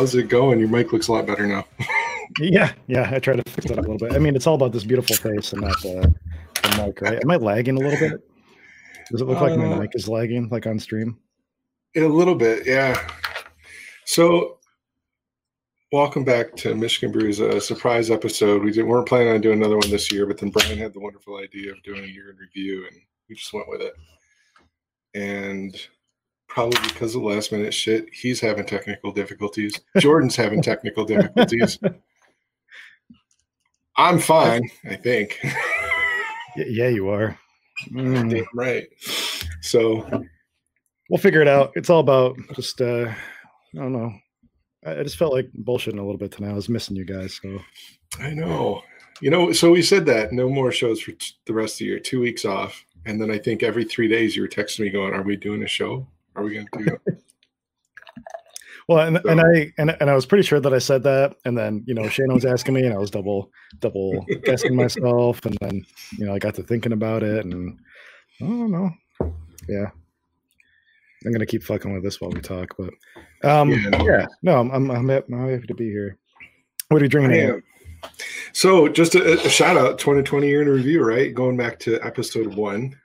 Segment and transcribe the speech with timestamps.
[0.00, 0.58] How's it going?
[0.58, 1.66] Your mic looks a lot better now.
[2.40, 3.10] yeah, yeah.
[3.12, 4.16] I try to fix that up a little bit.
[4.16, 6.14] I mean, it's all about this beautiful face and not the,
[6.62, 7.22] the mic, right?
[7.22, 8.18] Am I lagging a little bit?
[9.10, 11.18] Does it look like my Uh, mic is lagging, like on stream?
[11.96, 12.98] A little bit, yeah.
[14.06, 14.56] So,
[15.92, 18.62] welcome back to Michigan Brews, a surprise episode.
[18.62, 20.94] We didn't, we weren't planning on doing another one this year, but then Brian had
[20.94, 22.96] the wonderful idea of doing a year in review, and
[23.28, 23.92] we just went with it.
[25.12, 25.76] And
[26.50, 29.80] probably because of last minute shit, he's having technical difficulties.
[29.98, 31.78] Jordan's having technical difficulties.
[33.96, 35.40] I'm fine, I think.
[36.56, 37.38] Yeah, you are.
[37.92, 38.88] Mm, right.
[39.60, 40.24] So
[41.08, 41.72] we'll figure it out.
[41.76, 44.12] It's all about just, uh, I don't know.
[44.84, 46.50] I, I just felt like bullshitting a little bit tonight.
[46.50, 47.38] I was missing you guys.
[47.40, 47.60] So
[48.18, 48.82] I know.
[49.20, 51.84] You know, so we said that no more shows for t- the rest of the
[51.84, 52.84] year, two weeks off.
[53.06, 55.62] And then I think every three days you were texting me going, Are we doing
[55.62, 56.06] a show?
[56.36, 57.16] Are we going to do?
[58.88, 61.56] Well, and, and I and, and I was pretty sure that I said that, and
[61.56, 65.56] then you know Shane was asking me, and I was double double guessing myself, and
[65.60, 65.86] then
[66.18, 67.78] you know I got to thinking about it, and
[68.40, 68.90] I don't know,
[69.68, 69.90] yeah,
[71.24, 72.90] I'm gonna keep fucking with this while we talk, but
[73.48, 76.18] um, Yeah, yeah, no no, I'm I'm, I'm, happy to be here.
[76.88, 77.62] What are you drinking?
[78.52, 81.32] So just a, a shout out 2020 year in review, right?
[81.32, 82.98] Going back to episode one,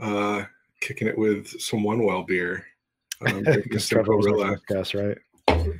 [0.00, 0.44] uh,
[0.80, 2.64] kicking it with some One Well beer.
[3.26, 4.48] Um, drinking Because some Trevor was our Gorilla.
[4.52, 5.18] first guest, right?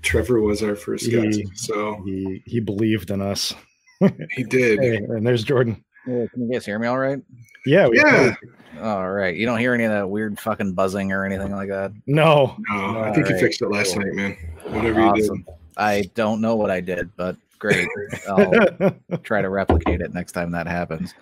[0.03, 1.41] Trevor was our first guest.
[1.55, 3.55] So He he believed in us.
[4.33, 4.81] he did.
[4.81, 5.83] Hey, and there's Jordan.
[6.07, 7.21] Yeah, can you guys hear me all right?
[7.67, 8.35] Yeah, we- Yeah.
[8.81, 9.37] All right.
[9.37, 11.93] You don't hear any of that weird fucking buzzing or anything like that?
[12.07, 14.05] No, No, I think you Alright, fixed it last cool.
[14.05, 14.37] night, man.
[14.75, 15.31] Whatever you did.
[15.77, 17.87] I don't know what I did, but great.
[18.29, 21.15] I'll try to replicate it next time that happens.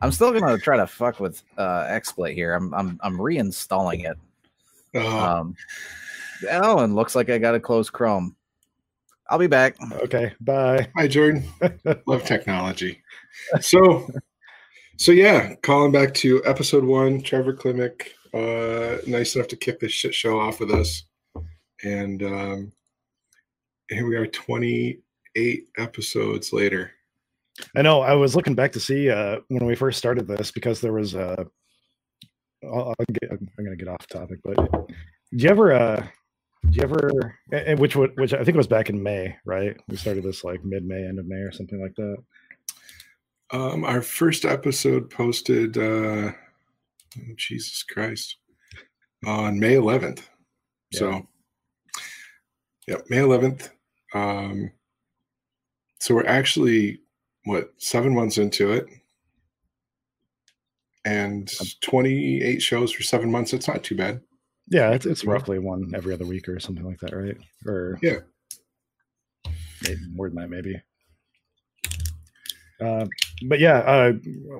[0.00, 2.54] I'm still gonna try to fuck with uh XSplit here.
[2.54, 4.18] I'm I'm I'm reinstalling it.
[4.94, 5.56] Uh, Um
[6.50, 8.34] oh, and looks like I got to close Chrome.
[9.28, 9.76] I'll be back.
[10.04, 10.88] okay, bye.
[10.96, 11.44] Hi, Jordan.
[12.06, 13.02] Love technology.
[13.60, 14.08] So,
[14.98, 19.92] so yeah, calling back to episode one, Trevor Klimick, uh, nice enough to kick this
[19.92, 21.04] shit show off with us,
[21.82, 22.72] and um,
[23.88, 25.00] here we are, twenty
[25.34, 26.92] eight episodes later.
[27.76, 28.00] I know.
[28.02, 31.14] I was looking back to see uh, when we first started this because there was.
[31.14, 31.44] Uh,
[32.64, 34.94] I'll, I'll get, I'm going to get off topic, but do
[35.30, 35.72] you ever?
[35.72, 36.06] Uh,
[36.64, 37.38] did you ever?
[37.52, 39.76] and Which would- which I think it was back in May, right?
[39.88, 42.16] We started this like mid May, end of May, or something like that.
[43.52, 48.38] Um, our first episode posted, uh, oh, Jesus Christ,
[49.24, 50.22] on May 11th.
[50.92, 51.28] So,
[52.88, 53.70] yep, May 11th.
[54.14, 54.72] Um,
[56.00, 57.00] so we're actually,
[57.46, 58.86] what, seven months into it?
[61.04, 61.50] And
[61.82, 63.52] 28 shows for seven months.
[63.52, 64.20] It's not too bad.
[64.68, 67.36] Yeah, it's it's roughly one every other week or something like that, right?
[67.64, 68.18] Or Yeah.
[69.82, 70.82] maybe more than that, maybe.
[72.80, 73.06] Uh,
[73.48, 74.12] but yeah, uh,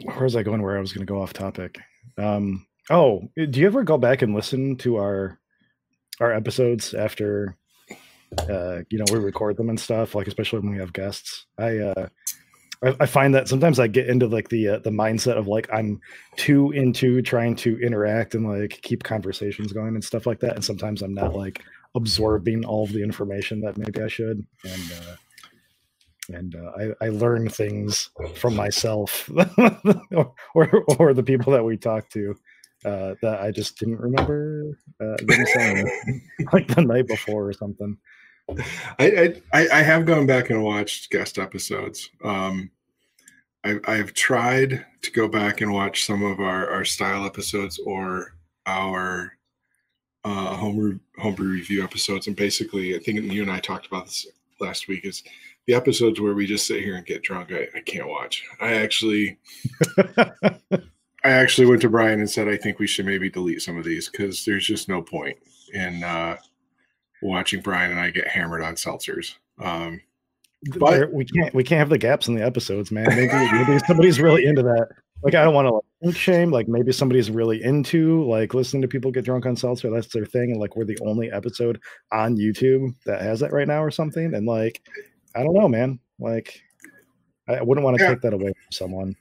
[0.04, 0.62] where was I going?
[0.62, 1.78] Where I was going to go off topic.
[2.16, 5.38] Um, oh, do you ever go back and listen to our
[6.20, 7.56] our episodes after
[8.48, 10.14] uh, you know we record them and stuff?
[10.14, 11.46] Like especially when we have guests.
[11.58, 12.08] I uh,
[12.84, 15.68] I, I find that sometimes I get into like the uh, the mindset of like
[15.72, 16.00] I'm
[16.36, 20.64] too into trying to interact and like keep conversations going and stuff like that, and
[20.64, 21.62] sometimes I'm not like
[21.94, 25.16] absorbing all of the information that maybe I should, and uh,
[26.36, 29.30] and uh, I I learn things from myself
[30.14, 32.36] or, or or the people that we talk to.
[32.84, 35.16] Uh, that I just didn't remember uh,
[36.52, 37.96] like the night before or something.
[38.98, 42.10] I, I I have gone back and watched guest episodes.
[42.22, 42.70] Um,
[43.64, 48.34] I, I've tried to go back and watch some of our, our style episodes or
[48.66, 49.32] our
[50.24, 54.26] uh, home homebrew review episodes, and basically, I think you and I talked about this
[54.60, 55.04] last week.
[55.04, 55.24] Is
[55.66, 57.52] the episodes where we just sit here and get drunk?
[57.52, 58.44] I, I can't watch.
[58.60, 59.38] I actually
[59.98, 63.84] I actually went to Brian and said I think we should maybe delete some of
[63.84, 65.36] these because there's just no point
[65.74, 66.36] in uh,
[67.22, 69.34] watching Brian and I get hammered on seltzers.
[69.60, 70.00] Um,
[70.78, 73.06] But- There- we can't we can't have the gaps in the episodes, man.
[73.08, 74.88] Maybe maybe somebody's really into that.
[75.22, 76.50] Like I don't want to like shame.
[76.50, 79.90] Like maybe somebody's really into like listening to people get drunk on seltzer.
[79.90, 81.80] That's their thing, and like we're the only episode
[82.12, 84.34] on YouTube that has that right now or something.
[84.34, 84.82] And like
[85.34, 85.98] I don't know, man.
[86.18, 86.60] Like
[87.48, 88.10] I wouldn't want to Yeah.
[88.10, 89.16] take that away from someone.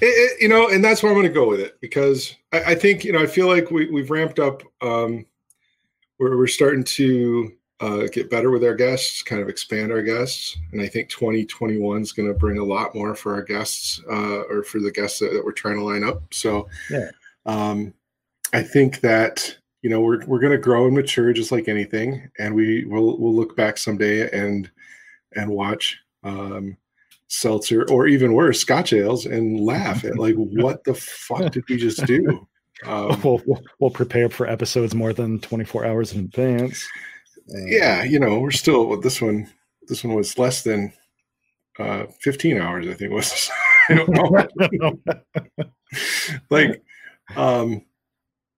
[0.00, 2.72] it, it- you know, and that's where I'm going to go with it because I,
[2.72, 4.62] I think you know I feel like we we've ramped up.
[4.82, 5.26] Um,
[6.18, 10.58] we're we're starting to uh, get better with our guests, kind of expand our guests,
[10.72, 14.40] and I think 2021 is going to bring a lot more for our guests uh,
[14.50, 16.22] or for the guests that, that we're trying to line up.
[16.34, 17.10] So, Yeah.
[17.46, 17.94] um,
[18.52, 22.28] I think that you know we're we're going to grow and mature just like anything,
[22.38, 24.70] and we will we'll look back someday and
[25.36, 26.76] and watch um,
[27.28, 31.76] seltzer or even worse Scotch ales and laugh at like what the fuck did we
[31.76, 32.46] just do?
[32.86, 36.86] Um, we'll, we'll, we'll prepare for episodes more than 24 hours in advance.
[37.46, 39.50] yeah, you know we're still with this one.
[39.88, 40.92] This one was less than
[41.78, 42.86] uh, 15 hours.
[42.86, 43.50] I think was.
[43.88, 44.98] I don't know.
[46.50, 46.82] like,
[47.36, 47.82] um,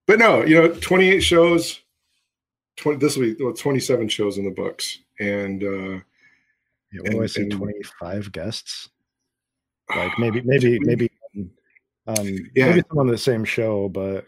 [0.07, 1.81] but no, you know, 28 shows.
[2.77, 6.01] 20, this will be well, 27 shows in the books, and uh,
[6.93, 7.49] yeah, what do I say?
[7.49, 8.89] 25 guests.
[9.95, 11.11] Like maybe, maybe, maybe.
[12.19, 14.27] Um, yeah, maybe some on the same show, but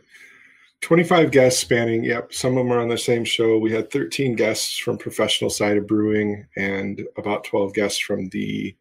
[0.82, 3.58] 25 guests spanning yep some of them are on the same show.
[3.58, 8.76] We had 13 guests from professional side of brewing and about 12 guests from the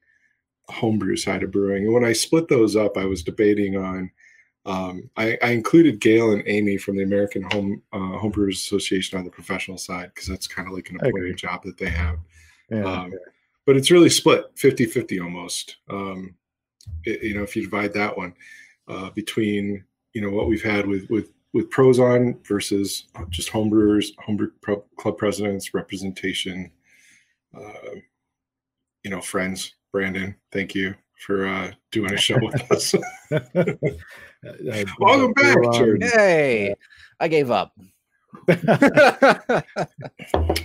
[0.67, 1.85] homebrew side of brewing.
[1.85, 4.11] And when i split those up i was debating on
[4.63, 9.25] um, I, I, included gail and amy from the american home uh, homebrewers association on
[9.25, 12.19] the professional side because that's kind of like an appointed job that they have.
[12.69, 13.11] Yeah, um,
[13.65, 15.77] but it's really split 50 50 almost.
[15.89, 16.35] Um,
[17.05, 18.35] it, you know if you divide that one
[18.91, 19.83] uh, between
[20.13, 24.81] you know what we've had with with with pros on versus just homebrewers, homebrew pro,
[24.97, 26.71] club presidents, representation.
[27.55, 27.95] Uh,
[29.03, 29.73] you know, friends.
[29.91, 30.95] Brandon, thank you
[31.25, 32.95] for uh, doing a show with us.
[34.99, 36.09] Welcome back, Jordan.
[36.09, 36.75] Hey,
[37.19, 37.73] I gave up.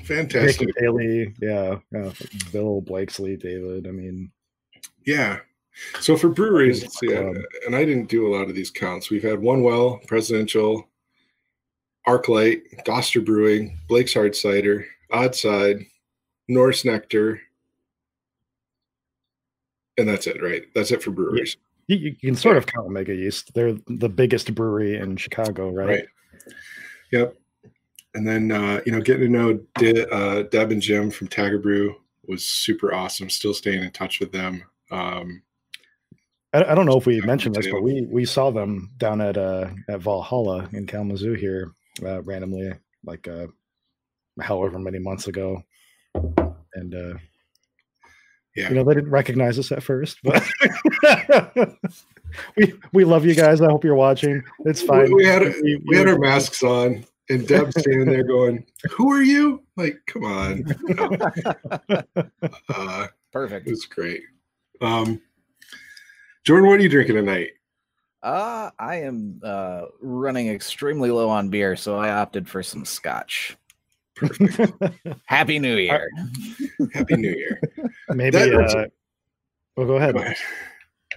[0.05, 0.69] Fantastic.
[0.79, 2.13] Haley, yeah, uh,
[2.53, 3.89] Bill Blakesley, David.
[3.89, 4.31] I mean,
[5.05, 5.41] yeah,
[6.01, 7.33] so for breweries, yeah,
[7.67, 9.11] and I didn't do a lot of these counts.
[9.11, 10.89] We've had One Well, Presidential,
[12.07, 15.87] Arclight, Doster Brewing, Blake's Hard Cider, Oddside,
[16.49, 17.41] Norse Nectar,
[19.99, 20.65] and that's it, right?
[20.75, 21.57] That's it for breweries.
[21.89, 23.55] You, you can sort of count Omega Yeast.
[23.55, 25.89] They're the biggest brewery in Chicago, right?
[25.89, 26.07] Right.
[27.13, 27.37] Yep.
[28.15, 31.63] And then uh, you know, getting to know De- uh, Deb and Jim from Tagger
[31.63, 31.97] Brew
[32.27, 33.31] was super awesome.
[33.31, 34.65] Still staying in touch with them.
[34.91, 35.43] Um,
[36.57, 39.37] I, I don't know if we mentioned this, but we we saw them down at
[39.37, 41.73] uh at Valhalla in Kalamazoo here
[42.05, 42.73] uh, randomly,
[43.05, 43.47] like uh,
[44.41, 45.63] however many months ago,
[46.75, 47.15] and uh,
[48.55, 50.43] yeah, you know they didn't recognize us at first, but
[52.57, 53.61] we we love you guys.
[53.61, 54.43] I hope you're watching.
[54.61, 55.05] It's fine.
[55.05, 59.13] We, we had we, we had our masks on, and Deb standing there going, "Who
[59.13, 60.65] are you?" Like, come on.
[62.69, 63.69] uh, Perfect.
[63.69, 64.23] It's great.
[64.81, 65.21] Um,
[66.47, 67.51] Jordan, what are you drinking tonight?
[68.23, 73.57] Uh, I am uh, running extremely low on beer, so I opted for some scotch.
[75.27, 76.09] Happy New Year.
[76.95, 77.61] Happy New Year.
[78.11, 78.37] Maybe.
[78.37, 78.85] Uh,
[79.77, 80.15] well, go ahead.
[80.15, 80.37] Go ahead.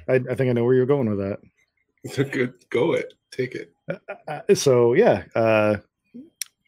[0.08, 2.32] I, I, think I know where you're going with that.
[2.32, 2.54] Good.
[2.72, 3.14] Go it.
[3.30, 3.72] Take it.
[3.88, 5.78] Uh, uh, so yeah, uh,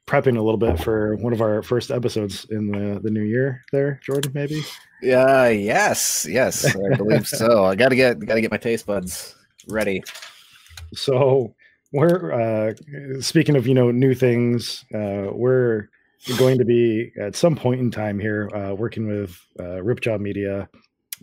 [0.08, 3.64] prepping a little bit for one of our first episodes in the the new year.
[3.72, 4.62] There, Jordan, maybe.
[5.02, 5.50] Yeah.
[5.50, 6.26] Yes.
[6.30, 6.66] Yes.
[6.76, 7.66] I believe so.
[7.66, 9.36] I gotta get gotta get my taste buds
[9.68, 10.04] ready.
[10.94, 11.56] So
[11.94, 12.74] we're uh,
[13.22, 14.86] speaking of you know new things.
[14.94, 15.90] Uh, we're
[16.38, 20.70] going to be at some point in time here uh, working with uh, Ripjaw Media,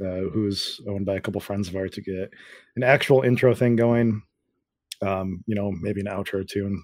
[0.03, 2.31] uh, who's owned by a couple friends of ours, to get
[2.76, 4.23] an actual intro thing going.
[5.00, 6.83] Um, you know, maybe an outro tune.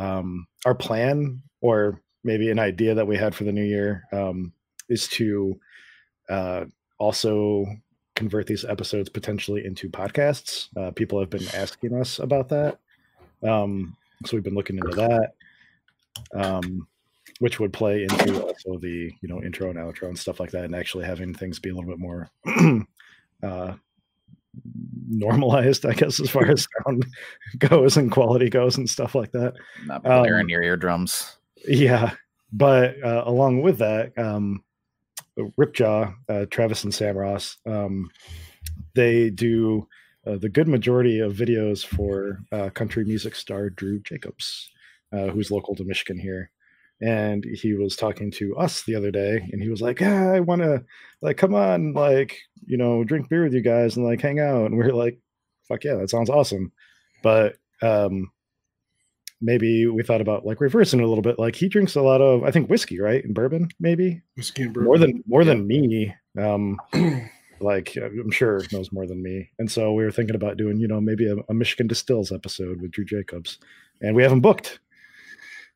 [0.00, 4.52] Um, our plan, or maybe an idea that we had for the new year, um,
[4.88, 5.60] is to
[6.30, 6.64] uh,
[6.98, 7.66] also
[8.16, 10.68] convert these episodes potentially into podcasts.
[10.74, 12.78] Uh, people have been asking us about that.
[13.42, 15.32] Um, so we've been looking into that,
[16.34, 16.86] um,
[17.38, 20.64] which would play into also the you know intro and outro and stuff like that,
[20.64, 22.30] and actually having things be a little bit more
[23.42, 23.74] uh,
[25.08, 27.06] normalized, I guess, as far as sound
[27.58, 29.54] goes and quality goes and stuff like that.
[29.86, 31.36] Not blaring um, your eardrums.
[31.66, 32.14] Yeah,
[32.52, 34.64] but uh, along with that, um,
[35.38, 38.10] Ripjaw, uh, Travis and Sam Ross, um,
[38.94, 39.86] they do
[40.26, 44.70] uh, the good majority of videos for uh, country music star Drew Jacobs,
[45.12, 46.50] uh, who's local to Michigan here.
[47.02, 50.40] And he was talking to us the other day, and he was like, ah, "I
[50.40, 50.84] want to,
[51.22, 54.66] like, come on, like, you know, drink beer with you guys and like hang out."
[54.66, 55.18] And we are like,
[55.66, 56.72] "Fuck yeah, that sounds awesome!"
[57.22, 58.30] But um,
[59.40, 61.38] maybe we thought about like reversing a little bit.
[61.38, 64.74] Like he drinks a lot of, I think, whiskey, right, and bourbon, maybe whiskey and
[64.74, 65.54] bourbon, more than more yeah.
[65.54, 66.14] than me.
[66.38, 66.78] Um,
[67.60, 70.88] like I'm sure knows more than me, and so we were thinking about doing, you
[70.88, 73.58] know, maybe a, a Michigan Distills episode with Drew Jacobs,
[74.00, 74.80] and we haven't booked.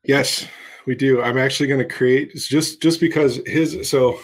[0.04, 0.46] Yes,
[0.86, 1.22] we do.
[1.22, 4.18] I'm actually going to create just just because his so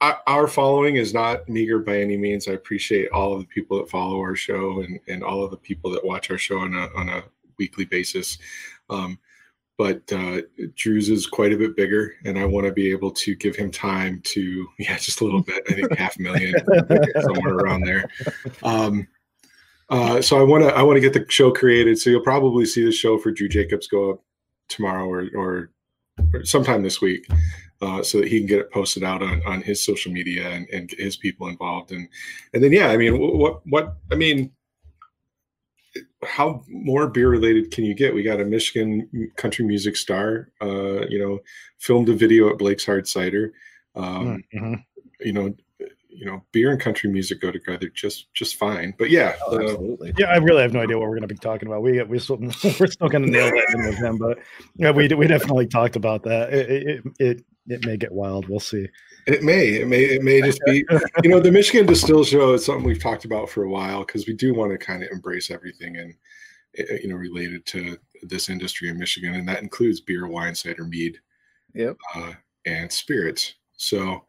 [0.00, 2.46] our following is not meager by any means.
[2.46, 5.56] I appreciate all of the people that follow our show and, and all of the
[5.56, 7.24] people that watch our show on a, on a
[7.58, 8.38] weekly basis.
[8.90, 9.18] Um,
[9.76, 10.42] but uh,
[10.76, 13.70] Drew's is quite a bit bigger, and I want to be able to give him
[13.70, 15.64] time to, yeah, just a little bit.
[15.68, 16.54] I think half a million,
[17.20, 18.08] somewhere around there.
[18.62, 19.06] Um,
[19.88, 21.98] uh, so I want to I want to get the show created.
[21.98, 24.22] So you'll probably see the show for Drew Jacobs go up
[24.68, 25.70] tomorrow or, or,
[26.34, 27.26] or sometime this week,
[27.80, 30.68] uh, so that he can get it posted out on, on his social media and,
[30.70, 31.92] and get his people involved.
[31.92, 32.08] And
[32.52, 34.50] and then yeah, I mean, what what I mean,
[36.24, 38.14] how more beer related can you get?
[38.14, 41.40] We got a Michigan country music star, uh, you know,
[41.78, 43.52] filmed a video at Blake's Hard Cider.
[43.94, 44.74] Um, Mm-hmm.
[45.20, 45.54] You know,
[46.18, 48.92] you know, beer and country music go together just just fine.
[48.98, 50.12] But yeah, Oh, uh, absolutely.
[50.18, 51.82] Yeah, I really have no idea what we're going to be talking about.
[51.82, 54.38] We we still we're still going to nail that in with him, but
[54.76, 56.52] yeah, we we definitely talked about that.
[56.52, 58.48] It it it, it may get wild.
[58.48, 58.88] We'll see.
[59.26, 60.86] It may, it may, it may just be,
[61.22, 64.26] you know, the Michigan Distill Show is something we've talked about for a while because
[64.26, 66.14] we do want to kind of embrace everything and,
[66.78, 70.84] eh, you know, related to this industry in Michigan, and that includes beer, wine, cider,
[70.84, 71.18] mead,
[71.74, 71.96] Yep.
[72.14, 72.32] uh,
[72.64, 73.54] and spirits.
[73.76, 74.24] So,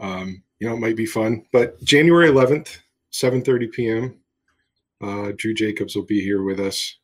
[0.00, 1.44] um, you know, it might be fun.
[1.52, 2.78] But January 11th,
[3.12, 4.16] 7:30 p.m.
[5.02, 6.96] Uh, Drew Jacobs will be here with us.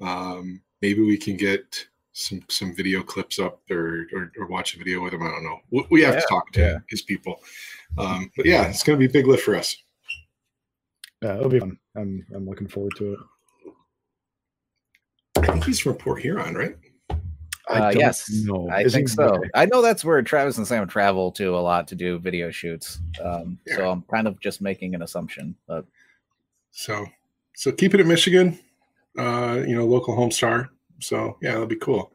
[0.00, 4.78] Um, maybe we can get some some video clips up or or, or watch a
[4.78, 5.22] video with him.
[5.22, 5.58] I don't know.
[5.70, 6.78] We, we have Yeah, to talk to yeah.
[6.88, 7.40] his people.
[7.98, 9.76] Um, but yeah, it's going to be a big lift for us.
[11.22, 11.78] Yeah, it'll be fun.
[11.96, 13.18] I'm I'm looking forward to it.
[15.38, 16.76] I think he's from Port Huron, right?
[17.68, 18.68] I Uh, don't yes, know.
[18.68, 19.22] I Is he- think so.
[19.36, 19.48] okay.
[19.54, 22.98] I know that's where Travis and Sam travel to a lot to do video shoots.
[23.22, 23.76] Um, Yeah.
[23.76, 25.86] So I'm kind of just making an assumption, but
[26.72, 27.06] So
[27.54, 28.58] so keep it at Michigan.
[29.16, 30.70] Uh, you know, local home star.
[31.00, 32.12] So yeah, that'll be cool.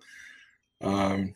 [0.82, 1.34] Um,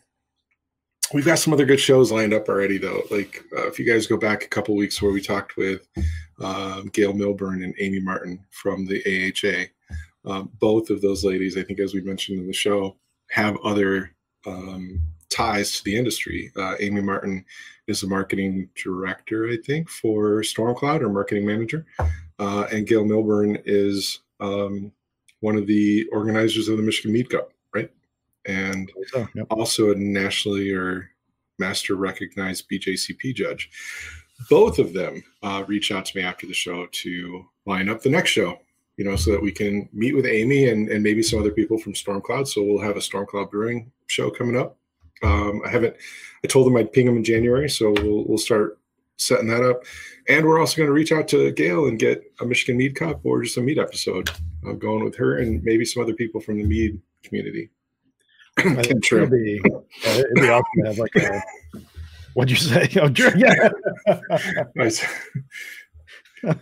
[1.12, 3.02] we've got some other good shows lined up already, though.
[3.10, 5.86] Like uh, if you guys go back a couple weeks where we talked with
[6.40, 9.70] um, Gail Milburn and Amy Martin from the AHA,
[10.30, 12.96] um, both of those ladies, I think, as we mentioned in the show,
[13.34, 14.12] have other
[14.46, 16.52] um, ties to the industry.
[16.56, 17.44] Uh, Amy Martin
[17.88, 21.84] is the marketing director, I think, for Stormcloud or marketing manager,
[22.38, 24.92] uh, and Gail Milburn is um,
[25.40, 27.90] one of the organizers of the Michigan Mead Cup, right?
[28.46, 28.92] And
[29.34, 29.48] yep.
[29.50, 31.10] also a nationally or
[31.58, 33.68] master recognized BJCP judge.
[34.48, 38.10] Both of them uh, reached out to me after the show to line up the
[38.10, 38.60] next show,
[38.96, 41.78] you know, so that we can meet with Amy and, and maybe some other people
[41.78, 42.46] from Stormcloud.
[42.46, 44.76] So we'll have a Stormcloud Brewing show coming up.
[45.22, 45.96] Um, I haven't,
[46.44, 48.78] I told them I'd ping them in January, so we'll, we'll start
[49.16, 49.84] setting that up.
[50.28, 53.20] And we're also going to reach out to Gail and get a Michigan Mead Cup
[53.24, 54.30] or just a mead episode
[54.66, 57.70] uh, going with her and maybe some other people from the mead community.
[58.58, 59.22] I Can think trim.
[59.24, 61.42] It'd be, yeah, it'd be awesome to have like a.
[62.34, 62.88] What'd you say?
[63.00, 63.70] Oh, yeah.
[64.74, 65.04] Nice.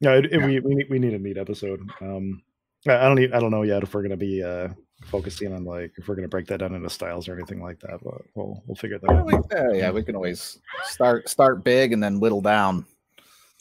[0.00, 0.46] No, it, it- Yeah.
[0.46, 1.80] we we need, we need a mead episode.
[2.00, 2.42] Um,
[2.86, 4.68] I I don't e- I don't know yet if we're gonna be uh
[5.06, 7.98] focusing on like if we're gonna break that down into styles or anything like that,
[8.02, 9.26] but we'll we'll figure that yeah, out.
[9.26, 12.84] we, yeah, yeah, we can always start start big and then whittle down.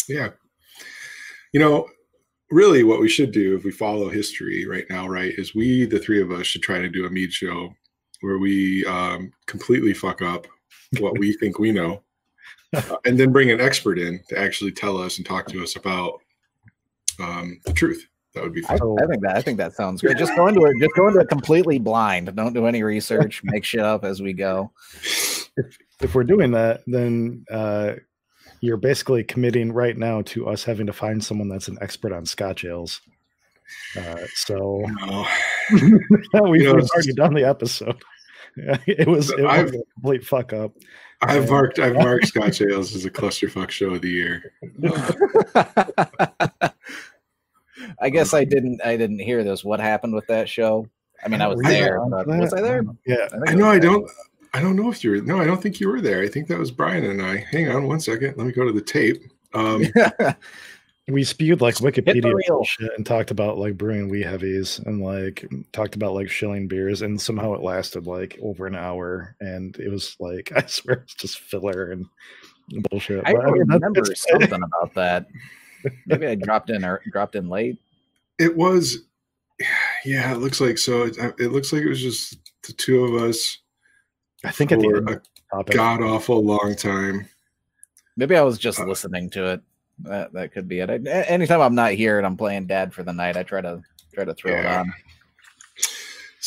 [0.07, 0.29] Yeah.
[1.53, 1.89] You know,
[2.51, 5.99] really what we should do if we follow history right now, right, is we, the
[5.99, 7.73] three of us, should try to do a mead show
[8.21, 10.45] where we um, completely fuck up
[10.99, 12.01] what we think we know
[12.75, 15.75] uh, and then bring an expert in to actually tell us and talk to us
[15.77, 16.19] about
[17.19, 18.05] um, the truth.
[18.33, 18.95] That would be I, fun.
[19.01, 20.17] I think that I think that sounds great.
[20.17, 20.75] Just go into it.
[20.79, 22.35] Just go into it completely blind.
[22.35, 23.41] Don't do any research.
[23.43, 24.71] Make shit up as we go.
[25.99, 27.93] If we're doing that, then uh,
[28.61, 32.23] you're basically committing right now to us having to find someone that's an expert on
[32.27, 33.01] Scotch ales.
[33.99, 35.25] Uh, so No.
[35.71, 37.99] we've, know, already done the episode.
[38.55, 40.73] it was it was I've- a complete fuck up.
[41.23, 44.53] I've marked I've marked Scotch Ales as a clusterfuck show of the year.
[47.99, 48.81] I guess I didn't.
[48.83, 49.63] I didn't hear this.
[49.63, 50.87] What happened with that show?
[51.23, 51.99] I mean, I was there.
[52.09, 52.83] But was I there?
[53.05, 53.27] Yeah.
[53.47, 54.09] I know I don't
[54.53, 56.21] I don't know if you were no, I don't think you were there.
[56.21, 57.37] I think that was Brian and I.
[57.51, 58.37] Hang on one second.
[58.37, 59.23] Let me go to the tape.
[59.53, 59.83] Um
[61.07, 62.57] we spewed like Wikipedia reel.
[62.57, 67.01] bullshit and talked about like brewing wee heavies and like talked about like shilling beers
[67.01, 71.15] and somehow it lasted like over an hour and it was like I swear it's
[71.15, 72.05] just filler and
[72.91, 73.23] bullshit.
[73.25, 75.27] I But, mean, remember something about that.
[76.05, 77.79] Maybe I dropped in or dropped in late.
[78.39, 78.97] It was
[80.05, 81.03] yeah, it looks like so.
[81.03, 83.57] It, it looks like it was just the two of us
[84.43, 87.27] I think at the end a of the topic, god awful long time.
[88.15, 89.61] Maybe I was just Uh, listening to it.
[89.99, 90.89] That that could be it.
[90.89, 93.61] I, a- anytime I'm not here and I'm playing dad for the night, I try
[93.61, 93.81] to
[94.13, 94.93] try to throw it on.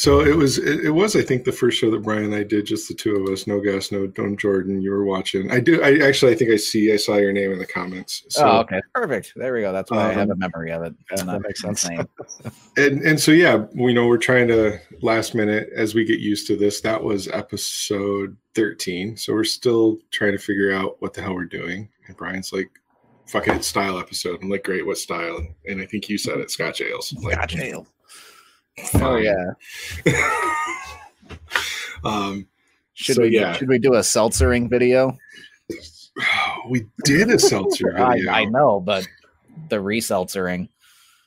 [0.01, 2.43] So it was it, it was I think the first show that Brian and I
[2.43, 4.81] did, just the two of us, no guest, no Don Jordan.
[4.81, 5.51] You were watching.
[5.51, 5.83] I do.
[5.83, 8.25] I actually I think I see I saw your name in the comments.
[8.31, 9.35] So, oh, okay, perfect.
[9.37, 9.75] There we go.
[9.75, 10.95] That's why I have Um, a memory of it.
[11.11, 11.85] It's that makes sense.
[12.79, 16.47] and and so yeah, we know we're trying to last minute as we get used
[16.47, 16.81] to this.
[16.81, 21.45] That was episode thirteen, so we're still trying to figure out what the hell we're
[21.45, 21.91] doing.
[22.07, 22.71] And Brian's like,
[23.27, 26.51] "Fuck it, style episode." I'm like, "Great, what style?" And I think you said it,
[26.51, 27.13] Scotch ales.
[27.23, 27.87] Like, Scotch ale.
[28.97, 29.53] Oh yeah.
[32.05, 32.47] um,
[32.95, 33.53] Should So, we yeah.
[33.53, 35.17] should we do a seltzering video?
[36.69, 38.33] we did a seltzer I, video.
[38.33, 39.07] I know, but
[39.69, 40.69] the reseltzering.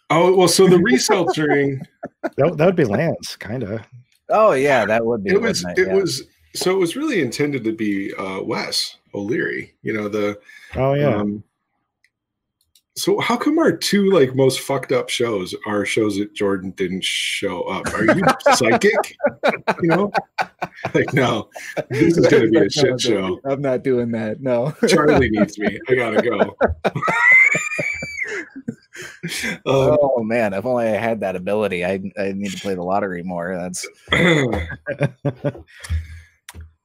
[0.10, 1.82] Oh well, so the reseltzering.
[2.38, 3.82] That, that would be Lance, kind of.
[4.30, 5.32] Oh yeah, that would be.
[5.32, 5.94] it was wouldn't it Yeah.
[5.96, 6.24] was
[6.56, 10.40] so it was really intended to be uh wes o'leary you know the
[10.76, 11.16] Oh yeah.
[11.18, 11.44] um
[12.96, 17.04] so how come our two like most fucked up shows are shows that jordan didn't
[17.04, 18.22] show up are you
[18.56, 19.18] psychic
[19.82, 20.12] you know
[20.94, 21.50] like no
[21.90, 24.42] this is gonna be a shit show I'm not doing that.
[24.42, 24.74] No.
[24.88, 26.56] charlie needs me i gotta go
[29.26, 31.84] um, oh man, if only I had that ability.
[31.86, 33.56] I I need to play the lottery more.
[33.56, 34.54] That's you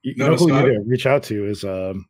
[0.02, 2.06] you No, know who you need to reach out to is um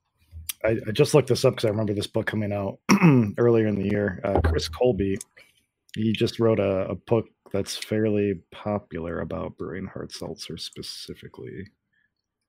[0.68, 2.78] I, I just looked this up because I remember this book coming out
[3.38, 4.20] earlier in the year.
[4.22, 5.18] Uh, Chris Colby,
[5.96, 11.66] he just wrote a, a book that's fairly popular about brewing hard seltzer specifically.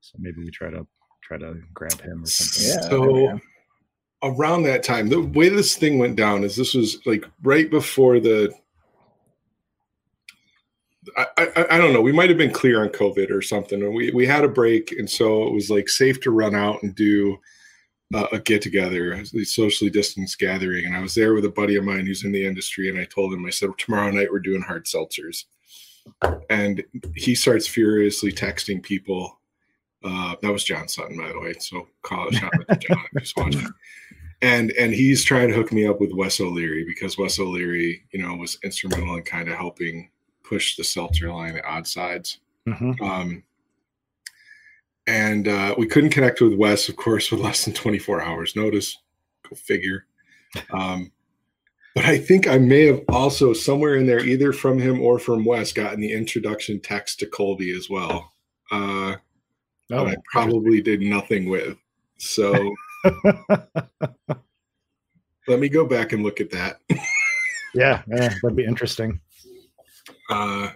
[0.02, 0.86] So maybe we try to
[1.24, 2.68] try to grab him or something.
[2.68, 3.38] Yeah, so yeah.
[4.24, 8.20] around that time the way this thing went down is this was like right before
[8.20, 8.54] the
[11.16, 12.02] I, I, I don't know.
[12.02, 13.82] We might have been clear on COVID or something.
[13.82, 14.92] And we, we had a break.
[14.92, 17.40] And so it was like safe to run out and do
[18.14, 20.86] uh, a get together, a socially distanced gathering.
[20.86, 22.90] And I was there with a buddy of mine who's in the industry.
[22.90, 25.46] And I told him, I said, tomorrow night we're doing hard seltzers.
[26.50, 26.84] And
[27.16, 29.40] he starts furiously texting people.
[30.04, 31.54] Uh, that was John Sutton, by the way.
[31.60, 33.68] So call it shout out to John he's watching.
[34.42, 38.22] And and he's trying to hook me up with Wes O'Leary because Wes O'Leary, you
[38.22, 40.10] know, was instrumental in kind of helping
[40.44, 42.40] push the seltzer line at odd sides.
[42.66, 43.02] Mhm.
[43.02, 43.44] Um,
[45.10, 48.96] and uh, we couldn't connect with Wes, of course, with less than 24 hours notice.
[49.50, 50.06] Go figure.
[50.72, 51.12] Um,
[51.96, 55.46] but I think I may have also somewhere in there, either from him or from
[55.46, 58.32] Wes, gotten the introduction text to Colby as well.
[58.72, 59.16] Uh,
[59.92, 61.76] Oh, I probably did nothing with.
[62.18, 62.54] So
[65.48, 66.80] let me go back and look at that.
[67.74, 69.20] yeah, yeah, that'd be interesting.
[70.30, 70.70] Uh,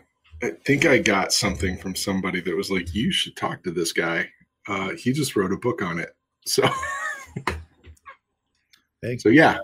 [0.44, 3.94] I think I got something from somebody that was like, "You should talk to this
[3.94, 4.30] guy.
[4.68, 6.68] Uh, he just wrote a book on it." So,
[9.02, 9.58] Thank so yeah,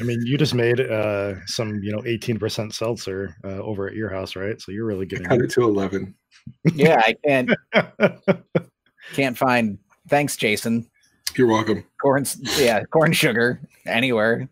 [0.00, 4.08] I mean, you just made uh, some, you know, 18% seltzer uh, over at your
[4.08, 4.60] house, right?
[4.60, 6.14] So you're really getting cut it to eleven.
[6.74, 7.00] yeah.
[7.04, 7.50] I can't
[9.12, 9.78] can't find.
[10.08, 10.88] Thanks, Jason.
[11.36, 11.84] You're welcome.
[12.00, 12.24] Corn,
[12.58, 14.48] yeah, corn sugar anywhere.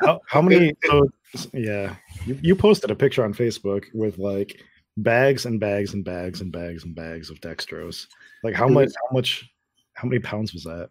[0.00, 0.74] how, how many?
[0.86, 1.08] So,
[1.52, 4.62] yeah, you, you posted a picture on Facebook with like
[4.96, 8.06] bags and bags and bags and bags and bags of dextrose.
[8.42, 8.88] Like how much?
[8.88, 9.50] How much?
[9.94, 10.90] How many pounds was that?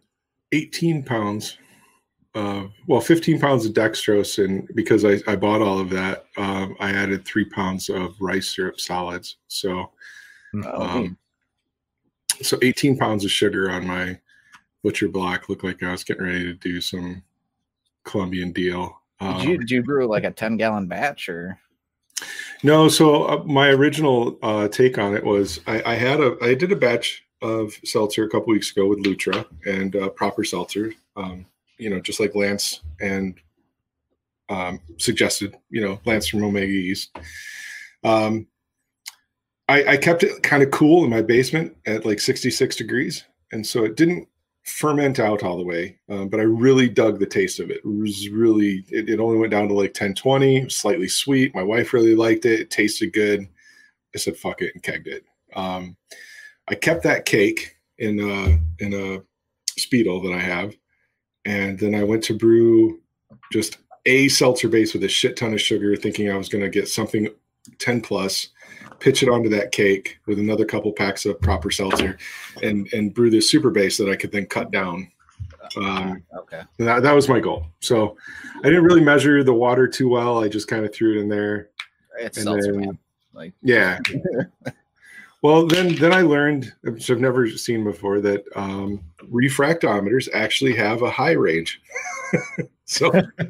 [0.52, 1.58] 18 pounds.
[2.34, 6.76] Uh, well, 15 pounds of dextrose, and because I, I bought all of that, um,
[6.78, 9.36] I added three pounds of rice syrup solids.
[9.48, 9.90] So,
[10.64, 11.18] Oh, um,
[12.42, 14.18] so 18 pounds of sugar on my
[14.82, 15.48] butcher block.
[15.48, 17.22] Looked like I was getting ready to do some
[18.04, 18.99] Colombian deal.
[19.20, 21.58] Did you Um, did you brew like a ten gallon batch or?
[22.62, 26.54] No, so uh, my original uh, take on it was I, I had a I
[26.54, 30.92] did a batch of seltzer a couple weeks ago with Lutra and uh, Propper Seltzer.
[31.16, 31.46] Um,
[31.78, 33.34] you know, just like Lance and
[34.48, 35.56] um, suggested.
[35.70, 37.16] You know, Lance from Omega Yeast.
[38.04, 38.46] Um,
[39.68, 43.66] I, I kept it kind of cool in my basement at like 66 degrees, and
[43.66, 44.28] so it didn't
[44.64, 45.98] ferment out all the way.
[46.08, 47.78] Um, but I really dug the taste of it.
[47.78, 51.54] It was really it, it only went down to like 10, 20, slightly sweet.
[51.54, 52.60] My wife really liked it.
[52.60, 53.46] It tasted good.
[54.14, 55.24] I said fuck it and kegged it.
[55.54, 55.96] Um,
[56.68, 59.22] I kept that cake in a in a
[59.78, 60.74] Speidel that I have,
[61.44, 63.00] and then I went to brew
[63.52, 66.70] just a seltzer base with a shit ton of sugar, thinking I was going to
[66.70, 67.28] get something
[67.78, 68.48] 10 plus,
[69.00, 72.16] pitch it onto that cake with another couple packs of Propper Seltzer,
[72.62, 75.10] and and brew this super base that I could then cut down.
[75.76, 76.62] Um, Okay.
[76.78, 77.66] that, that was my goal.
[77.80, 78.16] So
[78.58, 80.42] I didn't really measure the water too well.
[80.42, 81.68] I just kind of threw it in there.
[82.18, 82.98] It's And seltzer, then-.
[83.32, 84.00] Like Yeah.
[85.42, 91.02] well, then then I learned, which I've never seen before, that um, refractometers actually have
[91.02, 91.80] a high range.
[92.84, 93.12] so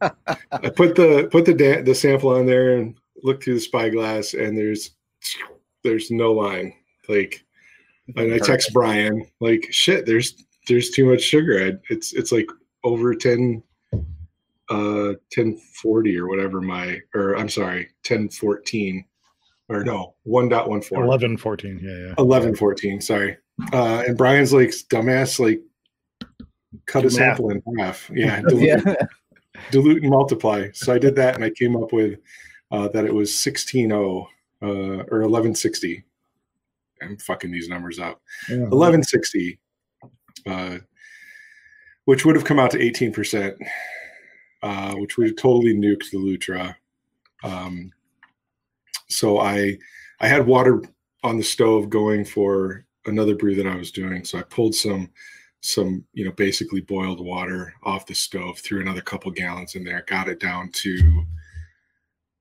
[0.00, 4.34] I put the put the da- the sample on there and look through the spyglass,
[4.34, 4.92] and there's
[5.84, 6.72] there's no line.
[7.08, 7.44] Like,
[8.16, 10.34] and I text Brian like, shit, there's
[10.68, 11.64] there's too much sugar.
[11.66, 12.46] I, it's it's like
[12.84, 13.62] over ten
[14.70, 19.04] uh 1040 or whatever my or I'm sorry 1014
[19.68, 22.14] or no 1.14 11 14 yeah yeah.
[22.18, 23.36] 11 14 sorry.
[23.72, 25.60] Uh and Brian's like dumbass like
[26.86, 28.08] cut a Do sample in half.
[28.14, 28.94] Yeah dilute, Yeah.
[29.72, 30.68] dilute and multiply.
[30.72, 32.20] So I did that and I came up with
[32.70, 36.04] uh that it was 160 uh or 1160
[37.02, 38.20] I'm fucking these numbers up.
[38.48, 38.58] Yeah.
[38.58, 39.58] 1160
[40.46, 40.78] uh
[42.04, 43.56] which would have come out to 18%
[44.62, 46.76] uh which would have totally nuked the lutra.
[47.42, 47.92] Um
[49.08, 49.76] so i
[50.20, 50.82] i had water
[51.22, 54.24] on the stove going for another brew that i was doing.
[54.24, 55.10] So i pulled some
[55.62, 60.02] some you know basically boiled water off the stove threw another couple gallons in there
[60.06, 61.24] got it down to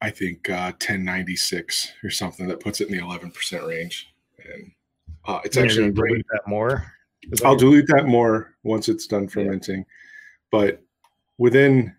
[0.01, 4.13] i think uh 1096 or something that puts it in the 11% range
[4.53, 4.71] and
[5.25, 6.93] uh, it's You're actually gonna great dilute that more
[7.31, 9.85] that I'll your- dilute that more once it's done fermenting.
[10.51, 10.81] But
[11.38, 11.93] within,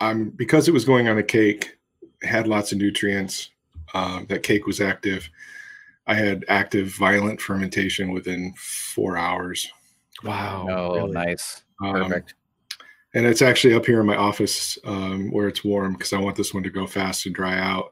[0.00, 1.78] um, because it was going on a cake,
[2.22, 3.50] had lots of nutrients.
[3.94, 5.28] Um, that cake was active.
[6.08, 9.70] I had active, violent fermentation within four hours.
[10.24, 11.12] wow Oh, really?
[11.12, 11.62] nice.
[11.84, 12.34] Um, Perfect.
[13.16, 16.36] And it's actually up here in my office um, where it's warm because I want
[16.36, 17.90] this one to go fast and dry out.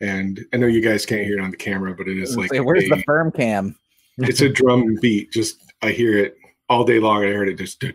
[0.00, 2.50] And I know you guys can't hear it on the camera, but it is like
[2.50, 3.76] Say, where's a- the firm cam?
[4.16, 5.30] it's a drum beat.
[5.30, 6.38] Just I hear it
[6.70, 7.22] all day long.
[7.22, 7.92] I heard it just, and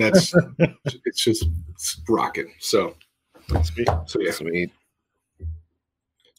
[0.00, 0.34] that's
[1.04, 2.52] it's just it's rocking.
[2.58, 2.96] So,
[3.62, 3.88] Sweet.
[4.06, 4.32] so yeah.
[4.32, 4.72] Sweet.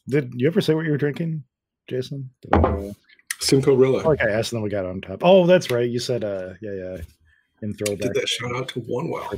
[0.06, 1.42] did you ever say what you were drinking
[1.88, 2.92] jason Did I, uh, I
[3.40, 5.98] Simcoe Rilla like i asked and then we got on top oh that's right you
[5.98, 6.96] said uh yeah yeah
[7.64, 9.28] in throwback did that shout out to one well,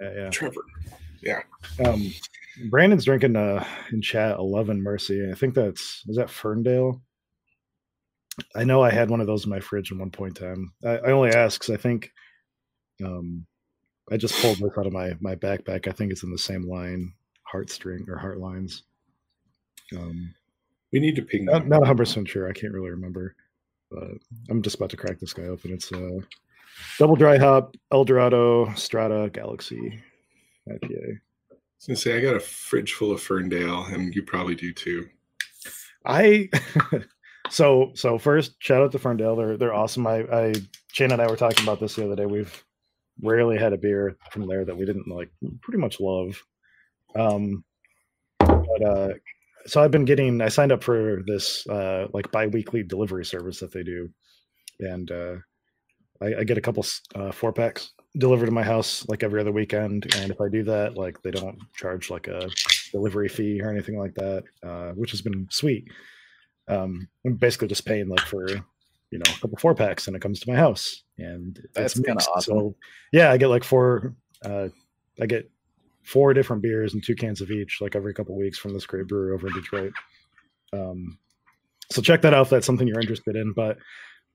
[0.00, 0.30] yeah, yeah.
[0.30, 0.62] Trevor.
[1.22, 1.42] Yeah.
[1.84, 2.12] Um,
[2.70, 5.28] Brandon's drinking uh in chat eleven mercy.
[5.30, 7.02] I think that's is that Ferndale.
[8.54, 10.72] I know I had one of those in my fridge at one point in time.
[10.84, 12.12] I, I only ask because I think
[13.04, 13.46] um
[14.10, 15.88] I just pulled this out of my my backpack.
[15.88, 17.12] I think it's in the same line,
[17.52, 18.82] heartstring or heart lines.
[19.96, 20.34] Um,
[20.92, 22.48] We need to ping not not 100 percent sure.
[22.48, 23.34] I can't really remember,
[23.90, 24.10] but
[24.50, 25.72] I'm just about to crack this guy open.
[25.72, 26.18] It's uh
[26.98, 30.02] double dry hop Eldorado Strata Galaxy
[30.68, 31.20] IPA.
[31.50, 34.72] I was gonna say I got a fridge full of Ferndale, and you probably do
[34.72, 35.08] too.
[36.04, 36.48] I
[37.50, 39.36] so so first shout out to Ferndale.
[39.36, 40.06] They're they're awesome.
[40.06, 40.54] I I
[40.92, 42.26] Shane and I were talking about this the other day.
[42.26, 42.64] We've
[43.22, 46.42] rarely had a beer from there that we didn't like pretty much love.
[47.14, 47.64] Um
[48.38, 49.08] but uh
[49.66, 53.72] so I've been getting I signed up for this uh like bi-weekly delivery service that
[53.72, 54.10] they do.
[54.80, 55.36] And uh
[56.20, 59.52] I, I get a couple uh four packs delivered to my house like every other
[59.52, 60.14] weekend.
[60.16, 62.48] And if I do that, like they don't charge like a
[62.92, 65.88] delivery fee or anything like that, uh, which has been sweet.
[66.68, 70.22] Um, I'm basically just paying like for you know a couple four packs, and it
[70.22, 72.58] comes to my house, and That's kinda awesome.
[72.58, 72.76] So
[73.12, 74.14] yeah, I get like four.
[74.44, 74.68] Uh,
[75.20, 75.50] I get
[76.02, 79.06] four different beers and two cans of each, like every couple weeks from this great
[79.08, 79.92] brewery over in Detroit.
[80.72, 81.18] Um,
[81.90, 83.52] so check that out if that's something you're interested in.
[83.52, 83.78] But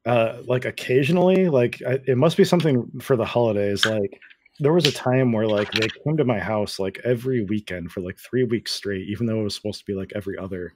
[0.06, 3.86] uh, like occasionally, like I, it must be something for the holidays.
[3.86, 4.20] Like
[4.60, 8.02] there was a time where like they came to my house like every weekend for
[8.02, 10.74] like three weeks straight, even though it was supposed to be like every other.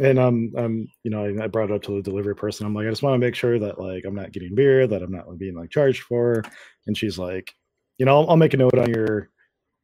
[0.00, 2.66] And um, um, you know, I, I brought it up to the delivery person.
[2.66, 5.02] I'm like, I just want to make sure that like I'm not getting beer, that
[5.02, 6.42] I'm not being like charged for.
[6.86, 7.54] And she's like,
[7.98, 9.28] you know, I'll, I'll make a note on your,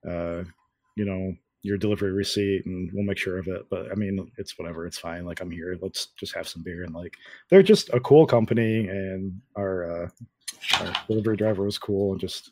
[0.08, 0.44] uh,
[0.96, 3.66] you know, your delivery receipt, and we'll make sure of it.
[3.70, 4.86] But I mean, it's whatever.
[4.86, 5.24] It's fine.
[5.26, 5.76] Like I'm here.
[5.80, 6.84] Let's just have some beer.
[6.84, 7.14] And like,
[7.50, 10.08] they're just a cool company, and our uh,
[10.80, 12.50] our delivery driver was cool, and just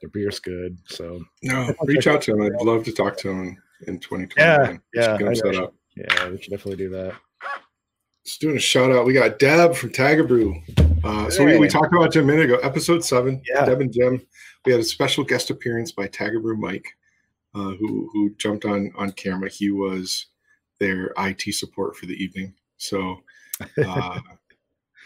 [0.00, 0.78] their beer's good.
[0.86, 2.42] So No, reach out to him.
[2.42, 4.34] I'd love to talk to him in 2020.
[4.36, 5.74] Yeah, yeah, Get him set up.
[5.96, 7.14] yeah, we should definitely do that.
[8.24, 9.04] Just doing a shout out.
[9.04, 11.02] We got Deb from Tagabrew.
[11.04, 13.42] Uh, so we, we talked about Jim a minute ago, episode seven.
[13.48, 13.64] Yeah.
[13.64, 14.24] Deb and Jim.
[14.64, 16.86] We had a special guest appearance by Tagabrew Mike,
[17.54, 19.48] uh, who who jumped on on camera.
[19.48, 20.26] He was
[20.80, 22.54] their IT support for the evening.
[22.76, 23.18] So
[23.86, 24.20] uh,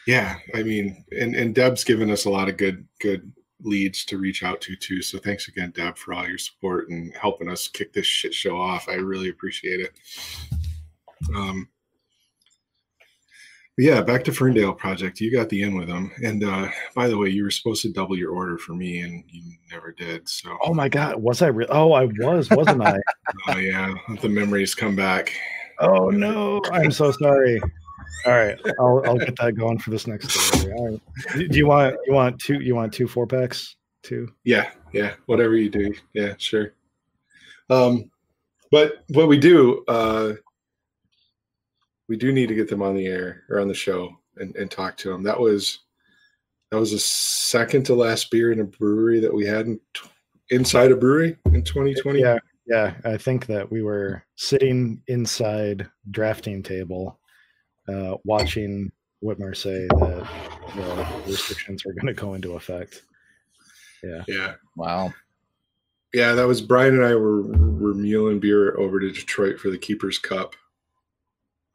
[0.07, 3.33] yeah, I mean, and and Deb's given us a lot of good good
[3.63, 5.03] leads to reach out to too.
[5.03, 8.57] So thanks again, Deb, for all your support and helping us kick this shit show
[8.57, 8.89] off.
[8.89, 9.93] I really appreciate it.
[11.35, 11.69] Um,
[13.79, 15.21] yeah, back to Ferndale project.
[15.21, 17.93] You got the in with them, and uh, by the way, you were supposed to
[17.93, 20.29] double your order for me, and you never did.
[20.29, 21.69] So, Oh my god, was I real?
[21.71, 22.99] Oh, I was, wasn't I?
[23.49, 25.35] oh yeah, the memories come back.
[25.79, 27.61] Oh no, I'm so sorry.
[28.25, 31.01] All right, I'll I'll get that going for this next right.
[31.35, 33.77] Do do you want you want two you want two four packs?
[34.03, 34.33] Two.
[34.45, 35.95] Yeah, yeah, whatever you do.
[36.15, 36.73] Yeah, sure.
[37.69, 38.11] Um,
[38.71, 40.35] but what we do, uh,
[42.09, 44.71] we do need to get them on the air or on the show and, and
[44.71, 45.23] talk to them.
[45.23, 45.81] That was
[46.71, 49.81] that was the second to last beer in a brewery that we had in,
[50.51, 52.21] inside a brewery in 2020.
[52.21, 52.95] Yeah, yeah.
[53.05, 57.19] I think that we were sitting inside drafting table,
[57.89, 58.91] uh, watching
[59.23, 60.29] Whitmer say that
[60.75, 63.03] the restrictions were going to go into effect.
[64.03, 64.25] Yeah.
[64.29, 64.55] Yeah.
[64.77, 65.13] Wow.
[66.13, 69.79] Yeah, that was Brian and I were were muling beer over to Detroit for the
[69.79, 70.55] Keepers Cup.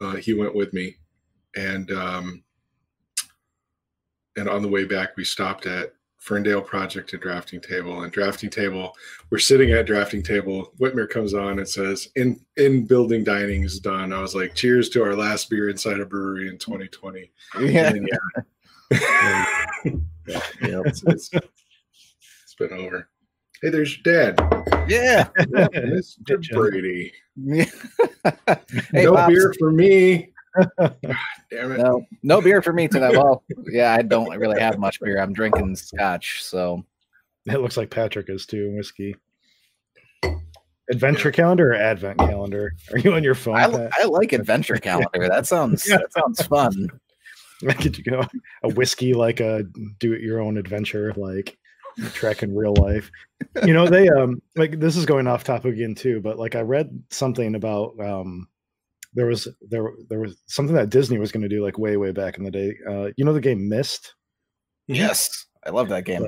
[0.01, 0.97] Uh, he went with me,
[1.55, 2.43] and um,
[4.37, 8.03] and on the way back we stopped at Ferndale Project and Drafting Table.
[8.03, 8.95] And Drafting Table,
[9.29, 10.71] we're sitting at Drafting Table.
[10.79, 14.89] Whitmer comes on and says, "In in building dining is done." I was like, "Cheers
[14.89, 17.91] to our last beer inside a brewery in 2020." Yeah.
[17.91, 18.41] Then, yeah.
[20.27, 20.41] yeah,
[20.85, 23.09] it's, it's, it's been over.
[23.61, 24.39] Hey, there's dad,
[24.87, 25.27] Yeah.
[25.37, 26.19] Mr.
[26.23, 26.55] Bitchin'.
[26.55, 27.13] Brady.
[28.91, 29.31] hey, no Pops.
[29.31, 30.31] beer for me.
[30.77, 30.95] God
[31.51, 31.77] damn it.
[31.77, 33.11] No, no beer for me tonight.
[33.11, 35.19] Well, yeah, I don't really have much beer.
[35.19, 36.83] I'm drinking scotch, so
[37.45, 39.15] It looks like Patrick is too whiskey.
[40.89, 42.73] Adventure calendar or advent calendar?
[42.91, 43.55] Are you on your phone?
[43.55, 45.29] I, I like adventure calendar.
[45.29, 46.89] That sounds that sounds fun.
[47.79, 48.23] Could you go
[48.63, 49.63] a whiskey like a
[49.99, 51.57] do it your own adventure like
[52.13, 53.11] trek in real life?
[53.65, 56.61] You know they um like this is going off topic again too, but like I
[56.61, 58.47] read something about um
[59.13, 62.11] there was there there was something that Disney was going to do like way way
[62.11, 62.73] back in the day.
[62.87, 64.15] Uh, you know the game Myst.
[64.87, 66.27] Yes, I love that game.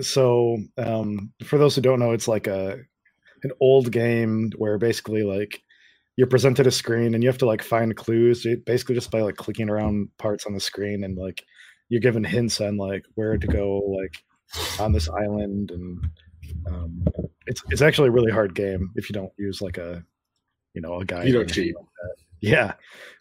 [0.00, 2.78] so um, for those who don't know it's like a
[3.42, 5.62] an old game where basically like
[6.16, 9.36] you're presented a screen and you have to like find clues basically just by like
[9.36, 11.42] clicking around parts on the screen and like
[11.88, 14.14] you're given hints on like where to go like
[14.78, 16.06] on this island and
[16.66, 17.04] um,
[17.46, 20.04] it's it's actually a really hard game if you don't use like a
[20.74, 21.24] you know a guy.
[21.24, 21.74] You don't cheat.
[21.76, 21.84] like
[22.40, 22.74] yeah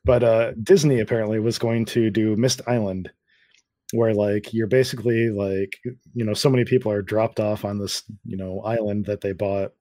[0.03, 3.09] but uh disney apparently was going to do Myst island
[3.93, 5.77] where like you're basically like
[6.13, 9.31] you know so many people are dropped off on this you know island that they
[9.31, 9.71] bought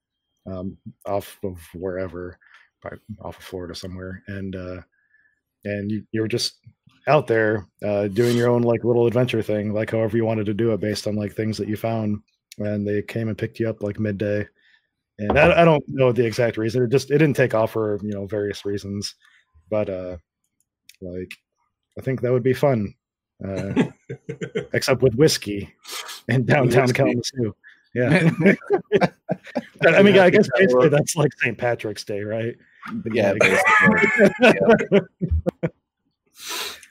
[0.46, 0.76] um,
[1.06, 2.38] off of wherever
[3.24, 4.80] off of florida somewhere and uh
[5.64, 6.58] and you, you're just
[7.08, 10.54] out there uh doing your own like little adventure thing like however you wanted to
[10.54, 12.20] do it based on like things that you found
[12.58, 14.46] and they came and picked you up like midday
[15.18, 17.98] and I, I don't know the exact reason it just it didn't take off for
[18.02, 19.14] you know various reasons
[19.68, 20.16] but uh
[21.00, 21.32] like
[21.98, 22.94] i think that would be fun
[23.44, 23.72] uh
[24.72, 25.74] except with whiskey
[26.28, 26.96] in downtown Whiskey.
[26.96, 27.54] Kalamazoo.
[27.94, 28.30] Yeah,
[29.86, 31.58] I mean, I guess basically that's like St.
[31.58, 32.56] Patrick's Day, right?
[33.12, 35.00] yeah, basically.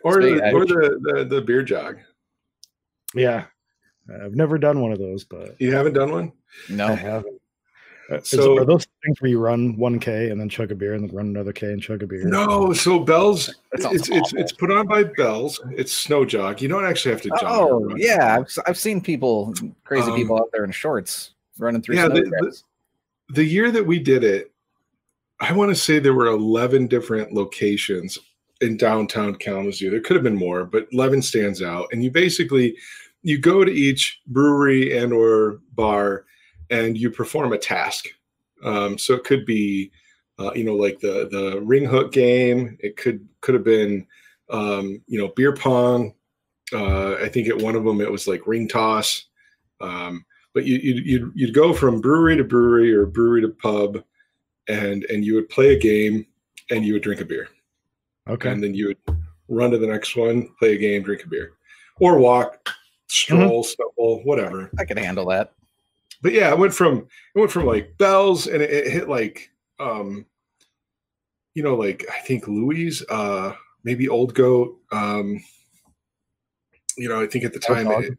[0.03, 1.97] Or the, or the, the the beer jog.
[3.15, 3.45] yeah.
[4.23, 6.31] I've never done one of those, but You haven't done one?
[6.69, 7.39] No, I haven't.
[8.11, 10.75] Uh, is- So- are those things where you run one k and then chug a
[10.75, 12.25] beer and then run another k and chug a beer?
[12.25, 12.73] No.
[12.73, 15.61] So Bell's That sounds it's it's it's put on by Bell's.
[15.77, 16.61] It's snow jog.
[16.61, 17.39] You don't actually have to jog.
[17.43, 19.53] Oh yeah, I've, I've seen people,
[19.85, 22.61] crazy Um, people out there in shorts running through yeah, snow the- the-
[23.33, 24.51] the year that we did it,
[25.39, 28.19] I want to say there were 11 different locations
[28.61, 29.89] in downtown Kalamazoo.
[29.89, 31.87] There could have been more, but 11 stands out.
[31.91, 32.77] And you basically
[33.23, 36.25] you go to each brewery and or bar
[36.69, 38.07] and you perform a task.
[38.63, 39.91] Um, so it could be,
[40.39, 42.77] uh, you know, like the the ring hook game.
[42.79, 44.07] It could could have been,
[44.49, 46.13] um, you know, beer pong.
[46.73, 49.25] Uh, I think at one of them it was like ring toss.
[49.81, 54.03] Um, but you, you'd, you'd you'd go from brewery to brewery or brewery to pub,
[54.67, 56.25] and and you would play a game
[56.69, 57.49] and you would drink a beer,
[58.29, 58.51] Okay.
[58.51, 61.53] and then you would run to the next one, play a game, drink a beer,
[61.99, 62.69] or walk,
[63.07, 64.69] stroll, stumble, whatever.
[64.79, 65.53] I can handle that.
[66.21, 69.49] But yeah, it went from it went from like Bell's, and it, it hit like
[69.79, 70.25] um,
[71.55, 73.53] you know, like I think Louis, uh,
[73.83, 75.43] maybe Old Goat, um,
[76.97, 78.03] you know, I think at the Old time, Dog.
[78.03, 78.17] it,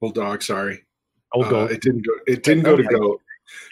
[0.00, 0.84] Old Dog, sorry,
[1.32, 1.70] Old uh, goat.
[1.72, 2.12] it didn't go.
[2.26, 3.20] It didn't go to Goat.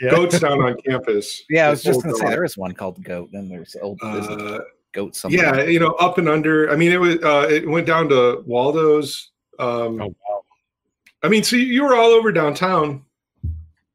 [0.00, 0.10] Yeah.
[0.10, 1.42] Goat's down on campus.
[1.50, 3.98] Yeah, I was just Old gonna say there is one called Goat, and there's old
[4.02, 4.60] Uh,
[4.96, 5.38] Goat something.
[5.38, 6.70] yeah, you know, up and under.
[6.70, 7.16] I mean, it was.
[7.22, 9.30] Uh, it went down to Waldo's.
[9.58, 10.42] Um, Oh wow.
[11.22, 13.04] I mean, so you, you were all over downtown,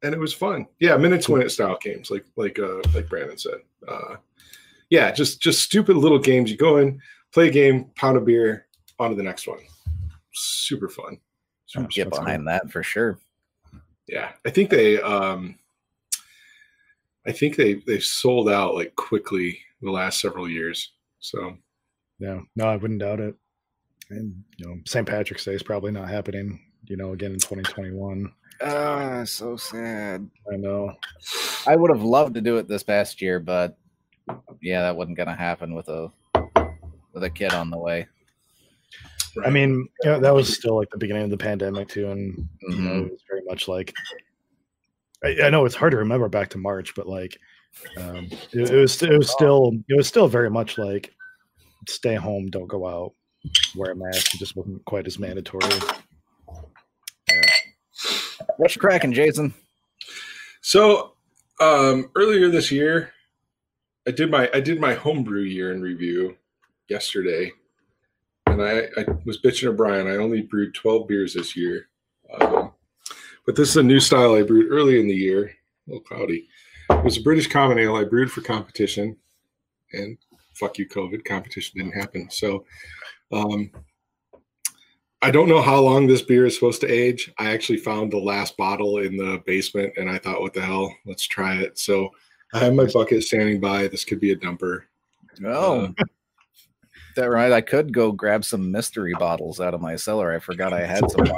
[0.04, 0.68] and it was fun.
[0.80, 3.62] Yeah, minutes when it style games, like like uh like Brandon said.
[3.88, 4.18] Uh,
[4.92, 6.52] yeah, just just stupid little games.
[6.52, 7.02] You go in,
[7.34, 8.68] play a game, pound a beer,
[9.00, 9.60] on to the next one.
[10.34, 11.20] Super fun.
[11.76, 13.18] I'll get That's behind that for sure.
[14.08, 15.02] Yeah, I think they.
[15.02, 15.58] um
[17.28, 20.92] I think they they've sold out like quickly the last several years.
[21.20, 21.58] So
[22.20, 22.40] Yeah.
[22.56, 23.36] No, I wouldn't doubt it.
[24.10, 25.08] And you know, St.
[25.08, 26.60] Patrick's Day is probably not happening.
[26.86, 28.32] You know, again in 2021.
[28.64, 30.30] Ah, so sad.
[30.52, 30.94] I know.
[31.68, 33.78] I would have loved to do it this past year, but
[34.62, 36.12] yeah, that wasn't gonna happen with a
[37.14, 38.08] with a kid on the way.
[39.46, 42.48] I mean, you know, that was still like the beginning of the pandemic too, and
[42.62, 43.06] you know, Mhm.
[43.06, 43.94] it was very much like
[45.24, 47.38] I, I know it's hard to remember back to March, but like
[47.98, 51.14] um, it, it was it was still it was still very much like
[51.88, 53.14] stay home, don't go out,
[53.76, 54.34] wear a mask.
[54.34, 55.70] It just wasn't quite as mandatory.
[58.58, 59.54] What's cracking, Jason?
[60.62, 61.14] So
[61.60, 63.14] um, earlier this year,
[64.08, 66.38] I did my I did my homebrew year in review
[66.90, 67.52] yesterday,
[68.48, 70.08] and I, I was bitching to Brian.
[70.08, 71.88] I only brewed twelve beers this year,
[72.40, 72.74] um,
[73.46, 75.46] but this is a new style I brewed early in the year.
[75.88, 76.48] A little cloudy.
[76.90, 79.18] It was a British common ale I brewed for competition,
[79.94, 80.18] and
[80.54, 81.26] fuck you, COVID.
[81.26, 82.30] Competition didn't happen.
[82.30, 82.66] So,
[83.32, 83.72] um,
[85.24, 87.32] I don't know how long this beer is supposed to age.
[87.38, 90.92] I actually found the last bottle in the basement and I thought, what the hell?
[91.06, 91.78] Let's try it.
[91.78, 92.10] So
[92.54, 93.88] I have my bucket standing by.
[93.88, 94.82] This could be a dumper.
[95.46, 95.94] Oh,
[97.16, 97.52] that right.
[97.52, 100.34] I could go grab some mystery bottles out of my cellar.
[100.34, 101.26] I forgot I had some.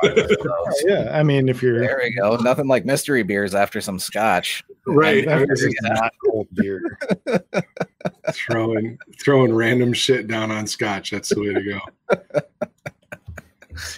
[0.85, 2.35] Yeah, I mean, if you're There we go.
[2.37, 4.63] Nothing like mystery beers after some scotch.
[4.85, 5.27] Right.
[5.27, 6.97] after I'm this just is not cold beer.
[8.31, 11.11] throwing throwing random shit down on scotch.
[11.11, 12.19] That's the way to go.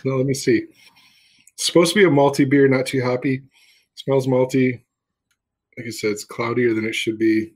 [0.03, 0.65] No, let me see.
[1.53, 3.43] It's supposed to be a malty beer, not too hoppy.
[3.95, 4.81] Smells malty.
[5.77, 7.54] Like I said, it's cloudier than it should be.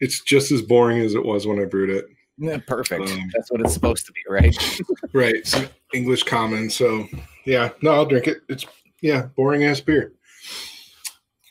[0.00, 2.06] It's just as boring as it was when I brewed it.
[2.38, 3.10] Yeah, perfect.
[3.10, 4.56] Um, That's what it's supposed to be, right?
[5.12, 5.44] Right.
[5.46, 6.70] Some English common.
[6.70, 7.06] So
[7.44, 8.38] yeah, no, I'll drink it.
[8.48, 8.64] It's
[9.02, 10.12] yeah, boring ass beer.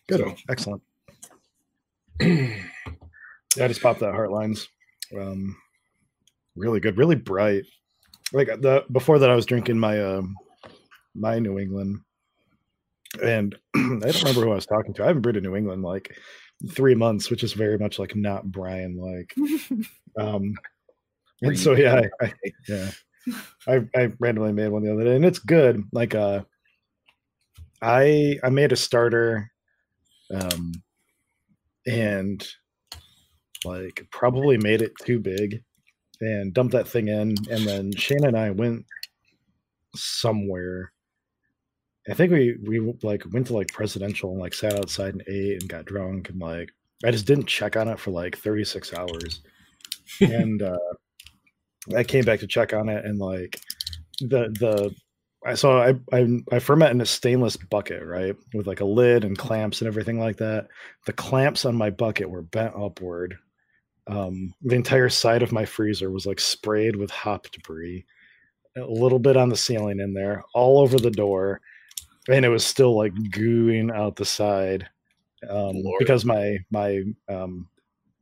[0.08, 0.36] Good, So.
[0.50, 0.82] excellent.
[3.58, 4.68] Yeah, I just popped that Heartlines.
[5.18, 5.58] Um,
[6.56, 7.64] really good, really bright.
[8.32, 10.36] Like the before that, I was drinking my um
[11.16, 12.00] my New England,
[13.24, 15.04] and I don't remember who I was talking to.
[15.04, 16.16] I haven't brewed a New England like
[16.68, 19.36] three months, which is very much like not Brian like.
[20.18, 20.56] Um,
[21.42, 22.34] and so yeah, I, I,
[22.68, 22.92] yeah,
[23.68, 25.84] I I randomly made one the other day, and it's good.
[25.94, 26.42] Like uh,
[27.82, 29.52] I I made a starter,
[30.34, 30.74] um,
[31.88, 32.46] and
[33.64, 35.64] like probably made it too big,
[36.20, 38.86] and dumped that thing in, and then Shane and I went
[39.96, 40.92] somewhere.
[42.10, 45.62] I think we we like went to like presidential and like sat outside and ate
[45.62, 46.72] and got drunk and like
[47.06, 49.42] I just didn't check on it for like 36 hours.
[50.22, 50.78] and uh
[51.96, 53.62] I came back to check on it and like
[54.22, 54.94] the the
[55.46, 58.36] I saw I I I ferment in a stainless bucket, right?
[58.54, 60.68] With like a lid and clamps and everything like that.
[61.06, 63.38] The clamps on my bucket were bent upward.
[64.08, 68.06] Um the entire side of my freezer was like sprayed with hop debris.
[68.78, 71.60] A little bit on the ceiling in there, all over the door,
[72.28, 74.88] and it was still like gooing out the side
[75.50, 77.68] um, because my my um,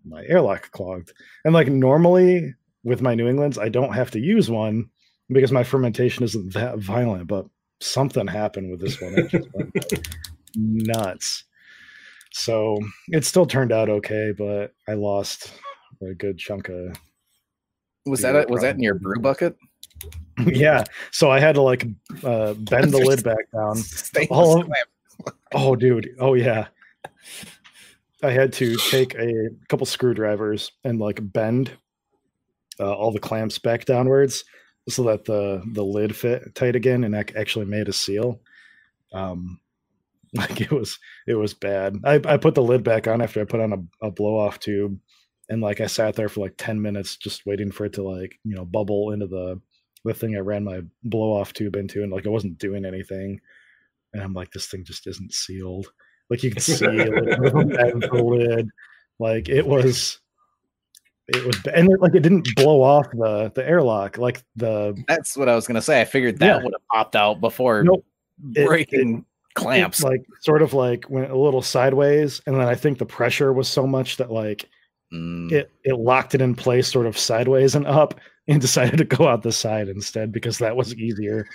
[0.06, 1.14] my airlock clogged.
[1.46, 4.90] And like normally with my New Englands, I don't have to use one
[5.30, 7.28] because my fermentation isn't that violent.
[7.28, 7.48] But
[7.80, 10.08] something happened with this one; went
[10.56, 11.44] nuts.
[12.32, 12.78] So
[13.10, 15.54] it still turned out okay, but I lost
[16.02, 16.98] a good chunk of
[18.06, 18.50] Was that it?
[18.50, 19.56] Was that in your brew bucket?
[20.46, 20.84] Yeah.
[21.12, 21.86] So I had to like
[22.24, 23.78] uh, bend the lid back down.
[24.30, 24.66] All-.
[25.54, 26.10] Oh, dude.
[26.20, 26.68] Oh, yeah.
[28.22, 31.72] I had to take a couple screwdrivers and like bend
[32.80, 34.44] uh, all the clamps back downwards
[34.90, 38.42] so that the the lid fit tight again and ac- actually made a seal.
[39.14, 39.60] Um,
[40.34, 41.98] like it was it was bad.
[42.04, 44.60] I, I put the lid back on after I put on a, a blow off
[44.60, 45.00] tube,
[45.50, 48.38] and like I sat there for like ten minutes just waiting for it to like
[48.44, 49.62] you know bubble into the
[50.06, 53.40] the thing I ran my blow off tube into, and like it wasn't doing anything.
[54.14, 55.88] And I'm like, this thing just isn't sealed.
[56.30, 58.70] Like you can see like, the bend of the lid.
[59.20, 60.20] Like it was
[61.28, 64.18] it was and it, like it didn't blow off the the airlock.
[64.18, 66.00] Like the That's what I was gonna say.
[66.02, 66.64] I figured that Yeah.
[66.64, 68.06] would have popped out before Nope.
[68.56, 69.26] It- breaking it
[69.60, 70.04] clamps.
[70.04, 73.68] like sort of like went a little sideways, and then I think the pressure was
[73.68, 74.70] so much that like
[75.14, 79.06] Mm, it it locked it in place sort of sideways and up, and decided to
[79.06, 81.48] go out the side instead because that was easier.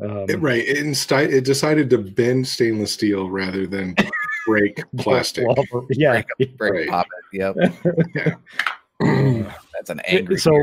[0.00, 0.64] Um, It- right.
[0.66, 3.94] It, insti- it decided to bend stainless steel rather than
[4.46, 5.46] break plastic.
[5.46, 6.22] well, yeah,
[6.58, 6.88] break right.
[6.88, 7.54] pop it.
[7.84, 8.36] Yep.
[9.74, 10.56] That's an angry so-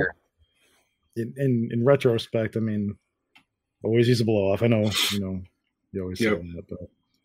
[1.16, 2.96] in, in in retrospect, I mean,
[3.84, 4.64] always use a blow off.
[4.64, 5.42] I know, you know,
[5.92, 6.80] you always say that, but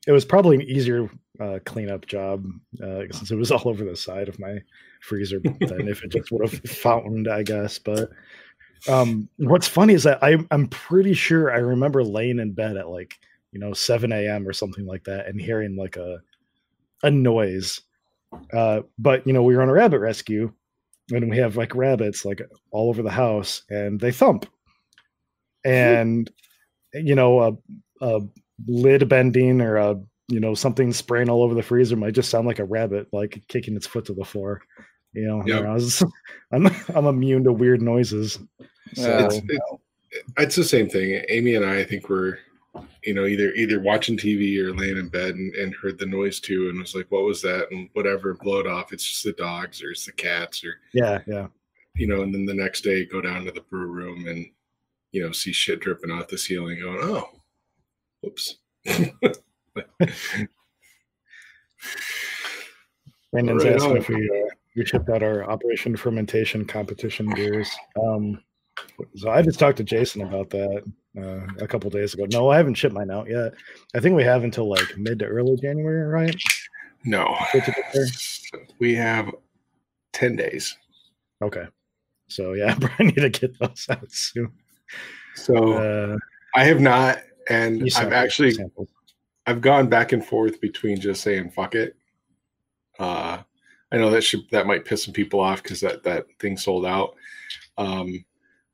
[0.06, 1.08] it was probably an easier
[1.40, 2.44] uh, cleanup job
[2.82, 4.58] uh, since it was all over the side of my
[5.00, 7.78] freezer if it just would have fountained, I guess.
[7.78, 8.10] But
[8.88, 12.88] um, what's funny is that I, I'm pretty sure I remember laying in bed at
[12.88, 13.18] like
[13.52, 14.46] you know 7 a.m.
[14.46, 16.18] or something like that, and hearing like a
[17.02, 17.80] a noise.
[18.52, 20.52] Uh, but you know we were on a rabbit rescue,
[21.10, 24.46] and we have like rabbits like all over the house, and they thump,
[25.64, 26.30] and
[26.92, 27.52] you know a,
[28.04, 28.20] a
[28.66, 32.46] lid bending or a you know something spraying all over the freezer might just sound
[32.46, 34.62] like a rabbit like kicking its foot to the floor.
[35.12, 35.64] You know, Yep.
[35.64, 36.02] I was,
[36.52, 38.38] I'm I'm immune to weird noises.
[38.94, 39.26] So Yeah.
[39.26, 39.66] it's, it's,
[40.38, 41.22] it's the same thing.
[41.28, 42.38] Amy and I, I think we're
[43.04, 46.40] you know, either either watching TV or laying in bed and, and heard the noise
[46.40, 48.92] too, and was like, "What was that?" And whatever, blow it off.
[48.92, 51.46] It's just the dogs or it's the cats or yeah, yeah.
[51.94, 52.22] you know.
[52.22, 54.46] And then the next day, go down to the brew room and
[55.12, 56.80] you know see shit dripping off the ceiling.
[56.80, 57.28] Going, oh,
[58.22, 58.56] whoops.
[63.32, 67.70] Brandon's Right asking if we uh, we shipped out our Operation Fermentation competition beers.
[68.00, 68.40] Um,
[69.16, 70.82] so I just talked to Jason about that
[71.18, 72.26] uh, a couple days ago.
[72.30, 73.54] No, I haven't shipped mine out yet.
[73.94, 76.34] I think we have until like mid to early January, right?
[77.04, 78.06] no, For it to get there?
[78.78, 79.30] we have
[80.12, 80.76] ten days.
[81.42, 81.66] Okay.
[82.28, 84.52] So yeah, I need to get those out soon.
[85.34, 86.16] So Uh,
[86.54, 87.18] I have not,
[87.50, 88.88] and I've actually sampled.
[89.46, 91.96] I've gone back and forth between just saying fuck it.
[92.98, 93.38] Uh,
[93.92, 96.86] I know that should that might piss some people off because that that thing sold
[96.86, 97.14] out.
[97.76, 98.24] Um,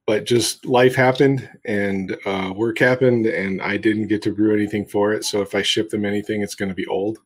[0.07, 4.87] but just life happened and uh, work happened, and I didn't get to brew anything
[4.87, 5.25] for it.
[5.25, 7.19] So if I ship them anything, it's going to be old.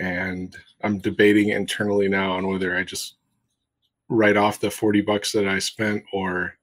[0.00, 3.16] And I'm debating internally now on whether I just
[4.08, 6.56] write off the forty bucks that I spent, or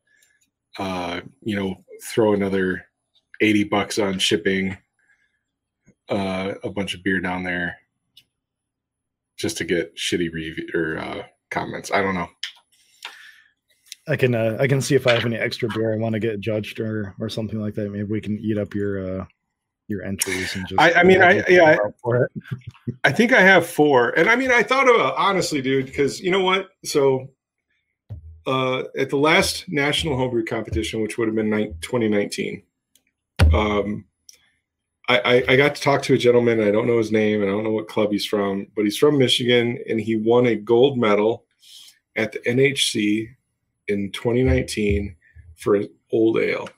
[0.80, 2.86] uh, you know, throw another
[3.42, 4.78] eighty bucks on shipping
[6.10, 7.78] uh, a bunch of beer down there
[9.38, 11.92] just to get shitty review or uh, comments.
[11.92, 12.28] I don't know.
[14.08, 16.20] I can uh, I can see if I have any extra beer I want to
[16.20, 17.90] get judged or or something like that.
[17.92, 19.26] Maybe we can eat up your uh
[19.88, 20.80] your entries and just.
[20.82, 22.32] I- I mean, I- yeah, I- for it.
[23.04, 26.32] I think I have four, and I mean, I thought about honestly, dude, because you
[26.32, 26.70] know what?
[26.84, 27.30] So,
[28.48, 32.64] uh, at the last national homebrew competition, which would have been nine- 2019,
[33.54, 34.06] um,
[35.18, 36.62] I, I, got to talk to a gentleman.
[36.62, 38.98] I don't know his name, and I don't know what club he's from, but he's
[38.98, 41.46] from Michigan, and he won a gold medal
[42.16, 43.28] at the NHC
[43.88, 45.16] in 2019
[45.58, 46.70] for an old ale.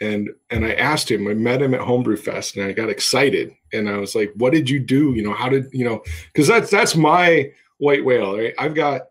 [0.00, 1.28] And and I asked him.
[1.28, 3.52] I met him at Homebrew Fest, and I got excited.
[3.72, 5.12] And I was like, "What did you do?
[5.14, 6.02] You know, how did you know?
[6.32, 8.54] Because that's that's my white whale, right?
[8.58, 9.02] I've got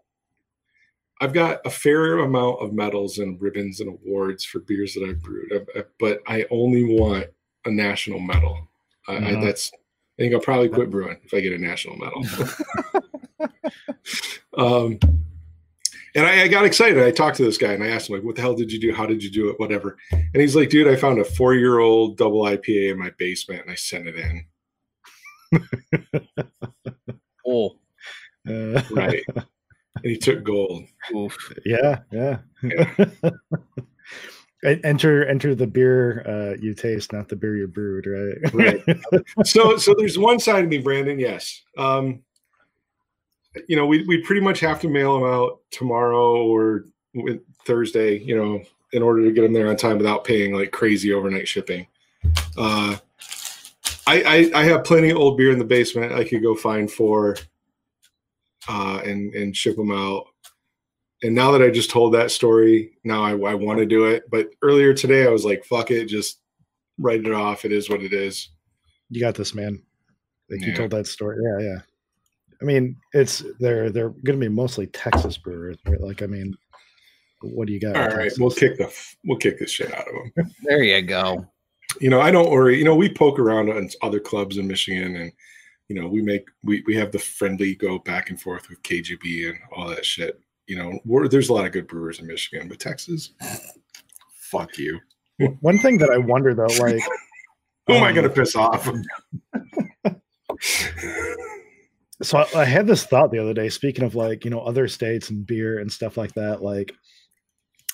[1.22, 5.22] I've got a fair amount of medals and ribbons and awards for beers that I've
[5.22, 5.68] brewed,
[6.00, 7.28] but I only want
[7.66, 8.68] a national medal.
[9.08, 9.44] I, I, Mhm.
[9.44, 12.26] that's I think I'll probably quit brewing if I get a national medal.
[14.58, 15.00] um,
[16.16, 17.02] and I, I got excited.
[17.02, 18.80] I talked to this guy and I asked him like, "What the hell did you
[18.80, 18.94] do?
[18.94, 19.60] How did you do it?
[19.60, 23.72] Whatever." And he's like, "Dude, I found a four-year-old double IPA in my basement and
[23.72, 24.46] I sent it in."
[27.48, 27.78] Oh,
[28.48, 29.24] Uh, Right.
[29.36, 29.46] and
[30.04, 30.84] he took gold.
[31.16, 31.36] oof.
[31.66, 32.40] yeah, yeah.
[32.62, 32.94] Yeah.
[34.64, 38.54] En- enter enter the beer uh, you taste, not the beer you brewed, right?
[38.54, 39.26] Right.
[39.46, 41.18] so so there's one side of me, Brandon.
[41.18, 41.62] Yes.
[41.78, 42.22] Um,
[43.68, 46.86] you know, we we pretty much have to mail them out tomorrow or
[47.66, 48.20] Thursday.
[48.20, 51.48] You know, in order to get them there on time without paying like crazy overnight
[51.48, 51.88] shipping.
[52.58, 52.98] Uh,
[54.08, 56.14] I, I I have plenty of old beer in the basement.
[56.14, 57.38] I could go find four,
[58.68, 60.26] uh, and and ship them out.
[61.22, 64.24] And now that I just told that story, now I, I want to do it.
[64.32, 66.40] But earlier today, I was like, "Fuck it, just
[66.98, 67.66] write it off.
[67.66, 68.50] It is what it is."
[69.10, 69.82] you got this, man.
[70.50, 71.38] Like you told that story.
[71.44, 71.80] Yeah, yeah.
[72.62, 76.02] I mean, it's they're they're going to be mostly Texas brewers, right?
[76.02, 76.56] Like, I mean,
[77.42, 77.96] what do you got?
[77.96, 78.40] All right, Texas?
[78.40, 78.94] we'll kick the
[79.26, 80.52] we'll kick this shit out of them.
[80.64, 81.46] There you go.
[82.00, 82.78] You know, I don't worry.
[82.78, 85.32] You know, we poke around on other clubs in Michigan, and
[85.88, 89.50] you know, we make we we have the friendly go back and forth with KGB
[89.50, 90.40] and all that shit.
[90.70, 93.32] You know, we're, there's a lot of good brewers in Michigan, but Texas,
[94.36, 95.00] fuck you.
[95.62, 97.02] One thing that I wonder though, like,
[97.90, 98.88] Who am I um, going to piss off?
[102.22, 104.88] so I, I had this thought the other day speaking of like you know other
[104.88, 106.94] states and beer and stuff like that like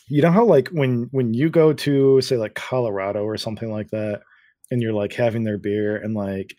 [0.10, 3.90] you know how like when when you go to say like colorado or something like
[3.92, 4.22] that
[4.70, 6.56] and you're like having their beer and like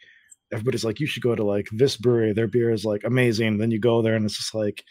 [0.51, 3.71] everybody's like you should go to like this brewery their beer is like amazing then
[3.71, 4.83] you go there and it's just like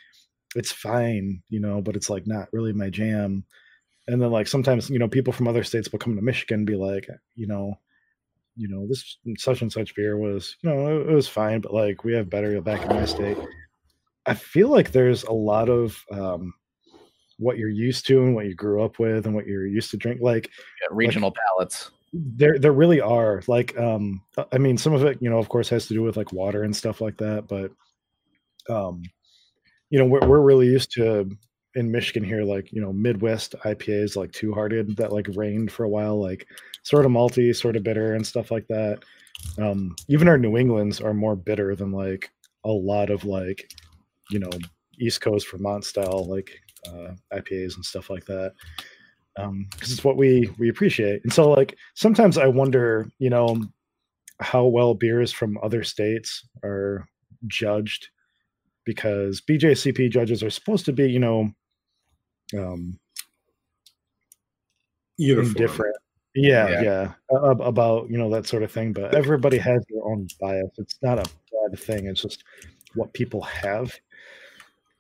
[0.56, 3.44] it's fine you know but it's like not really my jam
[4.08, 6.68] and then like sometimes you know people from other states will come to michigan and
[6.68, 7.78] be like you know
[8.56, 12.04] you know, this such and such beer was, you know, it, was fine, but like
[12.04, 13.38] we have better back in my state.
[14.26, 16.54] I feel like there's a lot of um,
[17.38, 19.98] what you're used to and what you grew up with and what you're used to
[19.98, 20.22] drink.
[20.22, 20.50] Like,
[20.82, 21.92] Yeah, regional palates.
[22.14, 23.44] There, there really are.
[23.48, 26.16] Like, um, I mean, some of it, you know, of course, has to do with
[26.16, 27.48] like water and stuff like that.
[27.48, 27.72] But,
[28.74, 29.04] um,
[29.90, 31.30] you know, we're we're really used to
[31.76, 35.84] in Michigan here, like you know, Midwest IPAs like Two Hearted that like reigned for
[35.84, 36.48] a while, like
[36.84, 39.04] sort of malty, sort of bitter, and stuff like that.
[39.62, 42.32] Um, even our New Englands are more bitter than like
[42.64, 43.70] a lot of like,
[44.32, 44.50] you know,
[45.00, 46.52] East Coast Vermont style like
[46.88, 48.54] uh, IPAs and stuff like that
[49.36, 51.22] because um, it's what we we appreciate.
[51.24, 53.62] And so, like sometimes I wonder, you know,
[54.40, 57.08] how well beers from other states are
[57.48, 58.10] judged
[58.86, 61.52] because BJCP judges are supposed to be, you know,
[62.58, 63.00] um,
[65.18, 65.54] Uniform.
[65.54, 65.96] different.
[66.36, 66.82] Yeah, Yeah.
[66.84, 68.92] yeah, about you know that sort of thing.
[68.92, 70.70] But everybody has their own bias.
[70.78, 71.24] It's not a
[71.70, 72.08] bad thing.
[72.08, 72.44] It's just
[72.94, 73.98] what people have.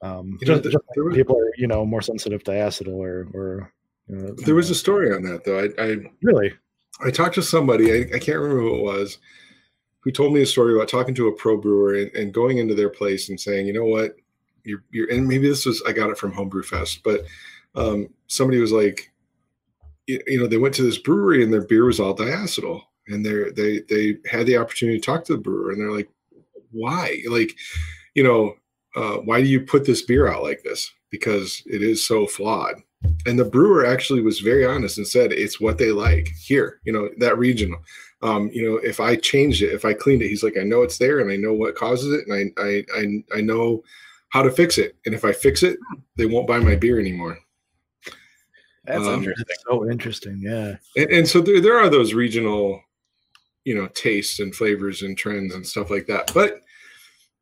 [0.02, 3.28] Um, You know, just, just like people are, you know, more sensitive to acid or
[3.34, 3.72] or.
[4.08, 5.60] You know, There was a story on that though.
[5.60, 6.54] I, I really
[7.02, 9.18] I talked to somebody, I, I can't remember who it was,
[10.06, 12.76] who told me a story about talking to a pro brewer and, and going into
[12.76, 14.16] their place and saying, you know what,
[14.64, 17.26] you're, you're, and maybe this was, I got it from Homebrew Fest, but
[17.74, 19.12] um, somebody was like,
[20.06, 22.82] you, you know, they went to this brewery and their beer was all diacetyl.
[23.08, 26.10] And they're, they, they had the opportunity to talk to the brewer and they're like,
[26.72, 27.22] why?
[27.28, 27.56] Like,
[28.14, 28.56] you know,
[28.95, 30.91] uh, why do you put this beer out like this?
[31.10, 32.76] Because it is so flawed
[33.26, 36.91] and the brewer actually was very honest and said it's what they like here you
[36.93, 37.80] know that regional
[38.22, 40.82] um you know if i changed it if i cleaned it he's like i know
[40.82, 43.84] it's there and i know what causes it and i i i, I know
[44.30, 45.78] how to fix it and if i fix it
[46.18, 47.38] they won't buy my beer anymore
[48.86, 49.45] That's Um, interesting.
[49.47, 50.39] That's so interesting.
[50.41, 50.76] Yeah.
[50.95, 52.82] and, and so there, there are those regional
[53.64, 56.62] you know tastes and flavors and trends and stuff like that but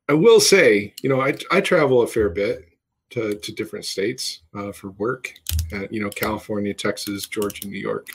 [0.10, 2.66] i will say you know i, I travel a fair bit
[3.14, 5.34] to, to different states uh, for work
[5.74, 8.08] uh, you know california texas georgia new york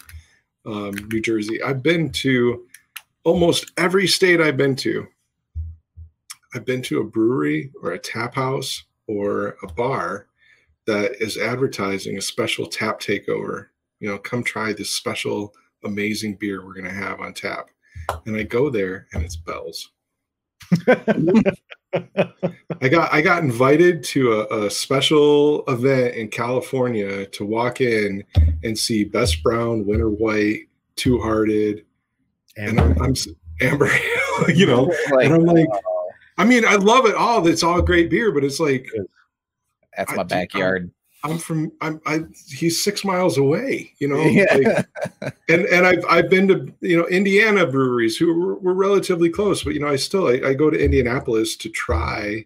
[0.68, 1.62] um, new jersey.
[1.62, 2.66] I've been to
[3.24, 5.06] almost every state i've been to.
[6.54, 10.26] I've been to a brewery or a tap house or a bar
[10.86, 13.66] that is advertising a special tap takeover.
[14.00, 17.70] You know come try this special amazing beer we're going to have on tap.
[18.26, 19.90] And i go there and it's bells
[21.94, 28.22] i got i got invited to a, a special event in california to walk in
[28.62, 31.84] and see best brown winter white two hearted
[32.56, 33.14] and i'm, I'm
[33.60, 33.88] amber
[34.48, 35.68] you know Like, and i'm like
[36.36, 38.86] i mean i love it all it's all great beer but it's like
[39.96, 40.90] that's my I'm- backyard.
[41.24, 44.54] I'm from i'm i he's six miles away you know Yeah.
[44.54, 49.30] like, and and I've I've been to you know Indiana breweries who were, were relatively
[49.30, 52.44] close, but you know I still I, I go to Indianapolis to try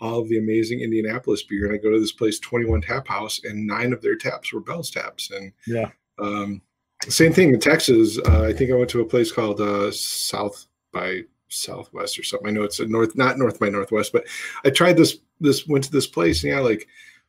[0.00, 3.08] all of the amazing Indianapolis beer, and I go to this place, Twenty One Tap
[3.08, 5.90] House, and nine of their taps were Bell's taps, and Yeah.
[6.18, 6.62] um,
[7.08, 8.18] same thing in Texas.
[8.26, 12.48] Uh, I think I went to a place called uh, South by Southwest or something.
[12.48, 14.24] I know it's a north, not North by Northwest, but
[14.64, 15.18] I tried this.
[15.40, 16.86] This went to this place, and yeah, like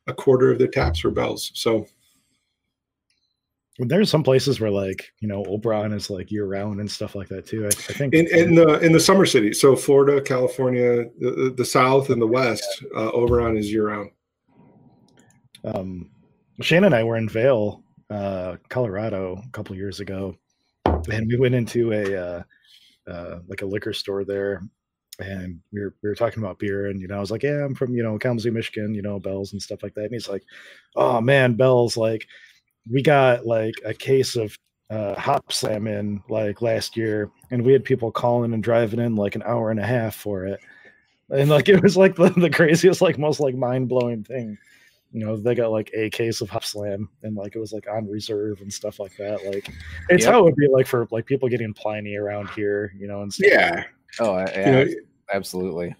[0.07, 1.51] a quarter of their taps were Bell's.
[1.53, 1.85] So
[3.79, 7.27] There's some places where like you know Oberon is like year round and stuff like
[7.29, 7.65] that too.
[7.65, 11.65] I, I think in in the in the summer city so florida california the, the
[11.65, 14.09] south and the west uh, oberon is year round
[15.63, 16.09] um,
[16.61, 20.35] Shane and I were in Vail, uh, Colorado, a couple years ago,
[20.85, 22.43] and we went into a uh,
[23.09, 24.61] uh, like a liquor store there,
[25.19, 27.63] and we were we were talking about beer, and you know I was like, yeah,
[27.65, 30.29] I'm from you know Kalamazoo, Michigan, you know Bell's and stuff like that, and he's
[30.29, 30.43] like,
[30.95, 32.27] oh man, Bell's like
[32.91, 34.57] we got like a case of
[34.89, 39.35] uh, Hopslam in like last year, and we had people calling and driving in like
[39.35, 40.59] an hour and a half for it.
[41.29, 44.57] And like it was like the, the craziest, like most like mind blowing thing
[45.11, 48.09] you know they got like a case of Hopslam and like it was like on
[48.09, 49.69] reserve and stuff like that like
[50.09, 50.33] it's Yep.
[50.33, 53.33] how it would be like for like people getting pliny around here you know and
[53.33, 53.49] stuff.
[53.51, 53.83] yeah
[54.19, 54.93] Oh, yeah, you know
[55.33, 55.95] absolutely.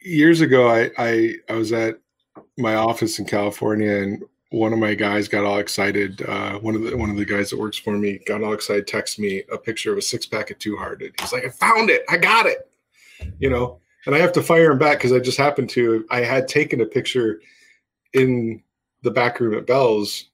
[0.00, 1.98] years ago I, I i was at
[2.58, 6.82] my office in california and one of my guys got all excited uh, one of
[6.82, 9.58] the one of the guys that works for me got all excited text me a
[9.58, 12.04] picture of a six pack of two hearted he's like i found it.
[12.08, 12.68] I got it.
[13.38, 16.20] You know and i have to fire him back because i just happened to i
[16.20, 17.40] had taken a picture
[18.12, 18.62] in
[19.02, 20.30] the back room at bell's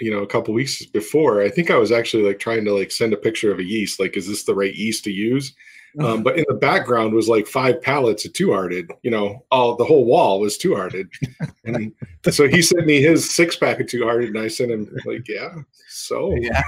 [0.00, 1.42] you know a couple weeks before.
[1.42, 4.00] I think i was actually like trying to like send a picture of a yeast
[4.00, 5.54] like is this the right yeast to use
[6.00, 9.74] um, but in the background was like five pallets of two hearted you know all
[9.76, 11.08] the whole wall was two hearted
[11.64, 11.92] and
[12.30, 15.26] so he sent me his six pack of two hearted and i sent him like
[15.28, 15.54] yeah
[15.88, 16.62] so Yeah.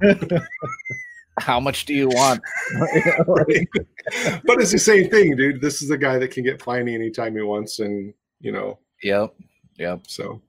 [1.40, 2.40] How much do you want?
[3.28, 3.68] right?
[4.44, 7.34] but it's the same thing dude this is a guy that can get pliny anytime
[7.36, 9.34] he wants and you know Yep.
[9.78, 10.00] Yep.
[10.08, 10.42] so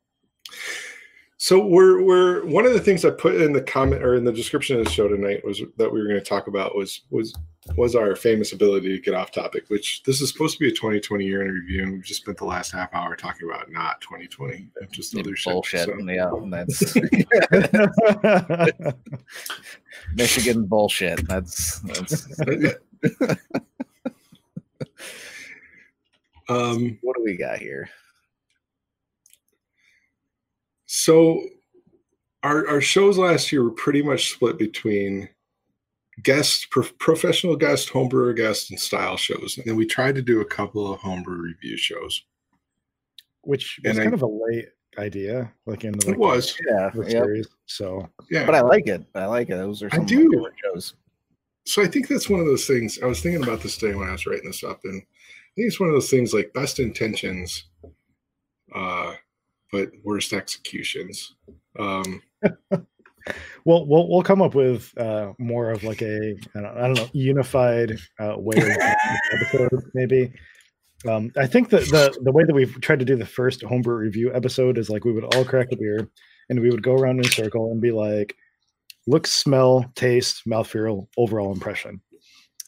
[1.42, 4.34] So we're we're one of the things I put in the comment or in the
[4.34, 7.34] description of the show tonight was that we were going to talk about was was
[7.78, 9.64] was our famous ability to get off topic.
[9.70, 12.40] Which this is supposed to be a 2020 year in review, and we've just spent
[12.40, 15.54] the last half hour talking about not 2020 just other shit.
[15.54, 15.86] bullshit.
[15.86, 16.94] So, Yeah, that's
[20.14, 21.26] Michigan bullshit.
[21.26, 22.38] That's that's
[26.50, 27.90] um, what do we got here?
[30.92, 31.44] So
[32.42, 35.30] our our shows last year were pretty much split between
[36.24, 39.58] guest pro- professional guest, homebrewer guest, and style shows.
[39.58, 42.24] And then we tried to do a couple of homebrew review shows.
[43.44, 46.58] which was And I- kind of a late idea, like in the, like, It was.
[46.68, 47.46] Yeah, the yep.
[47.68, 48.46] So Yeah.
[48.48, 49.06] but I like it.
[49.16, 49.56] I like it.
[49.56, 50.30] Those are I some of my do.
[50.32, 50.96] favorite shows.
[51.66, 53.00] so I think that's one of those things.
[53.02, 55.68] I was thinking about this today when I was writing this up, and I think
[55.68, 57.66] it's one of those things like best intentions,
[58.76, 59.14] uh,
[59.72, 61.36] but worst executions.
[61.78, 62.22] Um,
[63.66, 66.98] we'll we'll we'll come up with uh, more of like a I don't, I don't
[66.98, 68.68] know unified uh, way of
[69.34, 70.32] episode maybe.
[71.08, 73.96] Um, I think that the the way that we've tried to do the first homebrew
[73.96, 76.10] review episode is like we would all crack a beer
[76.50, 78.36] and we would go around in a circle and be like,
[79.08, 82.02] look, smell, taste, mouthfeel, overall impression.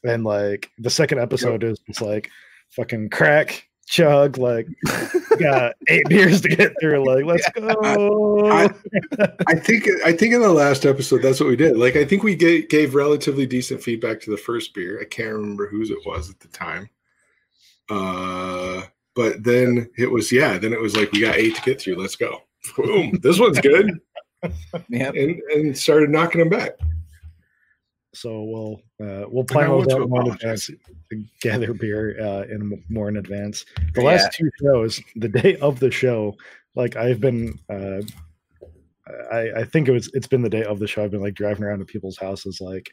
[0.04, 2.30] And like the second episode is just like
[2.70, 4.68] fucking crack, chug, like
[5.40, 7.06] got eight beers to get through.
[7.06, 8.50] Like, let's go.
[8.50, 8.74] I-
[9.48, 11.78] I think I think in the last episode that's what we did.
[11.78, 15.00] Like I think we gave, gave relatively decent feedback to the first beer.
[15.02, 16.90] I can't remember whose it was at the time.
[17.90, 18.84] Uh,
[19.16, 20.58] but then it was yeah.
[20.58, 21.96] Then it was like we got eight to get through.
[21.96, 22.42] Let's go.
[22.78, 23.20] Boom.
[23.22, 24.00] This one's good,
[24.90, 25.16] Yep.
[25.16, 26.72] and and started knocking them back.
[28.14, 32.84] So we'll uh, we'll plan those to more in advance, to gather beer uh, in
[32.90, 33.66] more in advance.
[33.96, 34.08] The Yeah.
[34.08, 36.36] last two shows, the day of the show,
[36.76, 38.02] like I've been, uh,
[39.32, 41.04] I I think it was it's been the day of the show.
[41.04, 42.92] I've been like driving around to people's houses, like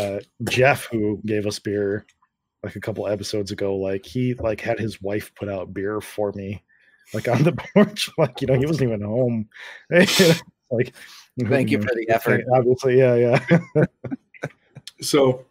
[0.00, 2.06] uh, Jeff, who gave us beer
[2.62, 3.76] like a couple episodes ago.
[3.76, 6.62] Like he like had his wife put out beer for me,
[7.12, 8.08] like on the porch.
[8.16, 9.48] Like you know he wasn't even home.
[10.70, 10.94] like
[11.48, 12.44] Thank you for the effort.
[12.54, 13.84] Obviously, yeah, yeah.
[15.00, 15.44] So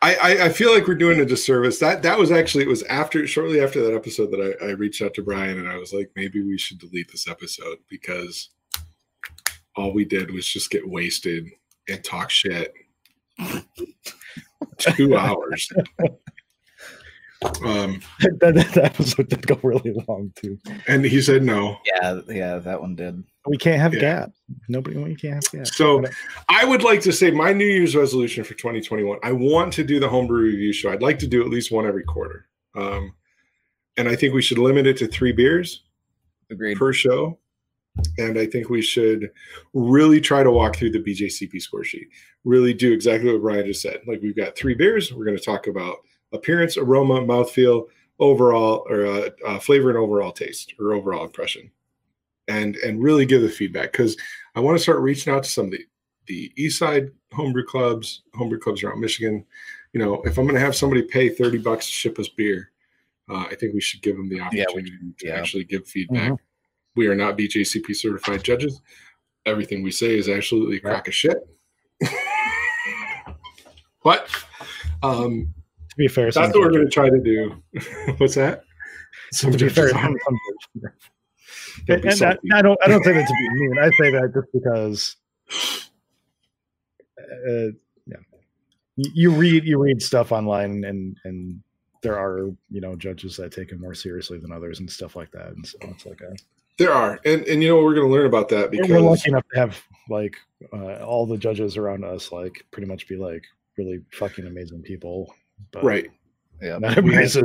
[0.00, 1.78] I, I I feel like we're doing a disservice.
[1.78, 5.02] That that was actually it was after shortly after that episode that I, I reached
[5.02, 8.50] out to Brian and I was like maybe we should delete this episode because
[9.76, 11.48] all we did was just get wasted
[11.88, 12.74] and talk shit.
[14.78, 15.68] Two hours.
[17.64, 18.00] Um,
[18.40, 20.58] that, that episode did go really long too.
[20.88, 21.78] and he said no.
[21.86, 23.22] Yeah, yeah, that one did.
[23.46, 24.00] We can't have Yeah.
[24.00, 24.32] gap.
[24.68, 25.66] Nobody, we can't have gap.
[25.68, 26.04] So
[26.48, 29.18] I would like to say my New Year's resolution for 2021.
[29.22, 30.90] I want to do the homebrew review show.
[30.90, 32.46] I'd like to do at least one every quarter.
[32.74, 33.12] Um,
[33.96, 35.84] and I think we should limit it to three beers
[36.50, 36.76] Agreed.
[36.76, 37.38] per show.
[38.18, 39.30] And I think we should
[39.74, 42.08] really try to walk through the BJCP score sheet.
[42.44, 44.00] Really do exactly what Brian just said.
[44.06, 45.12] Like we've got three beers.
[45.12, 45.96] We're going to talk about
[46.32, 47.86] appearance, aroma, mouthfeel,
[48.18, 51.70] overall, or uh, uh, flavor and overall taste or overall impression,
[52.48, 54.16] and and really give the feedback because
[54.54, 55.84] I want to start reaching out to some of the
[56.26, 59.44] the East Side homebrew clubs, homebrew clubs around Michigan.
[59.92, 62.70] You know, if I'm going to have somebody pay thirty bucks to ship us beer,
[63.30, 65.34] uh, I think we should give them the Yeah, we- opportunity to yeah.
[65.36, 66.32] actually give feedback.
[66.96, 68.82] We are not BJCP certified judges.
[69.46, 71.38] Everything we say is absolutely a crock of shit.
[74.02, 74.28] but
[75.02, 75.52] um,
[75.98, 77.62] be fair, that's what we're going to try to do.
[78.18, 78.64] What's that?
[79.32, 80.38] Some to be fair, judges some, are- some
[80.80, 81.10] judges-
[81.86, 82.58] Don't be and I.
[82.58, 82.78] I don't.
[82.82, 83.78] I don't say that to be mean.
[83.78, 85.16] I say that just because.
[87.20, 87.72] Uh,
[88.06, 88.16] yeah,
[88.96, 91.60] you, you read you read stuff online, and and
[92.02, 95.30] there are you know judges that take it more seriously than others and stuff like
[95.32, 95.48] that.
[95.48, 96.34] And so it's like a,
[96.78, 99.28] There are, and and you know we're going to learn about that because we're lucky
[99.30, 100.36] enough to have like
[100.72, 103.44] uh, all the judges around us like pretty much be like
[103.76, 105.34] really fucking amazing people.
[105.72, 106.10] But right,
[106.62, 106.78] Yeah.
[106.78, 107.42] not We had- everybody's uh,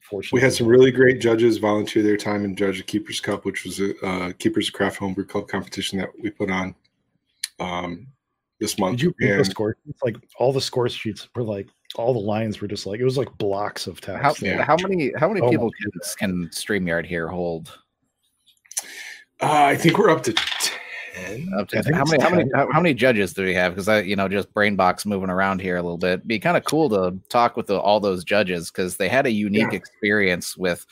[0.00, 0.32] fortunate.
[0.32, 3.64] we had some really great judges volunteer their time and judge the Keepers Cup, which
[3.64, 6.74] was a uh, Keepers of Craft Homebrew Club competition that we put on
[7.60, 8.06] um,
[8.60, 8.98] this month.
[8.98, 9.76] Did you read the score?
[9.88, 13.04] It's like all the score sheets were like all the lines were just like it
[13.04, 14.22] was like blocks of text.
[14.22, 14.62] How, Yeah.
[14.64, 17.78] how many how many Oh people can, can StreamYard here hold?
[19.40, 20.32] uh, I think we're up to
[21.14, 21.52] ten.
[21.58, 23.54] Up to I think how it's many how many how, how many judges do we
[23.54, 23.72] have?
[23.72, 26.26] Because I you know just brain box moving around here a little bit.
[26.26, 29.30] Be kind of cool to talk with the, all those judges because they had a
[29.30, 29.76] unique Yeah.
[29.78, 30.86] experience with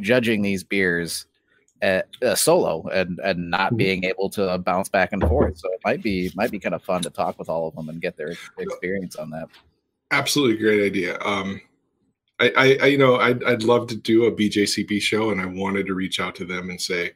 [0.00, 1.26] judging these beers
[1.82, 3.76] at uh, solo and and not Mhm.
[3.76, 5.58] being able to bounce back and forth.
[5.58, 7.88] So it might be might be kind of fun to talk with all of them
[7.88, 9.48] and get their experience on that.
[10.10, 11.18] Absolutely great idea.
[11.20, 11.60] Um,
[12.38, 15.46] I, I, I, you know, I'd, I'd love to do a BJCP show, and I
[15.46, 17.12] wanted to reach out to them and say,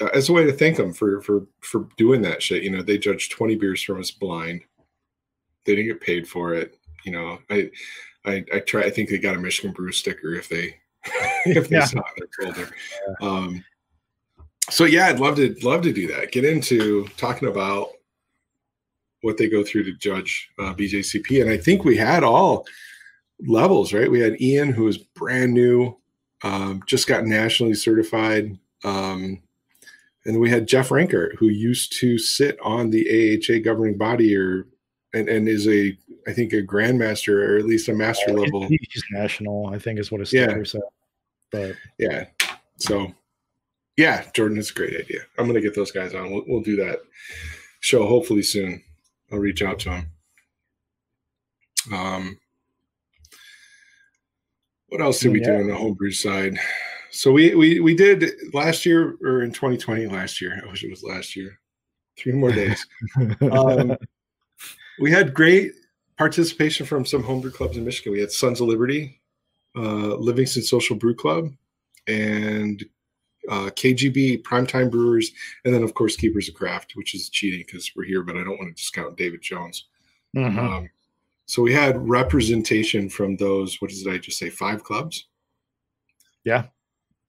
[0.00, 2.62] uh, as a way to thank them for for for doing that shit.
[2.62, 4.62] You know, they judged 20 beers from us blind.
[5.64, 6.78] They didn't get paid for it.
[7.04, 7.70] You know, I
[8.24, 8.82] I I try.
[8.82, 10.76] I think they got a Michigan Brew sticker if they
[11.46, 11.84] if they Yeah.
[11.84, 12.70] saw their folder.
[13.20, 13.64] Um,
[14.70, 16.32] so yeah, I'd love to love to do that.
[16.32, 17.88] Get into talking about
[19.22, 22.66] what they go through to judge uh, BJCP, and I think we had all
[23.46, 24.10] levels, right?
[24.10, 25.96] We had Ian, who was brand new,
[26.42, 29.42] um, just got nationally certified, um,
[30.24, 33.06] and we had Jeff Ranker, who used to sit on the
[33.38, 34.66] AHA governing body, or
[35.14, 35.96] and, and is a
[36.26, 38.66] I think a grandmaster or at least a master level.
[38.68, 40.62] He's national, I think, is what his Yeah.
[40.64, 40.82] said.
[41.50, 42.26] But Yeah.
[42.76, 43.12] So,
[43.96, 45.20] yeah, Jordan, it's a great idea.
[45.38, 46.30] I'm going to get those guys on.
[46.30, 47.00] We'll, we'll do that
[47.80, 48.82] show hopefully soon.
[49.32, 50.06] I'll reach out to them.
[51.92, 52.38] Um,
[54.88, 56.58] what else did we do on the homebrew side?
[57.10, 60.60] So we, we we did last year or in 2020 last year.
[60.64, 61.58] I wish it was last year.
[62.18, 62.86] Three more days.
[63.52, 63.96] um,
[65.00, 65.72] we had great
[66.18, 68.12] participation from some homebrew clubs in Michigan.
[68.12, 69.20] We had Sons of Liberty,
[69.76, 71.50] uh, Livingston Social Brew Club,
[72.06, 72.84] and
[73.48, 75.32] uh, KGB Primetime Brewers,
[75.64, 78.44] and then of course Keepers of Craft, which is cheating because we're here, but I
[78.44, 79.86] don't want to discount David Jones.
[80.36, 80.58] Mhm.
[80.58, 80.90] Um,
[81.46, 83.80] so we had representation from those.
[83.80, 84.50] What did I just say?
[84.50, 85.26] Five clubs.
[86.44, 86.66] Yeah.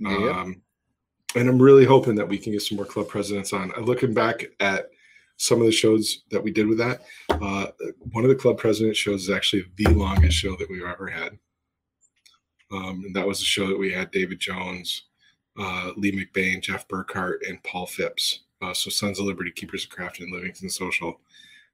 [0.06, 0.62] Um,
[1.36, 3.72] and I'm really hoping that we can get some more club presidents on.
[3.76, 4.89] Uh, Looking back at
[5.38, 7.68] some of the shows that we did with that, uh,
[8.12, 11.38] one of the club president shows is actually the longest show that we've ever had.
[12.72, 15.04] Um, and that was a show that we had David Jones,
[15.60, 18.41] uh, Lee McBain, Jeff Burkhart, and Paul Phipps.
[18.62, 21.20] Uh, so Sons of Liberty, Keepers of Craft, and Livingston Social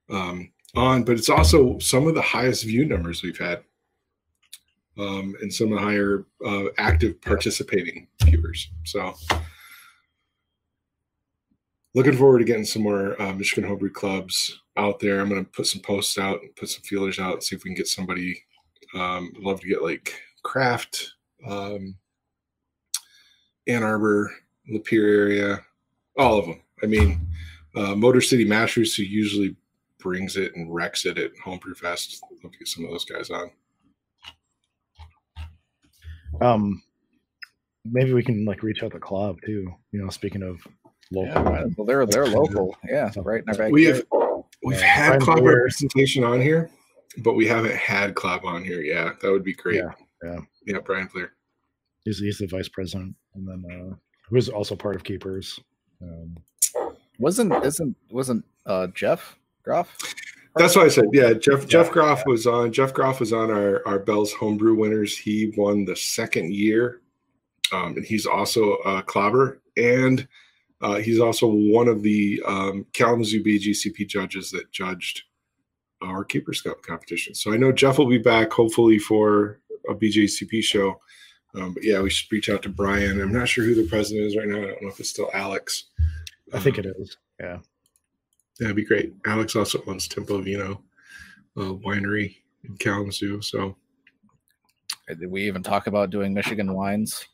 [0.09, 1.03] um, on.
[1.03, 3.63] But it's also some of the highest view numbers we've had
[4.97, 8.69] um, and some of the higher uh, active participating viewers.
[8.85, 9.13] So
[11.93, 15.19] looking forward to getting some more uh, Michigan Homebrew clubs out there.
[15.19, 17.63] I'm going to put some posts out and put some feelers out and see if
[17.63, 18.43] we can get somebody.
[18.93, 21.13] Um, I'd love to get like Craft,
[21.47, 21.95] um,
[23.67, 24.31] Ann Arbor,
[24.71, 25.59] Lapeer area,
[26.17, 26.61] all of them.
[26.83, 27.27] I mean,
[27.75, 29.55] uh, Motor City Mashers, who usually
[29.99, 32.23] brings it and wrecks it at Homebrew Fest.
[32.43, 33.51] Love to get some of those guys on.
[36.41, 36.81] Um,
[37.85, 39.73] maybe we can like reach out to Club too.
[39.91, 40.59] You know, speaking of
[41.11, 41.31] local.
[41.33, 41.65] Yeah, right.
[41.77, 42.75] well, they're they're local.
[42.87, 43.71] Yeah, right in our backyard.
[43.71, 44.03] We've
[44.63, 45.55] we've Yeah, had club Blair.
[45.57, 46.69] representation on here,
[47.19, 48.81] but we haven't had club on here.
[48.81, 49.77] Yeah, that would be great.
[49.77, 49.91] Yeah,
[50.23, 50.39] yeah.
[50.65, 50.79] yeah.
[50.79, 51.33] Brian Flair.
[52.03, 53.95] He's, he's the vice president, and then uh,
[54.29, 55.59] who's also part of Keepers.
[56.01, 56.37] Um,
[57.19, 59.97] wasn't isn't wasn't uh Jeff Groff?
[60.57, 61.05] That's what I said.
[61.13, 62.71] Yeah, Jeff Jeff Groff was on.
[62.71, 65.17] Jeff Groff was on our our Bell's homebrew winners.
[65.17, 67.01] He won the second year,
[67.71, 70.27] um, and he's also a clobber, and
[70.81, 75.23] uh, he's also one of the um, Kalamazoo BJCP judges that judged
[76.01, 77.33] our Keepers Cup competition.
[77.33, 80.99] So I know Jeff will be back hopefully for a BJCP show.
[81.55, 83.19] Um, but yeah, we should reach out to Brian.
[83.19, 84.57] I'm not sure who the president is right now.
[84.57, 85.85] I don't know if it's still Alex.
[86.53, 87.17] I think Um, it is.
[87.39, 87.59] Yeah.
[88.59, 89.13] That'd be great.
[89.25, 90.81] Alex also owns Tempo Vino
[91.57, 93.41] uh, winery in Kalamazoo.
[93.41, 93.75] So
[95.07, 97.25] Did we even talk about doing Michigan wines?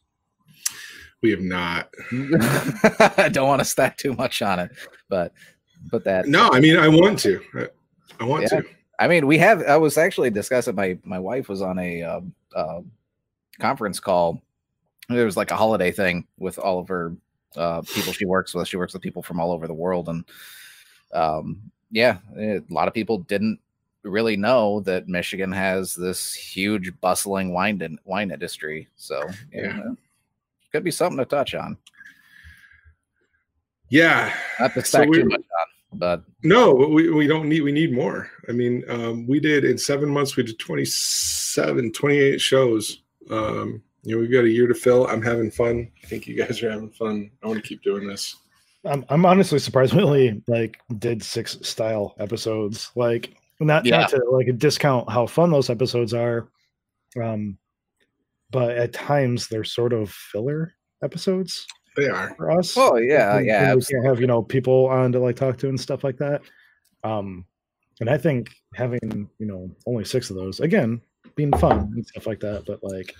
[1.21, 1.89] we have not.
[3.17, 4.71] I don't want to stack too much on it,
[5.09, 5.33] but
[5.89, 7.41] but that No, I mean, I want to.
[7.55, 7.67] I,
[8.19, 8.59] I want Yeah.
[8.61, 8.63] to.
[8.99, 9.63] I mean, we have.
[9.63, 10.75] I was actually discussing.
[10.75, 12.81] My my wife was on a um, uh,
[13.59, 14.41] conference call.
[15.09, 17.15] There was like a holiday thing with all of her
[17.55, 18.67] uh, people she works with.
[18.67, 20.25] She works with people from all over the world, and
[21.13, 21.61] um,
[21.91, 23.59] yeah, a lot of people didn't
[24.03, 28.87] really know that Michigan has this huge bustling wine in, wine industry.
[28.97, 29.21] So
[29.53, 29.77] Yeah.
[29.77, 29.83] yeah,
[30.71, 31.77] could be something to touch on.
[33.89, 34.33] Yeah.
[34.59, 37.71] Not to So we- too much on, but No, but we, we don't need, we
[37.71, 38.29] need more.
[38.49, 43.03] I mean, um, we did in seven months, we did 27, 28 shows.
[43.29, 45.07] Um, you know, we've got a year to fill.
[45.07, 45.89] I'm having fun.
[46.03, 47.31] I think you guys are having fun.
[47.41, 48.35] I want to keep doing this.
[48.85, 52.91] I'm I'm honestly surprised we only like did six style episodes.
[52.95, 53.99] Like not Yeah.
[54.01, 56.49] not to like discount how fun those episodes are.
[57.21, 57.57] Um
[58.51, 60.73] but at times they're sort of filler
[61.03, 61.65] episodes
[61.95, 62.33] They are.
[62.35, 62.75] for us.
[62.77, 65.35] oh yeah, when- yeah, when we abs- can't have, you know, people on to like
[65.35, 66.41] talk to and stuff like that.
[67.03, 67.45] Um
[68.01, 70.99] and I think having, you know, only six of those, again,
[71.35, 73.13] being fun and stuff like that, but like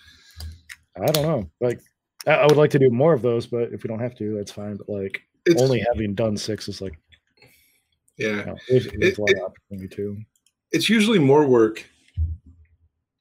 [1.02, 1.50] I don't know.
[1.62, 1.80] Like
[2.28, 4.36] I, I would like to do more of those, but if we don't have to,
[4.36, 4.76] that's fine.
[4.78, 6.98] But like It's only having done six is like
[8.18, 8.28] yeah.
[8.28, 10.18] you know, there's, there's It- a lot of opportunity too.
[10.72, 11.84] it's usually more work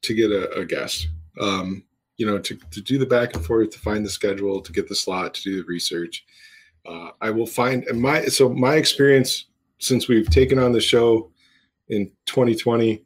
[0.02, 1.08] to get a, a guest.
[1.40, 1.84] Um,
[2.18, 4.88] you know, to, to do the back and forth, to find the schedule, to get
[4.88, 6.24] the slot, to do the research.
[6.86, 9.46] uh, I will find and my so my experience
[9.78, 11.30] since we've taken on the show
[11.88, 13.04] in 2020.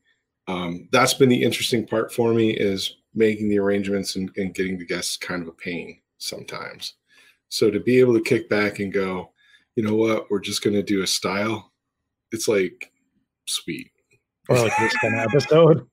[0.48, 4.78] Um, that's been the interesting part for me is making the arrangements and, and getting
[4.78, 6.94] the guests kind of a pain sometimes.
[7.48, 9.32] So to be able to kick back and go,
[9.76, 11.72] you know what, we're just going to do a style.
[12.32, 12.90] It's like
[13.46, 13.90] sweet.
[14.48, 15.86] Or like this kind of episode.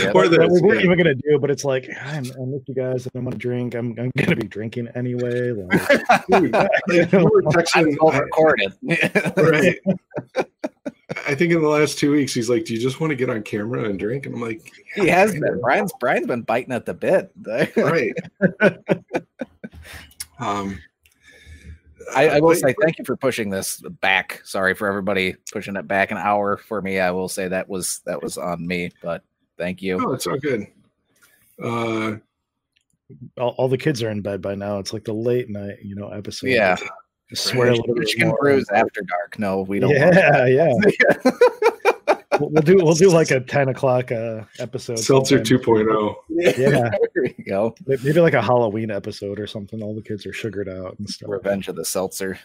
[0.00, 0.86] Yeah, Or that this, we weren't yeah.
[0.86, 3.06] even gonna do, but it's like I'm, I miss you guys.
[3.06, 3.74] and I'm gonna drink.
[3.76, 5.52] I'm, I'm gonna be drinking anyway.
[5.52, 8.72] Like, Dude, like, you were texting, all recorded.
[9.36, 9.78] right.
[11.28, 13.30] I think in the last two weeks, he's like, "Do you just want to get
[13.30, 15.60] on camera and drink?" And I'm like, he has kinda." been.
[15.60, 17.30] Brian's Brian's been biting at the bit.
[17.76, 18.14] right."
[20.40, 20.80] um,
[22.14, 24.40] I, I will say thank you for pushing this back.
[24.44, 27.00] Sorry for everybody pushing it back an hour for me.
[27.00, 29.22] I will say that was that was on me, but
[29.56, 29.98] thank you.
[30.04, 30.66] Oh, it's all good.
[31.62, 32.16] Uh,
[33.38, 34.78] all, all the kids are in bed by now.
[34.78, 36.48] It's like the late night, you know, episode.
[36.48, 36.76] Yeah.
[37.30, 39.38] I swear a little bit Chicken brews after dark.
[39.38, 39.90] No, we don't.
[39.90, 40.72] want Yeah, yeah.
[42.38, 42.40] that.
[42.40, 44.98] We'll, we'll do we'll do like a ten o'clock uh, episode.
[44.98, 45.86] Seltzer sometime.
[45.86, 46.14] 2.0.
[46.30, 46.90] Yeah.
[47.14, 47.74] there you go.
[47.86, 49.82] Maybe like a Halloween episode or something.
[49.82, 51.30] All the kids are sugared out and stuff.
[51.30, 52.38] Revenge of the Seltzer.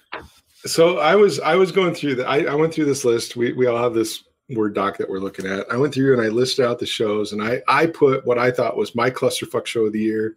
[0.65, 3.35] So I was I was going through the I, I went through this list.
[3.35, 5.69] We we all have this word doc that we're looking at.
[5.71, 8.51] I went through and I listed out the shows and I I put what I
[8.51, 10.35] thought was my clusterfuck show of the year,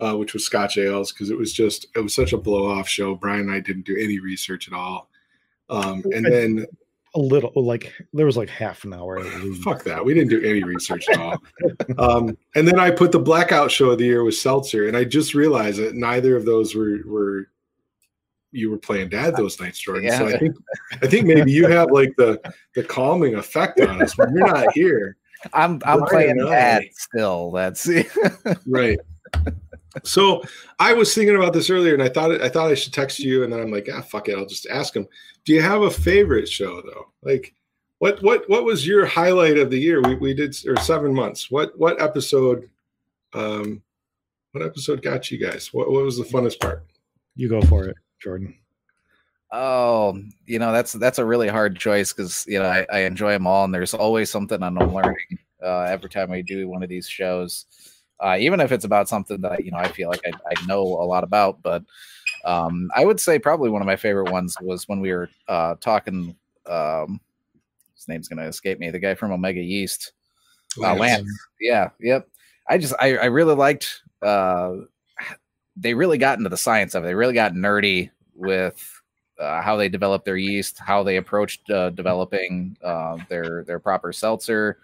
[0.00, 2.88] uh, which was Scotch Ales because it was just it was such a blow off
[2.88, 3.14] show.
[3.14, 5.10] Brian and I didn't do any research at all.
[5.70, 6.66] Um, and then
[7.18, 9.24] A little like there was like half an hour.
[9.64, 11.42] fuck that, we didn't do any research at all.
[11.98, 15.02] um, and then I put the blackout show of the year with Seltzer, and I
[15.02, 17.48] just realized that neither of those were were
[18.52, 20.12] you were playing dad those nights, Jordan.
[20.12, 20.56] So I think
[21.02, 22.40] I think maybe you have like the
[22.76, 25.16] the calming effect on us when you're not here.
[25.52, 27.50] I'm I'm Brian playing dad still.
[27.50, 27.88] That's
[28.66, 29.00] Right.
[30.04, 30.42] So
[30.78, 33.44] I was thinking about this earlier, and I thought I thought I should text you,
[33.44, 35.06] and then I'm like, ah, fuck it, I'll just ask him.
[35.44, 37.12] Do you have a favorite show though?
[37.22, 37.54] Like,
[37.98, 40.00] what what what was your highlight of the year?
[40.02, 41.50] We we did or seven months.
[41.50, 42.68] What what episode?
[43.34, 43.82] Um,
[44.52, 45.72] what episode got you guys?
[45.72, 46.84] What what was the funnest part?
[47.34, 48.54] You go for it, Jordan.
[49.50, 53.32] Oh, you know that's that's a really hard choice because you know I, I enjoy
[53.32, 56.88] them all, and there's always something I'm learning uh, every time we do one of
[56.88, 57.66] these shows.
[58.20, 60.82] Uh, even if it's about something that you know I feel like I, I know
[60.82, 61.84] a lot about, but
[62.44, 65.76] um, I would say probably one of my favorite ones was when we were uh,
[65.80, 66.36] talking.
[66.66, 67.20] Um,
[67.94, 68.90] his name's going to escape me.
[68.90, 70.12] The guy from Omega Yeast,
[70.82, 71.28] uh, Lance.
[71.60, 72.28] Yeah, yep.
[72.68, 74.02] I just I, I really liked.
[74.22, 74.76] Uh,
[75.76, 77.06] they really got into the science of it.
[77.06, 79.00] They really got nerdy with
[79.38, 84.12] uh, how they developed their yeast, how they approached uh, developing uh, their their Propper
[84.12, 84.78] Seltzer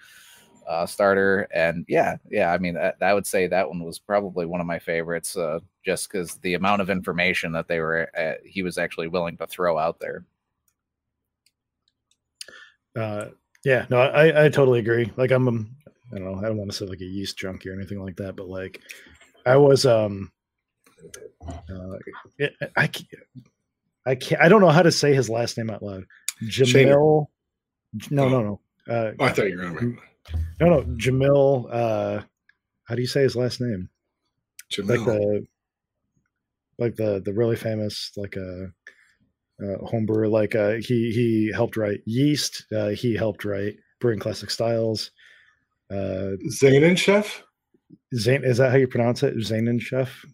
[0.69, 2.53] uh, starter, and yeah, yeah.
[2.53, 5.61] I mean, I, I would say that one was probably one of my favorites, uh,
[5.85, 9.47] just because the amount of information that they were uh, he was actually willing to
[9.47, 10.25] throw out there.
[12.97, 13.27] Uh,
[13.65, 15.11] yeah, no, I, I totally agree.
[15.17, 15.77] Like I'm, um,
[16.13, 18.17] I don't know, I don't want to say like a yeast junkie or anything like
[18.17, 18.81] that, but like
[19.47, 20.31] I was, um,
[21.47, 21.97] uh,
[22.39, 23.09] it, I can't,
[24.07, 26.05] I can't, I don't know how to say his last name out loud.
[26.45, 27.27] Jamil,
[28.11, 29.99] no, no, no, uh, Oh, I thought you were on
[30.61, 31.69] no, no, Jamil.
[31.71, 32.23] Uh,
[32.85, 33.89] how do you say his last name?
[34.79, 35.47] Like the,
[36.79, 38.67] like the the really famous like uh,
[39.63, 40.31] uh homebrewer.
[40.31, 42.67] Like uh, he he helped write Yeast.
[42.75, 45.11] Uh, he helped write Brewing Classic Styles.
[45.91, 47.43] Uh, Zanin Chef.
[48.15, 49.37] Zayn, is that how you pronounce it?
[49.37, 50.25] Zainin Chef.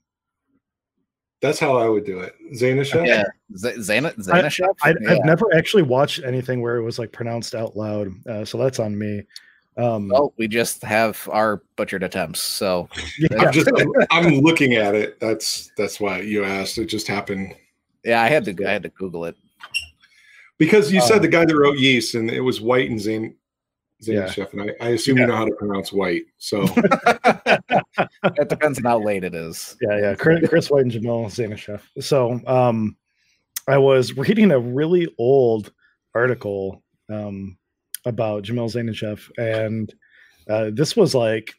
[1.42, 2.34] That's how I would do it.
[2.54, 3.06] Zanin Chef.
[3.06, 3.24] Yeah,
[3.56, 4.74] Z- Zana Zanashef.
[4.82, 5.12] I, yeah.
[5.12, 8.78] I've never actually watched anything where it was like pronounced out loud, uh, so that's
[8.78, 9.22] on me.
[9.76, 12.42] Um, Well, we just have our butchered attempts.
[12.42, 15.18] So yeah, I'm just I'm, I'm looking at it.
[15.20, 16.78] That's that's why you asked.
[16.78, 17.54] It just happened
[18.04, 19.36] yeah, I had to I had to Google it.
[20.58, 23.34] because you Um, said the guy that wrote yeast, and it was White and Zain
[24.02, 24.30] Zain Yeah.
[24.30, 26.24] Chef, and I, I assume you know how to pronounce White.
[26.38, 26.62] So
[28.24, 29.76] It depends on how late it is.
[29.80, 30.14] yeah, yeah.
[30.14, 31.86] Chris, Chris White and Jamil Chef.
[32.00, 32.96] So, um,
[33.68, 35.72] I was reading a really old
[36.14, 37.56] article um,
[38.04, 39.92] about Jamil Zainasheff, and
[40.48, 41.54] uh, this was like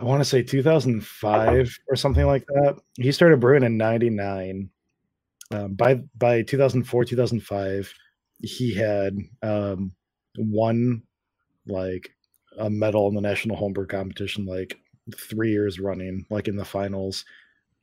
[0.00, 2.76] I want to say 2005 or something like that.
[2.96, 4.70] He started brewing in '99.
[5.52, 7.92] Um, by by 2004 2005,
[8.38, 9.92] he had um,
[10.38, 11.02] won
[11.66, 12.10] like
[12.58, 14.78] a medal in the national homebrew competition like
[15.16, 17.24] three years running, like in the finals.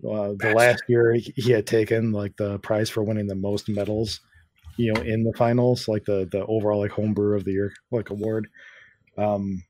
[0.03, 3.68] Uh, the last year he he had taken like the prize for winning the most
[3.68, 4.22] medals,
[4.78, 8.09] you know, in the finals, like the the overall like homebrew of the year like
[8.09, 8.47] award.
[9.17, 9.63] Um,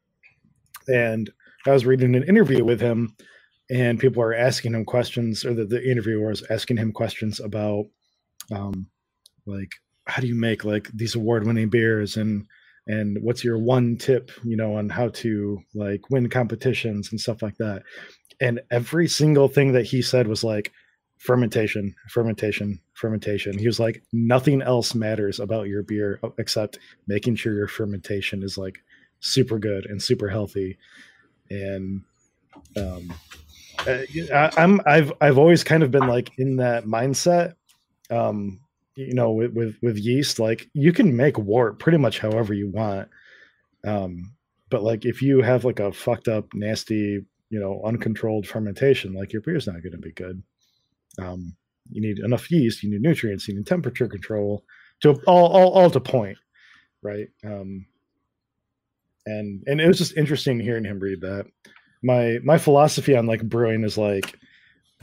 [0.88, 1.30] and
[1.66, 3.16] I was reading an interview with him,
[3.70, 7.86] and people were asking him questions, or the, the interviewer was asking him questions about
[8.51, 8.88] um,
[9.45, 9.72] like
[10.05, 12.18] how do you make like these award-winning beers?
[12.18, 12.45] And
[12.88, 17.41] and what's your one tip you know on how to like win competitions and stuff
[17.41, 17.84] like that?
[18.39, 20.72] And every single thing that he said was like
[21.18, 23.58] fermentation fermentation fermentation.
[23.58, 28.58] He was like nothing else matters about your beer except making sure your fermentation is
[28.58, 28.80] like
[29.20, 30.78] super good and super healthy.
[31.50, 32.02] And
[32.76, 33.14] um
[33.86, 34.00] uh,
[34.34, 37.54] I, i'm i've i've always kind of been like in that mindset
[38.10, 38.60] um
[38.95, 42.70] you know with, with with yeast like you can make wort pretty much however you
[42.70, 43.08] want
[43.86, 44.34] um
[44.70, 49.32] but like if you have like a fucked up nasty you know uncontrolled fermentation like
[49.32, 50.41] your beer's not going to be good
[51.20, 51.56] um
[51.92, 54.64] you need enough yeast you need nutrients you need temperature control
[55.02, 56.38] to all all, all to point
[57.02, 57.86] right um
[59.26, 61.46] and and it was just interesting hearing him read that
[62.04, 64.38] my my philosophy on like brewing is like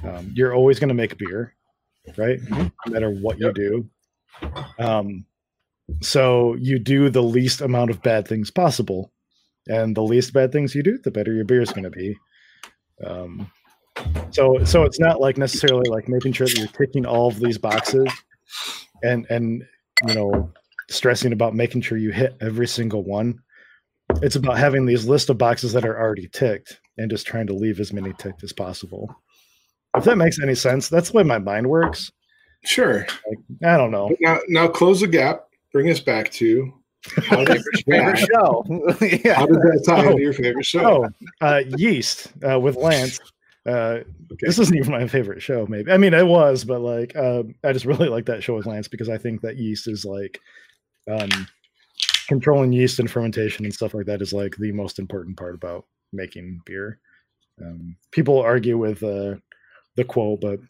[0.03, 1.55] um, you're always going to make beer
[2.16, 2.41] right?
[2.51, 3.57] No matter what yep.
[3.57, 3.89] you
[4.43, 4.51] do.
[4.78, 5.24] Um,
[6.01, 9.12] so you do the least amount of bad things possible,
[9.68, 12.16] and the least bad things you do, the better your beer is going to be.
[13.05, 13.51] Um,
[14.30, 17.59] so so it's not like necessarily like making sure that you're ticking all of these
[17.59, 18.09] boxes,
[19.03, 19.64] and and
[20.07, 20.51] you know
[20.90, 23.38] stressing about making sure you hit every single one.
[24.22, 27.55] It's about having these list of boxes that are already ticked and just trying to
[27.55, 29.14] leave as many ticked as possible.
[29.97, 32.11] If that makes any sense, that's the way my mind works.
[32.64, 33.07] Sure.
[33.28, 34.14] Like, I don't know.
[34.20, 35.47] now, now close the gap.
[35.72, 36.72] Bring us back to
[37.26, 37.45] how
[37.86, 38.64] favorite show.
[39.01, 39.34] yeah.
[39.34, 41.07] How does that tie oh, into your favorite show?
[41.40, 43.20] Oh, uh, Yeast uh, with Lance.
[43.66, 44.00] Uh,
[44.32, 44.46] okay.
[44.46, 45.66] This isn't even my favorite show.
[45.66, 48.66] Maybe I mean it was, but like uh, I just really like that show with
[48.66, 50.40] Lance because I think that yeast is like
[51.10, 51.30] um,
[52.28, 55.86] controlling yeast and fermentation and stuff like that is like the most important part about
[56.12, 56.98] making beer.
[57.62, 59.36] Um, people argue with uh,
[59.96, 60.60] the quote, but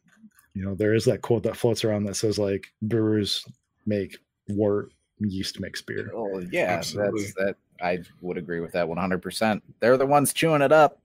[0.54, 3.44] you know there is that quote that floats around that says like brewers
[3.86, 4.16] make
[4.48, 6.12] wort, yeast makes beer.
[6.14, 7.22] Oh yeah, Absolutely.
[7.22, 7.56] that's that.
[7.80, 9.20] I would agree with that 100.
[9.20, 11.00] percent They're the ones chewing it up,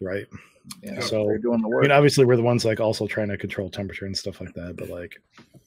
[0.00, 0.26] right?
[0.82, 1.84] Yeah, so they're doing the work.
[1.84, 4.54] I mean, obviously, we're the ones like also trying to control temperature and stuff like
[4.54, 5.20] that, but like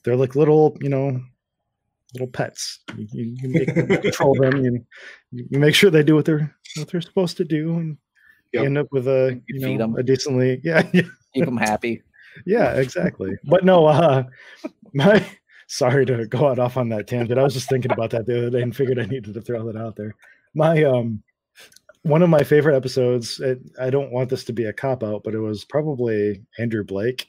[0.04, 1.20] they're like little, you know,
[2.14, 2.80] little pets.
[2.96, 4.64] You, you, you make, control them.
[4.64, 4.84] You,
[5.30, 7.98] you make sure they do what they're what they're supposed to do, and
[8.52, 8.62] yep.
[8.62, 11.02] you end up with a you, you know a decently yeah, yeah
[11.34, 12.02] keep them happy.
[12.46, 13.36] Yeah, exactly.
[13.44, 14.24] But no, uh,
[14.94, 15.24] my
[15.66, 17.38] sorry to go out off on that tangent.
[17.38, 19.64] I was just thinking about that the other day and figured I needed to throw
[19.70, 20.14] that out there.
[20.54, 21.22] My um,
[22.02, 23.40] one of my favorite episodes.
[23.40, 26.84] It, I don't want this to be a cop out, but it was probably Andrew
[26.84, 27.28] Blake.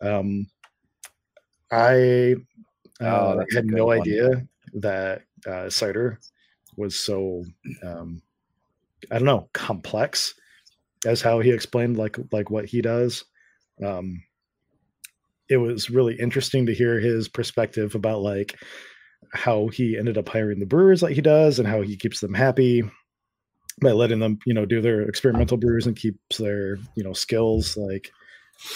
[0.00, 0.46] Um,
[1.70, 2.36] I
[3.00, 4.00] uh, oh, had no one.
[4.00, 6.18] idea that uh, cider
[6.76, 7.44] was so
[7.84, 8.22] um,
[9.10, 10.34] I don't know complex
[11.06, 13.24] as how he explained like like what he does.
[13.84, 14.22] Um,
[15.48, 18.56] it was really interesting to hear his perspective about like
[19.32, 22.34] how he ended up hiring the brewers like he does and how he keeps them
[22.34, 22.82] happy
[23.80, 27.76] by letting them you know do their experimental brews and keeps their you know skills
[27.76, 28.12] like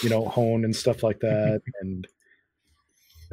[0.01, 2.07] you know honed and stuff like that and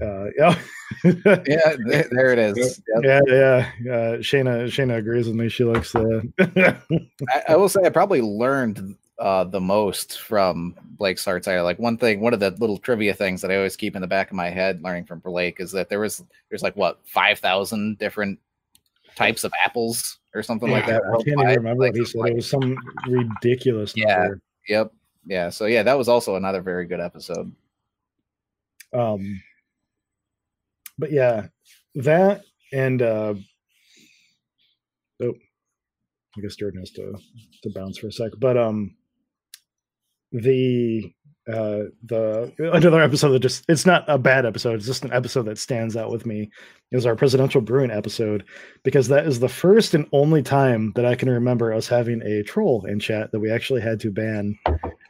[0.00, 0.56] uh, yeah,
[1.04, 2.82] yeah, there it is.
[2.94, 3.04] Yep.
[3.04, 3.92] Yeah, yeah.
[3.92, 5.48] Uh, Shayna, Shayna agrees with me.
[5.48, 6.32] She likes the.
[7.28, 11.62] I, I, will say I probably learned uh, the most from Blake Sartire.
[11.62, 14.08] Like one thing, one of the little trivia things that I always keep in the
[14.08, 17.38] back of my head, learning from Blake, is that there was there's like what five
[17.38, 18.38] thousand different
[19.14, 21.02] types of apples or something yeah, like that.
[21.04, 22.20] I can't even remember like, what he said.
[22.20, 22.76] Like, it was some
[23.06, 23.92] ridiculous.
[23.96, 24.16] Yeah.
[24.16, 24.40] Number.
[24.68, 24.92] Yep.
[25.26, 25.50] Yeah.
[25.50, 27.52] So yeah, that was also another very good episode.
[28.92, 29.42] Um,
[30.98, 31.46] but yeah,
[31.94, 33.34] that and uh
[35.22, 35.34] oh,
[36.36, 37.14] I guess Jordan has to
[37.62, 38.32] to bounce for a sec.
[38.38, 38.96] But um,
[40.32, 41.12] the
[41.48, 45.42] uh the another episode that just it's not a bad episode it's just an episode
[45.42, 46.50] that stands out with me
[46.92, 48.44] is our presidential brewing episode
[48.84, 52.42] because that is the first and only time that i can remember us having a
[52.44, 54.56] troll in chat that we actually had to ban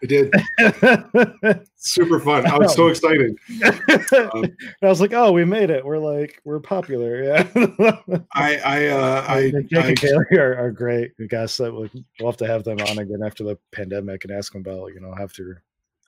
[0.02, 0.34] we did.
[1.76, 2.44] Super fun.
[2.44, 3.38] I was so excited.
[4.12, 4.44] Um,
[4.82, 5.84] I was like, "Oh, we made it.
[5.84, 7.48] We're like, we're popular." Yeah.
[8.34, 11.56] I, I, uh, I, Jake I, and Kaylee are, are great guests.
[11.56, 11.88] That we'll,
[12.20, 15.00] we'll have to have them on again after the pandemic and ask them about, you
[15.00, 15.62] know, after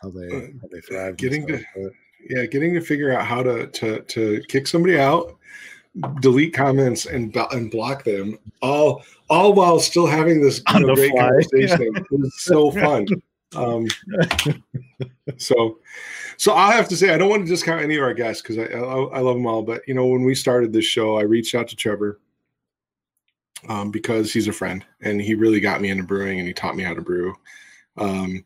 [0.05, 1.16] how they uh, how they thrive.
[1.16, 1.62] Getting to,
[2.28, 5.36] yeah, getting to figure out how to to to kick somebody out,
[6.20, 11.12] delete comments, and and block them all all while still having this you know, great
[11.12, 11.28] fly.
[11.28, 11.94] conversation.
[11.94, 12.00] Yeah.
[12.11, 13.07] It so fun.
[13.57, 13.86] Um,
[15.36, 15.78] so,
[16.36, 18.59] so I'll have to say I don't want to discount any of our guests because
[18.59, 19.62] I, I, I love them all.
[19.62, 22.18] But you know, when we started this show, I reached out to Trevor
[23.68, 26.76] um, because he's a friend and he really got me into brewing and he taught
[26.76, 27.34] me how to brew.
[27.96, 28.44] Um,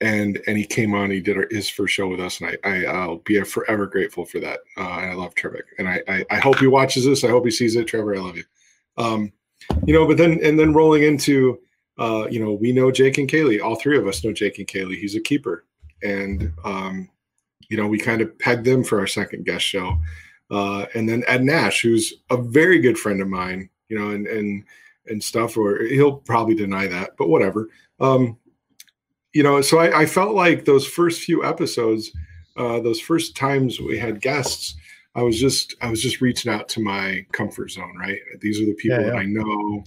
[0.00, 1.10] and and he came on.
[1.10, 4.24] He did our, his first show with us, and I, I I'll be forever grateful
[4.24, 4.60] for that.
[4.76, 7.24] Uh, and I love Trevor, and I, I I hope he watches this.
[7.24, 7.86] I hope he sees it.
[7.86, 8.44] Trevor, I love you.
[8.96, 9.32] Um,
[9.86, 11.60] you know, but then and then rolling into
[12.00, 13.62] uh, you know, we know Jake and Kaylee.
[13.62, 14.98] All three of us know Jake and Kaylee.
[14.98, 15.66] He's a keeper,
[16.02, 17.10] and um,
[17.68, 19.98] you know, we kind of pegged them for our second guest show.
[20.50, 24.26] Uh, and then Ed Nash, who's a very good friend of mine, you know, and
[24.26, 24.64] and
[25.08, 27.68] and stuff, or he'll probably deny that, but whatever.
[28.00, 28.38] Um,
[29.32, 32.10] you know, so I, I felt like those first few episodes,
[32.56, 34.74] uh, those first times we had guests,
[35.14, 38.18] I was just I was just reaching out to my comfort zone, right?
[38.40, 39.10] These are the people yeah, yeah.
[39.12, 39.84] that I know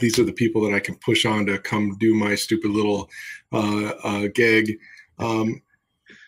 [0.00, 3.08] these are the people that I can push on to come do my stupid little
[3.52, 4.78] uh, uh, gig.
[5.18, 5.62] Um,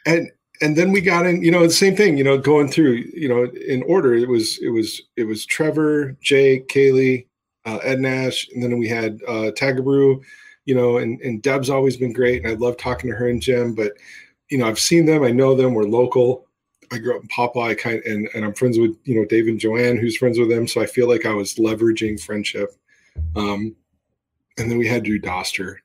[0.04, 0.30] and
[0.62, 3.28] and then we got in, you know, the same thing, you know, going through, you
[3.28, 4.14] know, in order.
[4.14, 7.26] It was it was it was Trevor, Jay, Kaylee,
[7.64, 10.22] uh, Ed Nash, and then we had uh, Tagabrew,
[10.66, 13.40] you know, and and Deb's always been great, and I love talking to her and
[13.40, 13.74] Jim.
[13.74, 13.94] But
[14.50, 16.46] you know, I've seen them, I know them, we're local.
[16.92, 19.24] I grew up in Paw Paw, kind of, and and I'm friends with you know
[19.24, 20.68] Dave and Joanne, who's friends with them.
[20.68, 22.76] So I feel like I was leveraging friendship
[23.34, 23.74] um,
[24.58, 25.76] and then we had Drew Doster.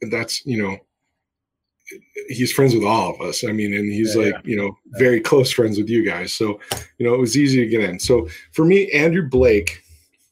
[0.00, 0.76] And that's, you know,
[2.28, 3.44] he's friends with all of us.
[3.44, 4.40] I mean, and he's yeah, like, yeah.
[4.44, 6.32] you know, very close friends with you guys.
[6.32, 6.60] So,
[6.98, 7.98] you know, it was easy to get in.
[7.98, 9.82] So for me, Andrew Blake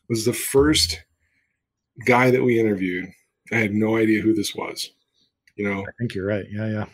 [0.09, 1.03] was the first
[2.05, 3.11] guy that we interviewed.
[3.53, 4.91] I had no idea who this was.
[5.57, 6.47] You know, I think you're right.
[6.51, 6.87] Yeah, yeah.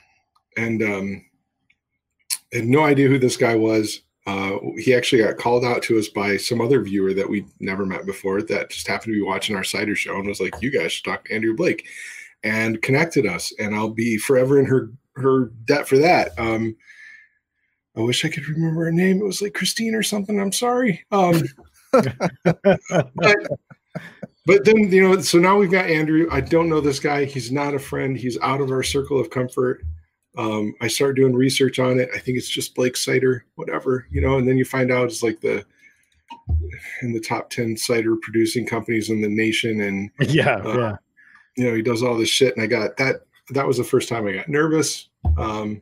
[0.57, 1.25] And um
[2.53, 4.01] had no idea who this guy was.
[4.27, 7.87] Uh, he actually got called out to us by some other viewer that we never
[7.87, 10.71] met before that just happened to be watching our cider show and was like, "You
[10.71, 11.87] guys should talk to Andrew Blake,"
[12.43, 13.53] and connected us.
[13.59, 16.33] And I'll be forever in her her debt for that.
[16.39, 16.77] Um,
[17.97, 19.21] I wish I could remember her name.
[19.21, 20.41] It was like Christine or something.
[20.41, 21.05] I'm sorry.
[21.13, 21.45] Um,
[21.93, 23.49] but,
[24.47, 26.29] but then you know, so now we've got Andrew.
[26.31, 27.25] I don't know this guy.
[27.25, 28.17] He's not a friend.
[28.17, 29.83] He's out of our circle of comfort.
[30.39, 32.11] Um, I start doing research on it.
[32.15, 35.23] I think it's just Blake Cider, whatever, you know, and then you find out it's
[35.23, 35.65] like the
[37.03, 39.81] in the top 10 cider producing companies in the nation.
[39.81, 40.97] And yeah, uh, yeah.
[41.57, 42.55] You know, he does all this shit.
[42.55, 43.23] And I got that.
[43.51, 45.09] That was the first time I got nervous.
[45.39, 45.81] Um,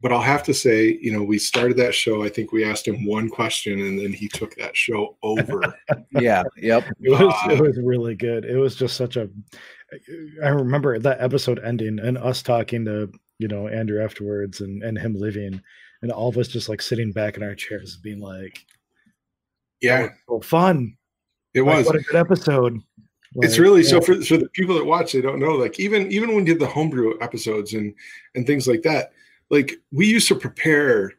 [0.00, 2.22] but I'll have to say, you know, we started that show.
[2.22, 5.74] I think we asked him one question, and then he took that show over.
[6.12, 6.84] yeah, yep.
[7.00, 8.44] It was uh, it was really good.
[8.44, 9.28] It was just such a.
[10.44, 14.96] I remember that episode ending and us talking to you know Andrew afterwards and and
[14.96, 15.60] him leaving,
[16.02, 18.64] and all of us just like sitting back in our chairs, being like,
[19.80, 20.96] "Yeah, so fun."
[21.54, 22.74] It like, was what a good episode.
[23.34, 23.88] Like, it's really yeah.
[23.88, 25.54] so for for the people that watch, they don't know.
[25.54, 27.92] Like even even when we did the homebrew episodes and
[28.36, 29.12] and things like that,
[29.50, 31.12] like we used to prepare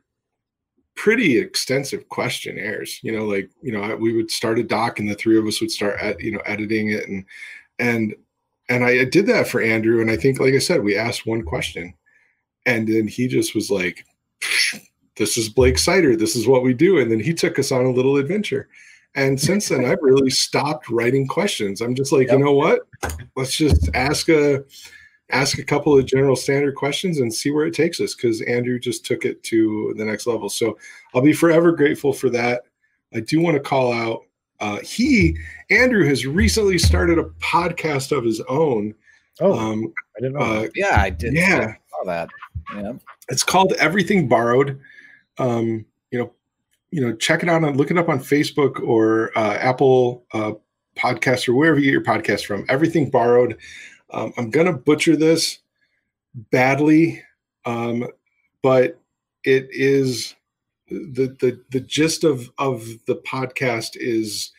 [0.95, 2.99] pretty extensive questionnaires.
[3.03, 5.61] You know, like you know, we would start a doc, and the three of us
[5.61, 7.25] would start at you know editing it, and
[7.79, 8.15] and
[8.69, 10.01] and I did that for Andrew.
[10.01, 11.93] And I think, like I said, we asked one question,
[12.65, 14.05] and then he just was like,
[15.15, 16.15] this is Blake Cider.
[16.15, 16.99] This is what we do.
[16.99, 18.69] And then he took us on a little adventure.
[19.15, 21.81] And since then, I've really stopped writing questions.
[21.81, 22.37] I'm just like, yep.
[22.37, 22.81] you know what?
[23.35, 24.63] Let's just ask a
[25.31, 28.15] ask a couple of general standard questions and see where it takes us.
[28.15, 30.49] Because Andrew just took it to the next level.
[30.49, 30.77] So
[31.13, 32.63] I'll be forever grateful for that.
[33.13, 34.21] I do want to call out.
[34.59, 35.37] Uh, he
[35.69, 38.93] Andrew has recently started a podcast of his own.
[39.39, 40.45] Oh, um, I didn't know.
[40.45, 41.33] Uh, yeah, I did.
[41.33, 41.75] Yeah,
[42.05, 42.29] that.
[42.75, 42.93] Yeah.
[43.29, 44.79] It's called Everything Borrowed.
[45.37, 46.33] Um, you know,
[46.91, 50.53] you know, check it out and look it up on Facebook or uh, Apple uh,
[50.95, 52.65] Podcast or wherever you get your podcast from.
[52.67, 53.57] Everything Borrowed.
[54.11, 55.59] Um, I'm gonna butcher this
[56.51, 57.23] badly,
[57.65, 58.07] um,
[58.61, 58.99] but
[59.43, 60.35] it is
[60.89, 64.51] the the the gist of of the podcast is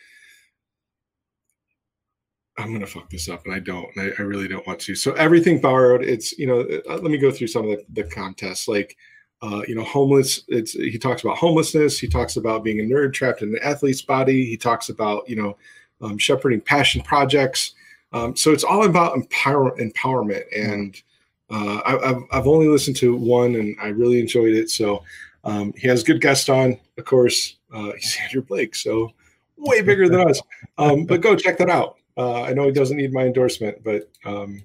[2.57, 3.87] I'm going to fuck this up, and I don't.
[3.97, 4.95] I, I, really don't want to.
[4.95, 6.03] So everything borrowed.
[6.03, 6.61] It's you know.
[6.89, 8.67] Uh, let me go through some of the, the contests.
[8.67, 8.97] Like,
[9.41, 10.43] uh, you know, homeless.
[10.47, 11.97] It's he talks about homelessness.
[11.97, 14.45] He talks about being a nerd trapped in an athlete's body.
[14.45, 15.57] He talks about you know,
[16.01, 17.73] um, shepherding passion projects.
[18.13, 20.43] Um, so it's all about empower empowerment.
[20.55, 21.01] And
[21.49, 24.69] uh, I, have I've only listened to one, and I really enjoyed it.
[24.69, 25.03] So
[25.43, 26.77] um, he has good guests on.
[26.97, 28.75] Of course, uh, he's Andrew Blake.
[28.75, 29.11] So
[29.57, 30.41] way bigger than us.
[30.77, 31.97] Um, but go check that out.
[32.17, 34.63] Uh, I know he doesn't need my endorsement, but um,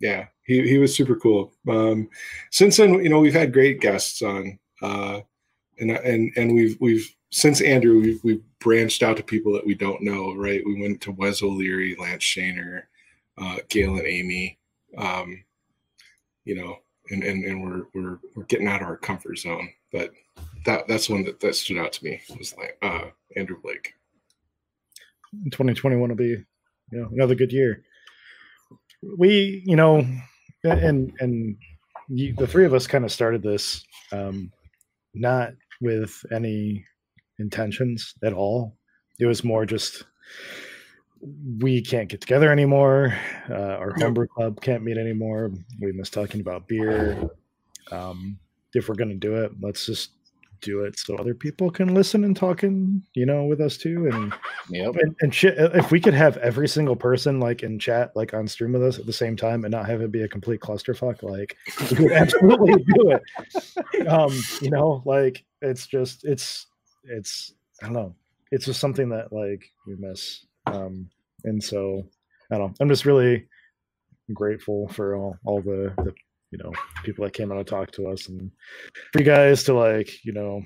[0.00, 1.52] yeah, he, he was super cool.
[1.68, 2.08] Um,
[2.50, 5.20] since then, you know, we've had great guests on, uh,
[5.78, 9.74] and and and we've we've since Andrew, we've we've branched out to people that we
[9.74, 10.34] don't know.
[10.34, 12.82] Right, we went to Wes O'Leary, Lance Shaner,
[13.36, 14.58] uh, Gail and Amy.
[14.96, 15.44] Um,
[16.44, 16.76] you know,
[17.10, 19.68] and and and we're we're we're getting out of our comfort zone.
[19.92, 20.12] But
[20.64, 23.06] that that's one that that stood out to me was like uh,
[23.36, 23.94] Andrew Blake.
[25.50, 26.44] 2021 will be you
[26.92, 27.82] know another good year
[29.18, 30.06] we you know
[30.62, 31.56] and and
[32.08, 34.52] you, the three of us kind of started this um,
[35.14, 35.50] not
[35.80, 36.84] with any
[37.38, 38.76] intentions at all.
[39.18, 40.04] It was more just
[41.58, 43.16] we can't get together anymore.
[43.48, 45.52] Uh, our homebrew club can't meet anymore.
[45.80, 47.30] We miss talking about beer.
[47.90, 48.38] Um,
[48.74, 50.10] if we're gonna do it, let's just
[50.60, 54.08] do it so other people can listen and talking, you know, with us too.
[54.10, 54.32] And
[54.70, 54.96] Yep.
[54.96, 58.48] and, and shit, if we could have every single person like in chat, like on
[58.48, 61.22] stream with us at the same time, and not have it be a complete clusterfuck,
[61.22, 61.56] like
[61.90, 64.06] we would absolutely do it.
[64.08, 64.32] Um,
[64.62, 66.66] you know, like it's just it's
[67.04, 67.52] it's
[67.82, 68.14] I don't know,
[68.50, 70.44] it's just something that like we miss.
[70.66, 71.10] Um,
[71.44, 72.06] and so
[72.50, 73.46] I don't know, I'm just really
[74.32, 76.14] grateful for all all the the
[76.50, 76.72] you know
[77.02, 78.50] people that came out and talked to us and
[79.12, 80.62] for you guys to like you know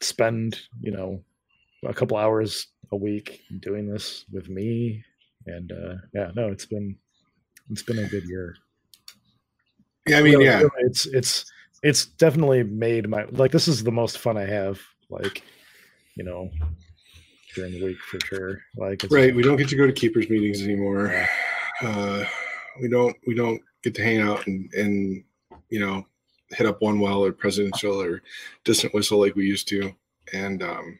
[0.00, 1.22] spend you know
[1.86, 5.02] a couple hours a week doing this with me.
[5.46, 6.96] And uh yeah no it's been
[7.70, 8.56] it's been a good year.
[10.06, 11.50] Yeah, I mean, yeah, it's it's
[11.82, 14.80] it's definitely made my like this is the most fun i have
[15.22, 15.42] like
[16.16, 16.50] you know
[17.54, 19.34] during the week for sure like it's right.
[19.34, 21.26] We don't get to go to keepers meetings anymore.
[21.82, 22.24] Uh,
[22.80, 23.16] we don't.
[23.26, 25.24] We don't get to hang out and and
[25.70, 26.06] you know
[26.50, 28.22] hit up one well or presidential or
[28.64, 29.92] distant whistle like we used to.
[30.32, 30.98] And um,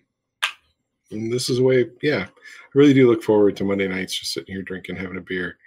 [1.11, 1.91] and this is a way.
[2.03, 5.21] Yeah, I really do look forward to Monday nights, just sitting here drinking, having a
[5.21, 5.59] beer,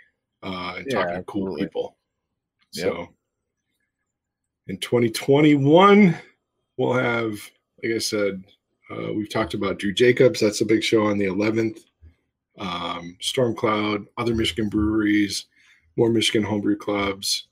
[0.44, 1.65] uh, and Yeah, talking to cool absolutely.
[1.65, 1.98] people.
[2.74, 2.84] Yep.
[2.84, 3.07] So
[4.68, 6.15] in 2021,
[6.78, 7.40] we'll have,
[7.84, 8.44] like I said,
[8.90, 10.40] uh, we've talked about Drew Jacobs.
[10.40, 11.80] That's a big show on the 11th.
[12.58, 15.45] Um, Storm Cloud, other Michigan breweries,
[15.95, 17.48] more Michigan homebrew clubs.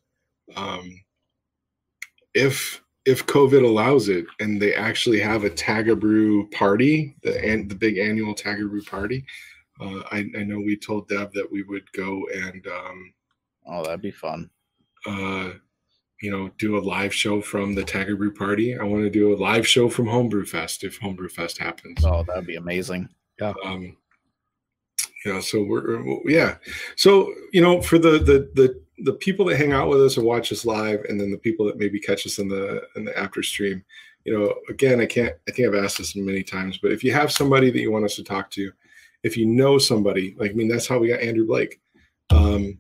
[0.56, 1.02] Um,
[2.34, 7.69] if if COVID allows it, and they actually have a Tagger Brew party, the and
[7.69, 9.23] the big annual Tagger Brew party,
[9.80, 13.14] uh, I, I know we told Deb that we would go and um,
[13.68, 14.49] Oh, that'd be fun.
[15.06, 15.52] uh,
[16.26, 18.76] you know, do a live show from the Tagger Brew Party.
[18.76, 22.03] I want to do a live show from Homebrew Fest if Homebrew Fest happens.
[22.03, 23.07] Oh, that'd be amazing.
[23.39, 23.53] Yeah.
[23.64, 23.95] Um,
[25.23, 26.56] you know, so we're yeah.
[26.95, 30.23] So you know, for the the the the people that hang out with us or
[30.23, 33.15] watch us live, and then the people that maybe catch us in the in the
[33.15, 33.85] after stream.
[34.23, 35.35] You know, again, I can't.
[35.47, 38.06] I think I've asked this many times, but if you have somebody that you want
[38.06, 38.72] us to talk to,
[39.22, 41.80] if you know somebody, like I mean, that's how we got Andrew Blake.
[42.31, 42.80] Um,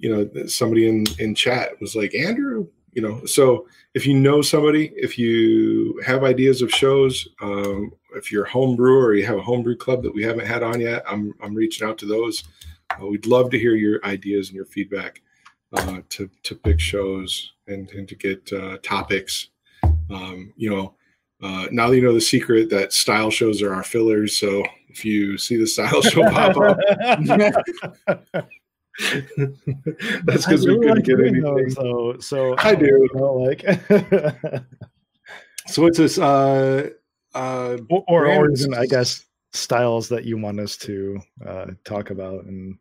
[0.00, 2.66] you know, somebody in in chat was like Andrew.
[2.92, 8.32] You know, so if you know somebody, if you have ideas of shows, um, if
[8.32, 10.80] you're a home brewer or you have a homebrew club that we haven't had on
[10.80, 12.44] yet, I'm I'm reaching out to those.
[12.90, 15.22] Uh, we'd love to hear your ideas and your feedback
[15.72, 19.50] uh, to to pick shows and and to get uh, topics.
[20.10, 20.94] Um, you know,
[21.42, 24.36] uh, now that you know the secret that style shows are our fillers.
[24.36, 26.78] So if you see the style show pop up,
[30.24, 31.70] that's because we couldn't get anything.
[31.70, 32.86] So, so I do.
[32.86, 33.64] you know, like,
[35.66, 36.90] So it's this uh
[37.34, 42.10] uh or, or, or even, I guess, styles that you want us to uh, talk
[42.10, 42.76] about and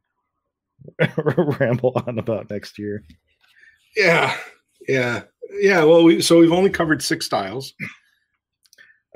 [1.60, 3.04] ramble on about next year.
[3.96, 4.36] yeah
[4.88, 5.24] yeah
[5.60, 7.74] yeah well we so we've only covered six styles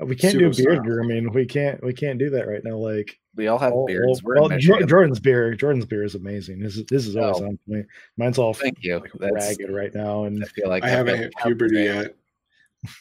[0.04, 0.84] We can't do Pseudo beer style.
[0.84, 1.32] grooming.
[1.32, 1.82] We can't.
[1.84, 2.76] We can't do that right now.
[2.76, 4.20] Like We all have all- beards.
[4.20, 4.88] all- We're well, Jor- Michigan.
[4.88, 5.54] Jordan's beer.
[5.54, 6.60] Jordan's beer is amazing.
[6.60, 7.46] This is this is always Oh.
[7.46, 7.86] on point.
[8.16, 9.02] Mine's all Thank you.
[9.18, 11.94] like, ragged right now, and I feel like i I've haven't hit puberty days.
[11.94, 12.16] yet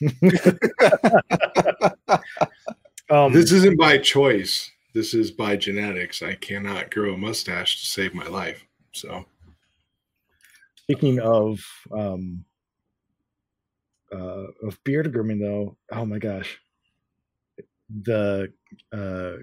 [3.09, 7.85] um, this isn't by choice this is by genetics i cannot grow a mustache to
[7.85, 9.25] save my life so
[10.75, 11.59] Speaking of
[11.91, 12.43] um,
[14.11, 16.59] uh, of beard grooming, though, oh my gosh,
[18.01, 18.51] the
[18.91, 19.33] uh,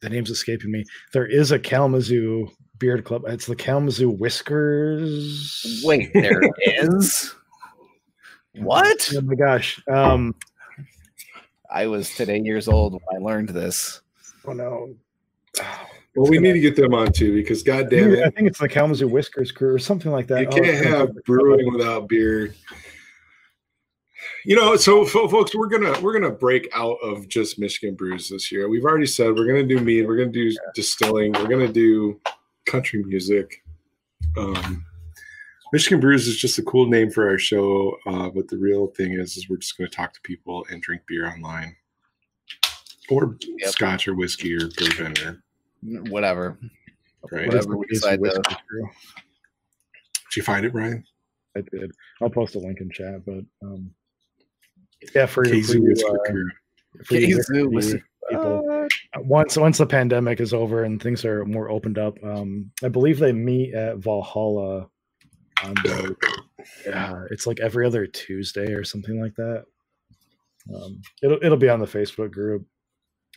[0.00, 0.84] the name's escaping me.
[1.12, 2.48] There is a Kalamazoo
[2.78, 3.22] beard club.
[3.26, 5.82] It's the Kalamazoo Whiskers.
[5.84, 7.34] Wait, there is.
[8.54, 9.10] What?
[9.16, 9.80] Oh my gosh.
[9.90, 10.34] Um,
[11.70, 14.02] I was today years old when I learned this.
[14.46, 14.94] oh no.
[16.14, 18.68] well we need to get them on too because god damn I think it's the
[18.68, 20.40] Kalamazoo Whiskers crew or something like that.
[20.42, 22.54] you Oh, can't it's- have brewing without beer
[24.44, 28.50] you know so folks we're gonna we're gonna break out of just michigan brews this
[28.50, 28.68] year.
[28.68, 32.20] We've already said we're gonna do mead we're gonna do distilling we're gonna do
[32.66, 33.62] country music.
[34.36, 34.84] Um
[35.72, 39.12] michigan brews is just a cool name for our show uh but the real thing
[39.14, 41.76] is is we're just gonna talk to people and drink beer online.
[43.10, 43.70] Or Yep.
[43.70, 45.42] scotch or whiskey or bourbon or
[46.10, 46.58] Whatever.
[47.30, 47.46] right.
[47.46, 51.04] Whatever we decide to- Whiskers did you find it brian?
[51.56, 51.92] I did.
[52.22, 53.90] I'll post a link in chat, but um,
[55.14, 56.50] yeah, for, for KZ you, Whisker uh, Crew.
[57.04, 58.88] for KZ whiskey Whisker- people.
[59.18, 63.18] once once the pandemic is over and things are more opened up, um, I believe
[63.18, 64.88] they meet at Valhalla
[65.64, 66.16] on the,
[66.92, 69.64] uh, it's like every other Tuesday or something like that.
[70.74, 72.66] Um, it'll it'll be on the Facebook group.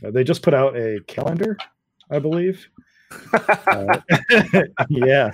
[0.04, 1.58] Uh, they just put out a calendar,
[2.12, 2.68] I believe.
[3.34, 4.00] Uh,
[4.90, 5.32] yeah.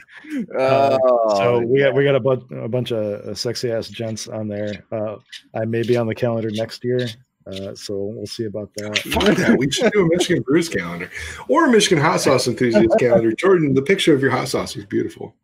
[0.58, 3.88] Uh, so Oh, we got we got a, bu- a bunch of uh, sexy ass
[3.88, 4.84] gents on there.
[4.92, 5.18] Uh,
[5.56, 7.08] I may be on the calendar next year,
[7.48, 8.98] uh, so we'll see about that.
[9.00, 9.58] Fuck that.
[9.58, 11.10] We should do a Michigan Brews calendar
[11.48, 13.32] or a Michigan hot sauce enthusiast calendar.
[13.34, 15.36] Jordan, the picture of your hot sauce is beautiful.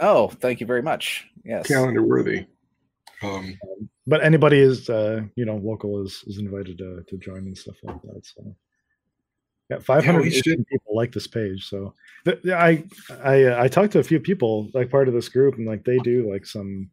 [0.00, 1.26] oh, thank you very much.
[1.44, 1.66] Yes.
[1.66, 2.46] Calendar worthy.
[3.22, 3.56] Um,
[4.06, 7.76] But anybody is uh, you know local is is invited to to join and stuff
[7.82, 8.20] like that.
[8.26, 8.54] So
[9.70, 11.68] yeah, five hundred should- people like this page.
[11.68, 12.84] So the, yeah, I
[13.22, 15.84] I uh, I talked to a few people like part of this group, and like
[15.84, 16.90] they do like some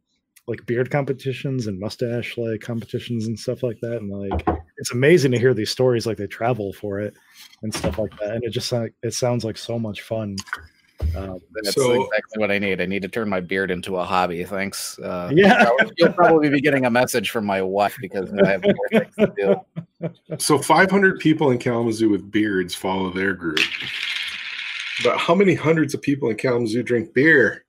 [0.48, 3.98] like beard competitions and mustache like competitions and stuff like that.
[3.98, 4.46] And like
[4.78, 6.06] it's amazing to hear these stories.
[6.06, 7.14] Like they travel for it
[7.62, 8.30] and stuff like that.
[8.34, 10.36] And it just like it sounds like so much fun.
[11.16, 12.80] Um, That's So- exactly what I need.
[12.80, 14.44] I need to turn my beard into a hobby.
[14.44, 14.98] Thanks.
[14.98, 15.68] Uh, Yeah.
[15.98, 19.32] You'll probably be getting a message from my wife because I have more things to
[20.00, 20.08] do.
[20.38, 23.58] so 500 people in Kalamazoo with beards follow their group.
[25.04, 27.64] But how many hundreds of people in Kalamazoo drink beer?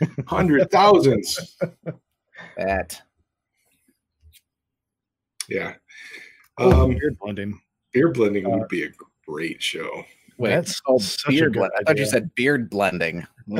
[0.26, 1.56] Hundred thousands.
[2.56, 3.00] That.
[5.48, 5.74] Yeah.
[6.58, 7.60] oh, Um, beard blending.
[7.92, 8.90] beer blending would be a
[9.26, 10.04] great show.
[10.38, 11.72] Wait, That's it's called beard good blend.
[11.78, 13.26] I thought you said beard blending.
[13.46, 13.56] Do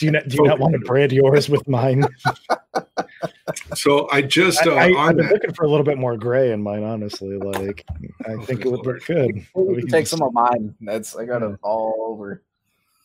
[0.00, 2.04] you not do you not want to brand yours with mine?
[3.74, 6.16] So I just uh, I, I, I've been that, looking for a little bit more
[6.16, 7.36] gray in mine, honestly.
[7.36, 7.84] Like,
[8.26, 9.34] I think it would look good.
[9.54, 10.74] we We can can take some of mine.
[10.80, 11.50] That's I got Yeah.
[11.52, 12.42] it all over.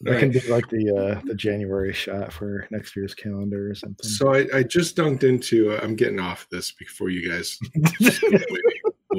[0.02, 4.08] That can be like the uh, the January shot for next year's calendar or something.
[4.10, 5.72] So I, I just dunked into.
[5.74, 7.60] Uh, I'm getting off this before you guys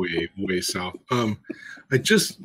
[0.00, 0.96] way, way, south.
[1.10, 1.38] Um,
[1.92, 2.40] I just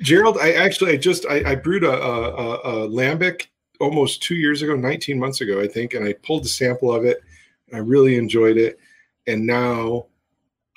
[0.00, 0.38] Gerald.
[0.38, 3.48] I actually I just I, I brewed a, a, a, lambic
[3.80, 7.04] almost two years ago, 19 months ago, I think, and I pulled a sample of
[7.04, 7.22] it.
[7.68, 8.78] And I really enjoyed it,
[9.26, 10.06] and now.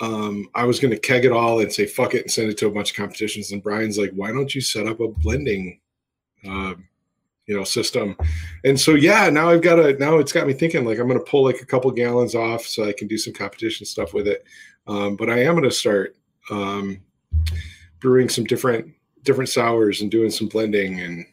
[0.02, 2.58] Um, I was going to keg it all and say fuck it and send it
[2.58, 3.52] to a bunch of competitions.
[3.52, 5.80] And Brian's like, "Why don't you set up a blending,
[6.46, 6.74] uh,
[7.46, 8.18] you know, system?"
[8.64, 11.20] and so yeah now i've got a now it's got me thinking like i'm going
[11.20, 14.28] to pull like a couple gallons off so i can do some competition stuff with
[14.28, 14.46] it
[14.88, 16.16] um, but i am going to start
[16.50, 17.02] um,
[18.00, 18.94] brewing some different
[19.24, 21.26] different sours and doing some blending and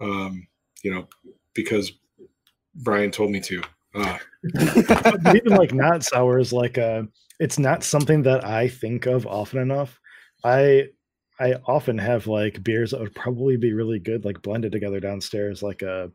[0.00, 0.46] um,
[0.82, 1.06] you know
[1.54, 1.92] because
[2.74, 3.62] brian told me to
[3.96, 4.18] uh,
[5.34, 7.02] even like not sours, like uh,
[7.40, 9.98] it's not something that I think of often enough.
[10.44, 10.88] I
[11.40, 15.62] I often have like beers that would probably be really good, like blended together downstairs,
[15.62, 16.10] like a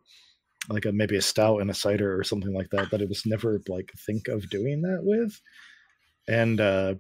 [0.69, 2.91] like a maybe a stout and a cider or something like that.
[2.91, 5.39] That I just never like think of doing that with.
[6.27, 6.95] And uh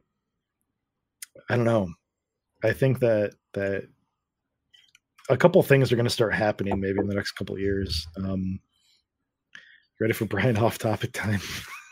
[1.49, 1.89] I don't know.
[2.63, 3.83] I think that that
[5.29, 8.05] a couple things are going to start happening maybe in the next couple years.
[8.17, 8.59] Um,
[9.99, 11.39] ready for Brian off topic time?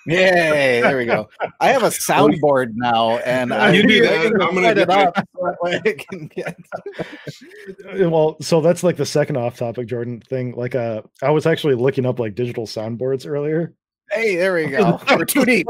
[0.08, 0.82] Yay!
[0.82, 1.30] There we go.
[1.60, 4.26] I have a soundboard now, and I, you do that.
[4.42, 6.56] I'm gonna set it up so that way I can get-
[8.10, 11.76] well so that's like the second off topic jordan thing like uh i was actually
[11.76, 13.74] looking up like digital soundboards earlier
[14.12, 15.00] Hey, there we go.
[15.10, 15.68] We're too deep.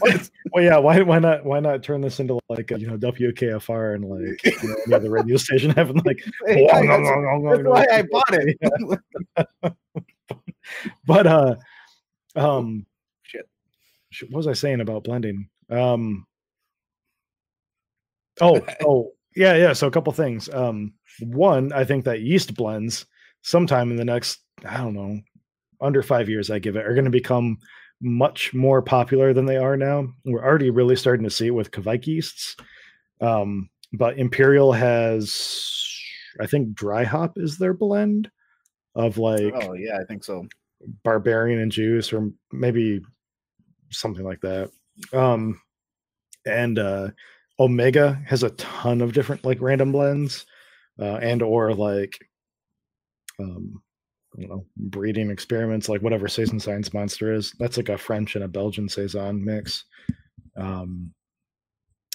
[0.52, 3.94] well yeah why why not why not turn this into like a, you know wkfr
[3.94, 8.32] and like you know other radio station having like Hey, that's, that's why I bought
[8.32, 9.74] it.
[11.06, 11.56] but uh
[12.36, 12.86] um
[13.22, 13.46] Shit.
[14.30, 16.26] what was i saying about blending um
[18.40, 23.06] oh oh yeah yeah so a couple things um one i think that yeast blends
[23.42, 25.18] sometime in the next i don't know
[25.80, 27.56] under five years i give it are going to become
[28.00, 30.08] much more popular than they are now.
[30.24, 32.56] We're already really starting to see it with Kveik yeasts.
[33.20, 35.76] Um but imperial has
[36.40, 38.30] i think dry hop is their blend
[38.94, 40.46] of like Oh yeah, I think so.
[41.02, 43.00] barbarian and juice or maybe
[43.90, 44.70] something like that.
[45.12, 45.60] Um
[46.46, 47.08] and uh
[47.58, 50.46] omega has a ton of different like random blends
[50.98, 52.16] uh and or like
[53.38, 53.82] um
[54.36, 57.52] I don't know, breeding experiments, like whatever Saisonstein's Monster is.
[57.58, 59.84] That's like a French and a Belgian Saison mix.
[60.56, 61.12] Um,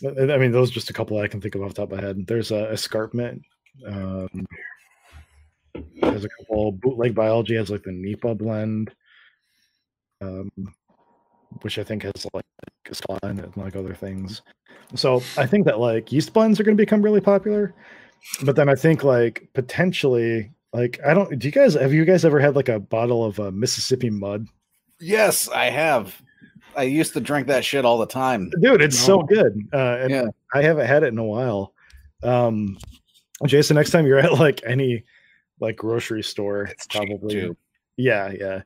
[0.04, 2.06] I mean, those just a couple I can think of off the top of my
[2.06, 2.26] head.
[2.28, 3.42] There's a escarpment.
[3.88, 4.46] Um,
[6.02, 8.94] there's a couple bootleg biology has like the Nipa blend,
[10.22, 10.50] um,
[11.62, 12.46] which I think has like
[12.86, 14.42] Gaston and like other things.
[14.96, 17.74] So I think that like yeast blends are going to become really popular,
[18.44, 21.38] but then I think like potentially like I don't.
[21.40, 24.48] Do you guys have you guys ever had like a bottle of uh, Mississippi Mud?
[25.00, 26.22] Yes, I have.
[26.76, 28.52] I used to drink that shit all the time.
[28.62, 29.58] Dude, it's so good.
[29.72, 30.26] Uh, and Yeah.
[30.54, 31.74] I haven't had it in a while.
[32.22, 32.78] Um,
[33.46, 35.04] Jason, next time you're at like any
[35.60, 37.52] like grocery store, It's probably
[37.98, 38.62] yeah, yeah.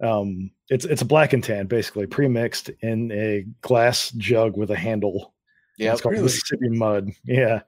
[0.00, 4.76] Um, it's it's a black and tan, basically pre-mixed in a glass jug with a
[4.76, 5.32] handle.
[5.78, 6.24] Yeah, it's called really?
[6.24, 7.10] Mississippi Mud.
[7.24, 7.62] Yeah,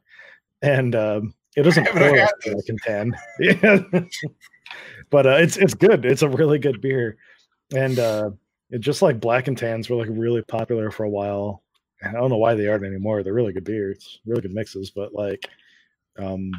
[0.62, 2.28] and um, it doesn't pour like
[2.68, 3.16] and tan.
[3.38, 3.80] Yeah,
[5.10, 6.04] but uh, it's it's good.
[6.04, 7.16] It's a really good beer,
[7.74, 8.30] and uh,
[8.70, 11.62] it just like black and tans were like really popular for a while.
[12.02, 13.22] I don't know why they aren't anymore.
[13.22, 15.48] They're really good beers, really good mixes, but like,
[16.18, 16.50] um,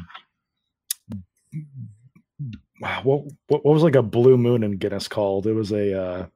[2.80, 5.46] what what, what was like a blue moon in Guinness called?
[5.46, 6.26] It was a uh,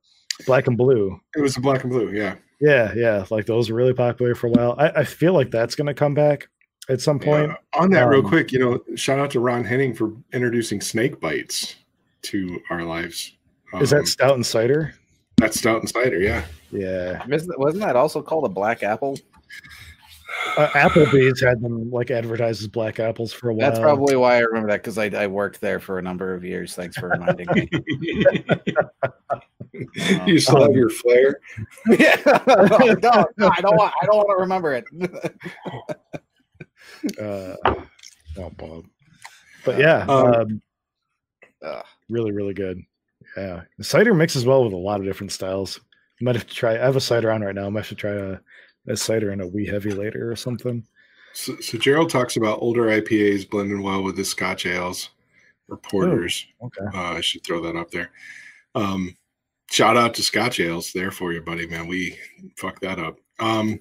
[0.47, 1.19] black and blue.
[1.37, 2.13] It was a black and blue.
[2.13, 2.37] Yeah.
[2.63, 4.75] Yeah, yeah, like those were really popular for a while.
[4.77, 6.51] I, I feel like that's going to come back
[6.91, 7.49] at some point.
[7.49, 7.81] Yeah.
[7.81, 11.21] On that, real Um, quick, you know, shout out to Ron Henning for introducing snake
[11.21, 11.77] bites
[12.23, 13.37] to our lives.
[13.81, 14.95] Is Um, that stout and cider?
[15.37, 16.19] that's stout and cider?
[16.19, 16.45] Yeah.
[16.73, 17.25] Yeah,
[17.57, 19.19] wasn't that also called a black apple?
[20.57, 23.69] uh, Applebee's had them like advertised as black apples for a while.
[23.69, 26.45] That's probably why I remember that because I, I worked there for a number of
[26.45, 26.75] years.
[26.77, 27.69] Thanks for reminding me.
[30.27, 31.41] you still have your flair.
[31.99, 32.17] yeah,
[33.03, 33.93] no, no, I don't want.
[34.03, 34.85] I don't want to remember it.
[37.21, 37.57] Uh,
[38.39, 38.85] oh, Bob.
[39.65, 40.63] But yeah, Um,
[41.63, 42.83] um, really, really good.
[43.37, 45.81] Yeah, the cider mixes well with a lot of different styles.
[46.19, 46.75] You might have to try.
[46.75, 47.67] I have a cider on right now.
[47.67, 48.39] I might have to try a,
[48.89, 50.85] a cider and a wee heavy later or something.
[51.33, 55.11] So, so Gerald talks about older IPAs blending well with the Scotch ales
[55.69, 56.47] or porters.
[56.63, 56.85] Okay.
[56.93, 58.11] Uh, I should throw that up there.
[58.75, 59.17] Um,
[59.71, 61.67] shout out to Scotch ales there for you, buddy.
[61.67, 62.19] Man, we
[62.57, 63.19] fucked that up.
[63.39, 63.79] Um,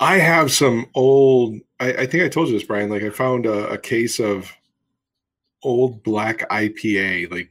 [0.00, 1.56] I have some old.
[1.78, 2.90] I, I think I told you this, Brian.
[2.90, 4.50] Like I found a, a case of
[5.62, 7.50] old black IPA, like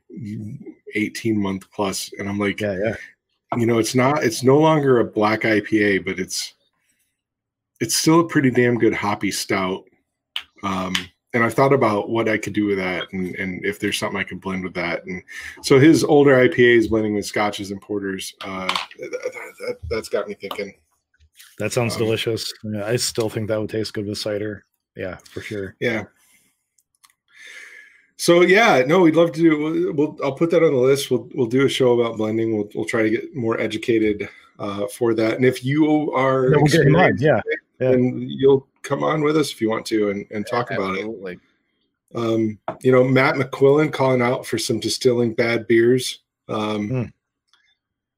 [0.95, 2.95] eighteen month plus, and I'm like, Yeah, yeah.
[3.57, 6.53] you know it's not it's no longer a black ipa but it's
[7.79, 9.85] it's still a pretty damn good hoppy stout
[10.61, 10.93] um
[11.33, 14.19] and i've thought about what i could do with that and and if there's something
[14.19, 15.23] i can blend with that and
[15.63, 18.67] so his older ipas blending with scotches and porters uh
[18.99, 19.11] that,
[19.59, 20.71] that, that's got me thinking
[21.59, 22.51] That sounds Um, delicious.
[22.63, 24.63] Yeah, I still think that would taste good with cider.
[24.95, 25.75] Yeah, for sure.
[25.79, 26.03] yeah
[28.17, 31.09] so yeah no we'd love to do we'll, we'll i'll put that on the list
[31.09, 34.27] we'll we'll do a show about blending we'll, we'll try to get more educated
[34.59, 37.11] uh for that and if you are Yeah, we'll get him on.
[37.13, 37.41] experienced Yeah,
[37.79, 37.91] Yeah.
[37.93, 40.99] and you'll come on with us if you want to and, and talk about it.
[41.05, 41.39] Absolutely.
[42.13, 46.19] Um, you know, Matt McQuillan calling out for some distilling bad beers.
[46.49, 47.03] Um, Hmm.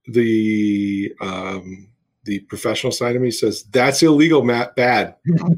[0.07, 1.89] The um,
[2.23, 4.75] the professional side of me says that's illegal, Matt.
[4.75, 5.15] Bad,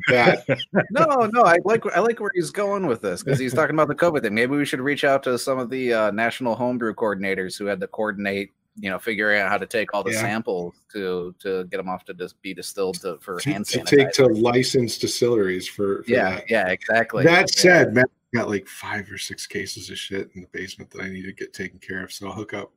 [0.07, 0.44] bad.
[0.91, 3.88] No, no, I like I like where he's going with this because he's talking about
[3.90, 4.34] the COVID thing.
[4.34, 7.80] Maybe we should reach out to some of the uh, national homebrew coordinators who had
[7.81, 10.22] to coordinate, you know, figuring out how to take all the Yeah.
[10.22, 13.81] samples to to get them off to just be distilled to, for to, hand to
[13.81, 16.49] take to licensed distilleries for, for yeah, that.
[16.49, 17.23] yeah, exactly.
[17.23, 17.61] That Yeah.
[17.61, 21.10] said, Matt got like five or six cases of shit in the basement that I
[21.10, 22.11] need to get taken care of.
[22.14, 22.72] So I'll hook up.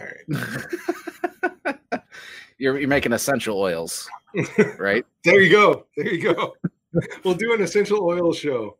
[0.00, 0.42] All right.
[2.62, 4.08] you're you're making essential oils,
[4.78, 5.04] right?
[5.24, 5.86] There you go.
[5.96, 6.54] There you go.
[7.24, 8.76] We'll do an essential oil show.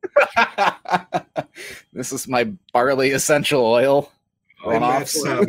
[1.92, 4.12] this is my barley essential oil.
[4.62, 5.16] One And off.
[5.26, 5.46] um,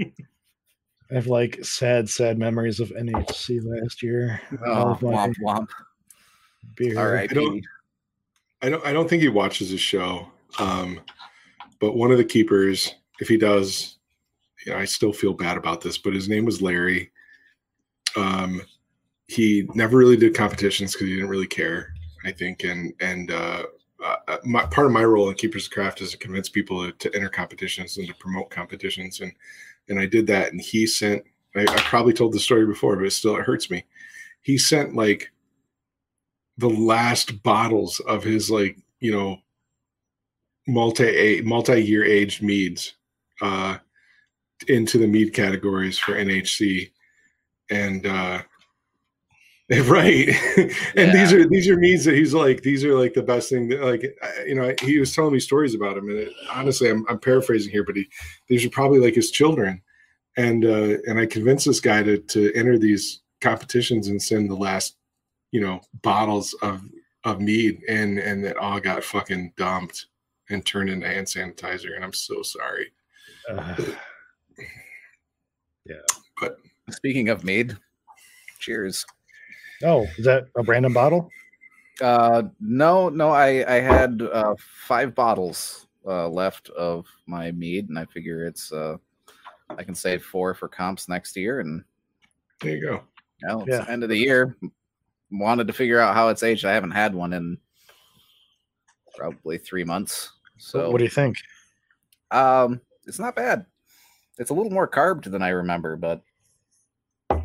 [0.00, 4.40] I have like sad, sad memories of NHC last year.
[4.64, 5.68] Oh, of womp womp.
[6.76, 6.98] beer.
[6.98, 7.30] All right.
[7.30, 7.64] I don't-
[8.60, 10.26] I don't I don't think he watches his show.
[10.58, 11.00] Um,
[11.78, 13.97] but one of the keepers, if he does, you know,
[14.74, 17.10] I still feel bad about this, but his name was Larry.
[18.16, 18.62] Um,
[19.26, 21.92] he never really did competitions because he didn't really care,
[22.24, 22.64] I think.
[22.64, 23.64] And and uh,
[24.04, 26.92] uh, my, part of my role in Keepers of Craft is to convince people to,
[26.92, 29.20] to enter competitions and to promote competitions.
[29.20, 29.32] And
[29.88, 30.52] and I did that.
[30.52, 31.24] And he sent.
[31.54, 33.84] I, I probably told the story before, but it still it hurts me.
[34.42, 35.30] He sent like
[36.56, 39.38] the last bottles of his like you know
[40.66, 42.94] multi multi year aged meads
[43.40, 43.78] uh
[44.66, 46.90] into the mead categories for NHC
[47.70, 48.42] and uh
[49.84, 50.28] right.
[50.96, 53.68] And these are these are meads that he's like these are like the best thing
[53.68, 54.02] that like
[54.46, 56.08] you know he was telling me stories about him.
[56.08, 58.08] And it, honestly I'm, I'm paraphrasing here but he
[58.48, 59.82] these are probably like his children.
[60.36, 64.56] And uh and I convinced this guy to to enter these competitions and send the
[64.56, 64.96] last
[65.52, 66.82] you know bottles of
[67.24, 70.06] of mead and and it all got fucking dumped
[70.48, 71.94] and turned into hand sanitizer.
[71.94, 72.90] And i'm so sorry.
[73.50, 73.76] Uh,
[76.90, 77.76] Speaking of mead,
[78.58, 79.04] cheers.
[79.84, 81.30] oh, is that a random bottle?
[82.00, 84.54] Uh, no, no, I I had uh,
[84.86, 88.96] five bottles uh, left of my mead, and I figure it's uh,
[89.70, 91.84] I can save four for comps next year, and
[92.60, 93.02] there you go
[93.40, 93.84] you know, it's Yeah.
[93.84, 94.56] the end of the year.
[95.30, 96.64] Wanted to figure out how it's aged.
[96.64, 97.58] I haven't had one in
[99.16, 100.32] probably three months.
[100.56, 101.36] So what do you think?
[102.30, 103.66] Um, it's not bad.
[104.38, 106.22] It's a little more carbed than I remember, but
[107.30, 107.44] I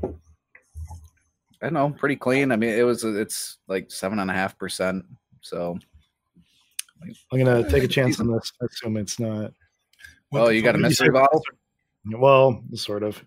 [1.62, 2.52] don't know, pretty clean.
[2.52, 5.06] I mean, it was it's like seven and a half percent.
[5.42, 5.78] So,
[7.32, 8.52] I'm gonna take a chance on this.
[8.62, 9.54] I assume it's not.
[10.32, 11.42] well, you got a fuck did you mystery bottle.
[12.12, 13.24] Well, sort of.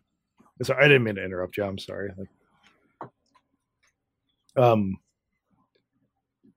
[0.62, 1.64] Sorry, I didn't mean to interrupt you.
[1.64, 2.10] I'm sorry.
[4.56, 4.96] Um,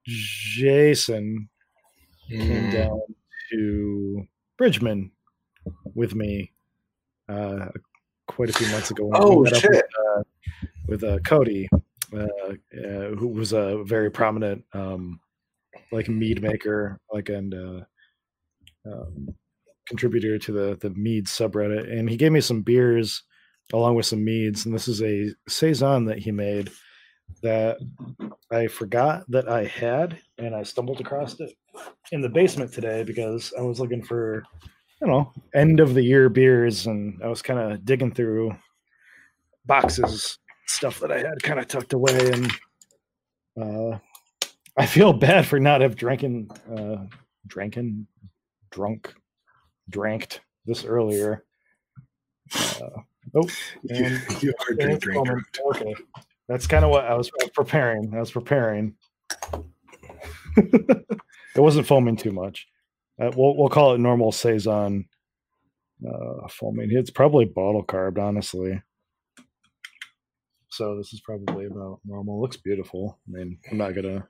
[0.06, 1.49] Jason
[2.30, 2.72] came Mm.
[2.72, 3.02] down
[3.52, 4.27] to
[4.57, 5.11] Bridgman
[5.95, 6.53] with me
[7.30, 7.68] uh,
[8.27, 9.10] quite a few months ago.
[9.14, 9.69] Oh shit!
[9.72, 10.23] With, uh,
[10.88, 11.69] with uh, Cody,
[12.14, 15.19] uh, uh, who was a very prominent um,
[15.91, 17.81] like mead maker, like and uh,
[18.85, 19.35] um,
[19.88, 23.23] contributor to the the mead subreddit, and he gave me some beers
[23.73, 26.72] along with some meads, and this is a saison that he made
[27.43, 27.77] that
[28.51, 31.51] I forgot that I had, and I stumbled across it
[32.11, 34.43] in the basement today because I was looking for,
[35.02, 38.56] you know, end of the year beers, and I was kind of digging through
[39.66, 42.52] boxes, stuff that I had kind of tucked away, and
[43.62, 44.00] uh,
[44.78, 47.06] I feel bad for not have drinking, uh,
[47.48, 48.08] drinking,
[48.72, 49.14] drunk,
[49.90, 51.46] dranked this earlier.
[52.54, 53.02] Uh,
[53.36, 53.48] oh,
[53.84, 55.96] You, and you are yeah, drink, drink, Okay,
[56.48, 58.14] that's kind of what I was preparing.
[58.14, 58.96] I was preparing.
[60.58, 61.06] it
[61.56, 62.68] wasn't foaming too much.
[63.20, 65.06] Uh, we'll we'll call it normal saison
[66.08, 66.90] uh, foaming.
[66.91, 68.82] It's probably bottle carved, honestly.
[70.70, 72.40] So this is probably about normal.
[72.40, 73.18] Looks beautiful.
[73.28, 74.28] I mean, I'm not gonna.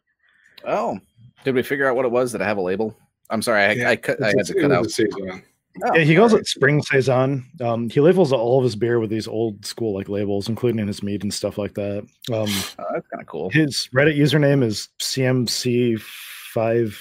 [0.66, 0.99] Oh,
[1.44, 2.32] did we figure out what it was?
[2.32, 2.95] Did I have a label?
[3.30, 4.86] I'm sorry, I, Yeah, I, cut, I had to cut out.
[4.86, 5.44] a saison.
[5.84, 6.41] Oh, yeah, he calls alright.
[6.41, 7.45] it spring saison.
[7.61, 11.03] Um, he labels all of his beer with these old school like labels, including his
[11.03, 11.99] mead and stuff like that.
[12.34, 12.48] Um,
[12.80, 13.49] Oh, that's kind of cool.
[13.52, 16.99] His Reddit username is CMC five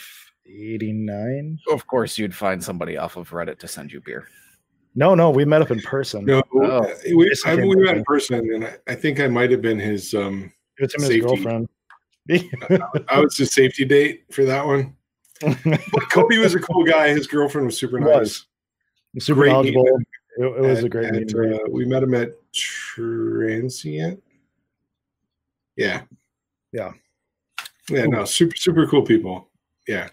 [0.49, 1.59] eighty nine.
[1.71, 4.29] Of course, you'd find somebody off of Reddit to send you beer.
[4.95, 6.25] No, no, we met up in person.
[6.25, 6.61] No, Oh.
[6.65, 9.63] uh, we, I, came we met in person, and I, I think I might have
[9.63, 10.15] been his.
[10.15, 11.69] um it's him and his girlfriend.
[13.09, 14.95] I was his safety date for that one.
[15.65, 17.09] But Cody was a cool guy.
[17.11, 18.09] His girlfriend was super nice.
[18.09, 18.47] was.
[19.21, 19.87] Super Great knowledgeable.
[19.87, 21.55] It, it was a great at, meeting.
[21.55, 24.23] uh, we met him at Transient.
[25.77, 26.03] Yeah.
[26.73, 26.93] Yeah.
[27.89, 28.07] Yeah.
[28.07, 29.49] No, super super cool people.
[29.87, 30.09] Yeah.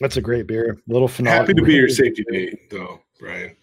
[0.00, 0.78] That's a great beer.
[0.86, 1.32] Little phenol.
[1.32, 3.56] Happy to be your safety date, though, Brian.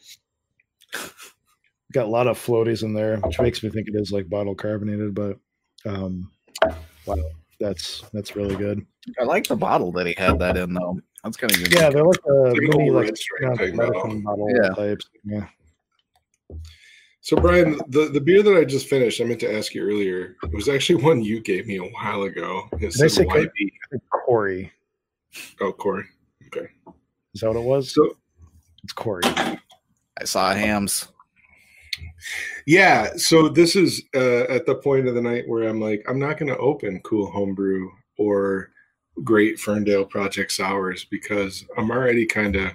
[1.94, 4.56] Got a lot of floaties in there, which makes me think it is like bottle
[4.56, 5.14] carbonated.
[5.14, 5.38] But
[5.86, 6.32] um,
[7.06, 7.18] wow,
[7.60, 8.84] that's that's really good.
[9.20, 11.00] I like the bottle that he had that in, though.
[11.24, 11.74] That's kind of unique.
[11.76, 14.50] Yeah, they're like a It's like mini like red stripe you know, type medicine bottle
[14.62, 14.70] Yeah.
[14.70, 15.10] types.
[15.24, 15.48] Yeah.
[17.22, 20.36] So, Brian, the, the beer that I just finished, I meant to ask you earlier.
[20.44, 22.68] It was actually one you gave me a while ago.
[22.82, 23.50] It I said say YB.
[24.12, 24.70] Corey.
[25.62, 26.04] Oh, Corey.
[26.56, 27.94] Is that what it was?
[27.94, 28.16] So,
[28.84, 29.24] It's Corey.
[29.26, 31.08] I saw Hamm's.
[32.66, 33.10] yeah.
[33.16, 36.38] So, this is uh, at the point of the night where I'm like, I'm not
[36.38, 38.70] going to open Cool Homebrew or
[39.24, 42.72] Great Ferndale Project Sours because I'm already kind of.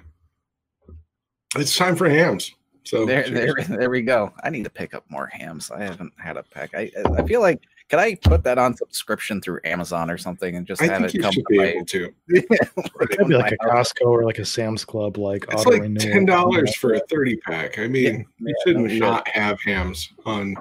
[1.55, 2.53] It's time for Hamm's.
[2.85, 3.67] So, There, cheers.
[3.67, 4.31] there, there we go.
[4.43, 5.69] I need to pick up more Hamm's.
[5.71, 6.71] I haven't had a pack.
[6.73, 10.65] I, I feel like can I put that on subscription through Amazon or something and
[10.65, 12.13] just I have think it you come should to be my, able to.
[12.29, 12.47] It'd
[13.27, 13.91] be like a house?
[13.93, 15.99] Costco or like a Sam's Club, like It's auto like renewal.
[16.13, 17.79] ten dollars for a thirty pack.
[17.79, 18.99] I mean, Yeah, you yeah, shouldn't no shit.
[18.99, 20.55] not have Hamm's on.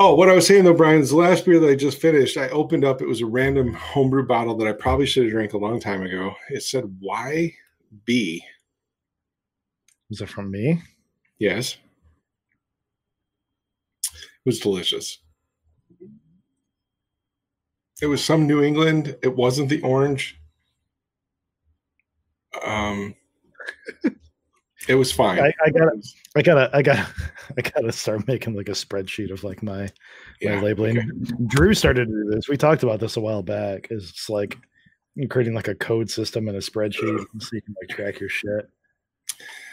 [0.00, 2.36] Oh, what I was saying though, Brian, is the last beer that I just finished.
[2.36, 3.02] I opened up.
[3.02, 6.02] It was a random homebrew bottle that I probably should have drank a long time
[6.02, 6.32] ago.
[6.50, 8.40] It said YB.
[10.10, 10.80] Is it from me?
[11.40, 11.78] Yes, it
[14.44, 15.18] was delicious.
[18.00, 19.16] It was some New England.
[19.22, 20.40] It wasn't the orange.
[22.64, 23.14] Um,
[24.88, 25.40] it was fine.
[25.40, 26.02] I, I gotta,
[26.36, 27.06] I gotta, I gotta,
[27.58, 29.90] I gotta start making like a spreadsheet of like my
[30.42, 30.98] my labeling.
[30.98, 31.08] okay.
[31.46, 32.48] Drew started to do this.
[32.48, 33.88] We talked about this a while back.
[33.90, 34.56] Is it's like
[35.28, 38.70] creating like a code system in a spreadsheet so you can like track your shit.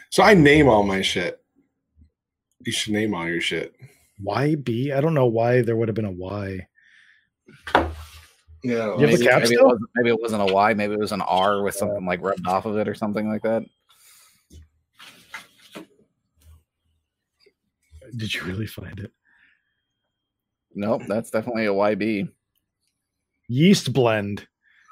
[0.09, 1.41] So I name all my shit.
[2.65, 3.75] You should name all your shit.
[4.17, 4.91] Why B?
[4.91, 6.67] I don't know why there would have been a Y.
[7.75, 7.83] Yeah.
[8.63, 11.11] You have a maybe, maybe, it wasn't, maybe it wasn't a Y, maybe it was
[11.11, 13.63] an R with something like rubbed off of it or something like that.
[18.15, 19.11] Did you really find it?
[20.73, 22.29] Nope, that's definitely a YB.
[23.47, 24.47] Yeast blend.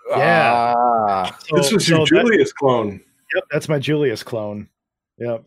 [0.09, 0.73] Yeah.
[0.77, 3.01] Ah, So- this was so your that- Julius clone.
[3.33, 4.69] Yep, that's my Julius clone.
[5.17, 5.45] Yep,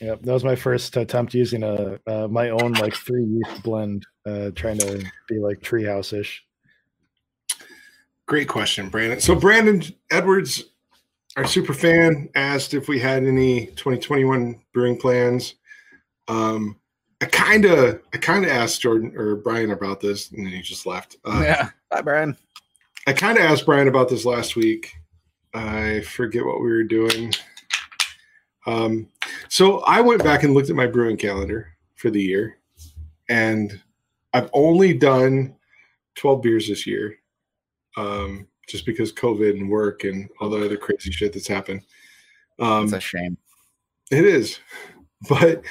[0.00, 0.22] yep.
[0.22, 4.50] That was my first attempt using a uh, my own like three yeast blend, uh,
[4.54, 6.44] trying to be like treehouse ish.
[8.26, 9.20] Great question, Brandon.
[9.20, 10.64] So Brandon Edwards,
[11.36, 15.56] our super fan asked if we had any 2021 brewing plans.
[16.28, 16.78] Um,
[17.20, 20.62] I kind of, I kind of asked Jordan or Brian about this, and then he
[20.62, 21.16] just left.
[21.24, 22.36] Uh, yeah, bye, Brian.
[23.06, 24.92] I kind of asked Brian about this last week.
[25.54, 27.32] I forget what we were doing.
[28.66, 29.08] Um,
[29.48, 32.58] so I went back and looked at my brewing calendar for the year,
[33.28, 33.80] and
[34.32, 35.54] I've only done
[36.16, 37.16] 12 beers this year.
[37.96, 41.82] Um, just because COVID and work and all the other crazy shit that's happened.
[42.58, 43.36] Um, it's a shame.
[44.10, 44.58] It is,
[45.28, 45.62] but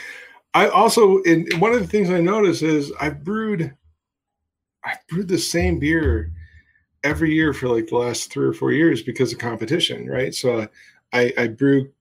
[0.54, 3.74] I also, in one of the things I noticed is I've brewed,
[4.84, 6.32] I've brewed the same beer
[7.04, 10.34] every year for like the last three or four years because of competition, right?
[10.34, 10.68] So
[11.14, 11.92] I, I brew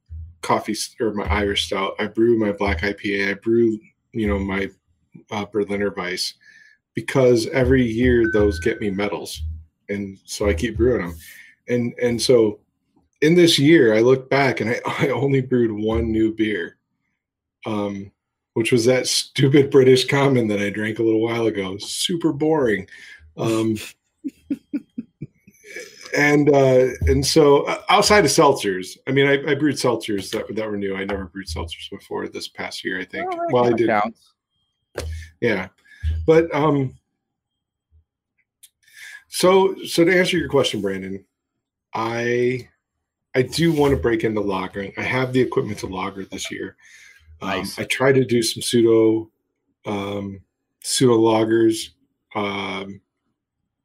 [0.42, 3.78] coffee or my Irish stout, I brew my black IPA, I brew,
[4.12, 4.68] you know, my
[5.30, 6.34] uh, Berliner Weiss
[6.94, 9.42] because every year those get me medals
[9.90, 11.16] and so I keep brewing them.
[11.68, 12.60] And and so
[13.20, 16.78] in this year, I look back and I, I only brewed one new beer,
[17.66, 18.10] um,
[18.54, 21.76] which was that stupid British common that I drank a little while ago.
[21.78, 22.88] Super boring.
[23.36, 23.76] Um,
[26.16, 30.54] and uh, and so uh, outside of seltzers, I mean, I, I, brewed seltzers that,
[30.54, 30.96] that were new.
[30.96, 33.00] I never brewed seltzers before this past year.
[33.00, 33.28] I think.
[33.32, 33.88] Oh, well, I did.
[33.88, 34.32] Counts.
[35.40, 35.68] Yeah,
[36.26, 36.94] but um,
[39.28, 41.24] so, so to answer your question, Brandon,
[41.94, 42.68] I
[43.34, 44.92] I do want to break into lagering.
[44.98, 46.76] I have the equipment to lager this year.
[47.40, 47.78] Um, nice.
[47.78, 49.30] I try to do some pseudo
[49.86, 50.40] um,
[50.82, 51.90] pseudo loggers,
[52.34, 53.00] um,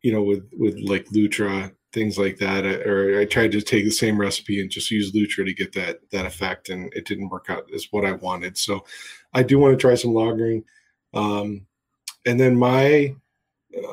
[0.01, 2.65] you know, with with like Lutra things like that.
[2.65, 5.73] I, or I tried to take the same recipe and just use Lutra to get
[5.73, 8.57] that that effect, and it didn't work out as what I wanted.
[8.57, 8.85] So,
[9.33, 10.63] I do want to try some lagering.
[11.15, 11.65] Um,
[12.27, 13.15] and then my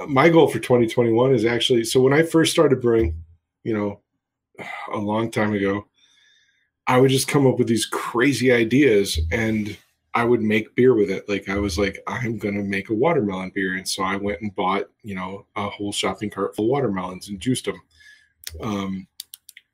[0.06, 3.22] my goal for 2021 is actually so when I first started brewing,
[3.64, 4.00] you know,
[4.92, 5.86] a long time ago,
[6.86, 9.76] I would just come up with these crazy ideas and
[10.14, 11.28] I would make beer with it.
[11.28, 14.54] Like I was like, I'm gonna make a watermelon beer, and so I went and
[14.54, 17.80] bought, you know, a whole shopping cart full of watermelons and juiced them.
[18.60, 19.06] Um,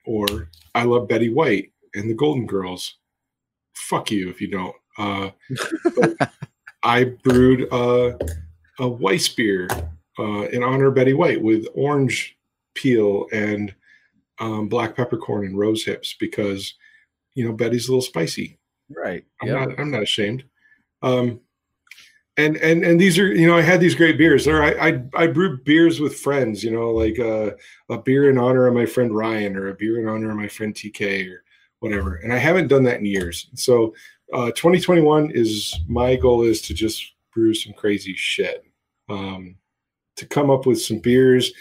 [0.06, 2.96] or I love Betty White and the Golden Girls.
[3.74, 4.76] Fuck you if you don't.
[4.96, 5.30] Uh,
[6.82, 8.18] I brewed a,
[8.78, 9.68] a Weiss beer
[10.18, 12.36] uh, in honor of Betty White with orange
[12.74, 13.74] peel and
[14.40, 16.74] um, black peppercorn and rose hips because
[17.34, 18.58] you know Betty's a little spicy.
[18.90, 19.24] Right.
[19.42, 19.68] I'm yep.
[19.68, 19.80] not.
[19.80, 20.44] I'm not ashamed.
[21.02, 21.40] Um,
[22.38, 24.44] and and and these are you know I had these great beers.
[24.44, 26.62] There I I, I brewed beers with friends.
[26.62, 27.50] You know like uh,
[27.90, 30.48] a beer in honor of my friend Ryan or a beer in honor of my
[30.48, 31.42] friend TK or
[31.80, 32.16] whatever.
[32.16, 33.50] And I haven't done that in years.
[33.54, 33.94] So
[34.32, 38.64] uh, 2021 is my goal is to just brew some crazy shit.
[39.08, 39.56] Um,
[40.16, 41.52] to come up with some beers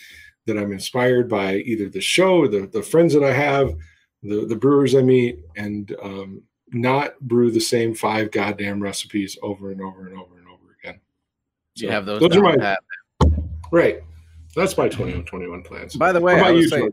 [0.46, 3.74] that I'm inspired by either the show, the the friends that I have,
[4.22, 9.72] the the brewers I meet, and um, not brew the same five goddamn recipes over
[9.72, 10.37] and over and over.
[11.78, 12.20] So you have those.
[12.20, 12.80] Those are my pat.
[13.72, 14.02] right.
[14.56, 15.96] That's my 2021 plans.
[15.96, 16.90] By the way, I was, say,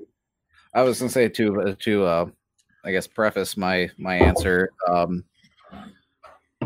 [0.74, 2.26] I was, gonna say to uh, to uh,
[2.84, 4.70] I guess preface my my answer.
[4.86, 5.24] Um,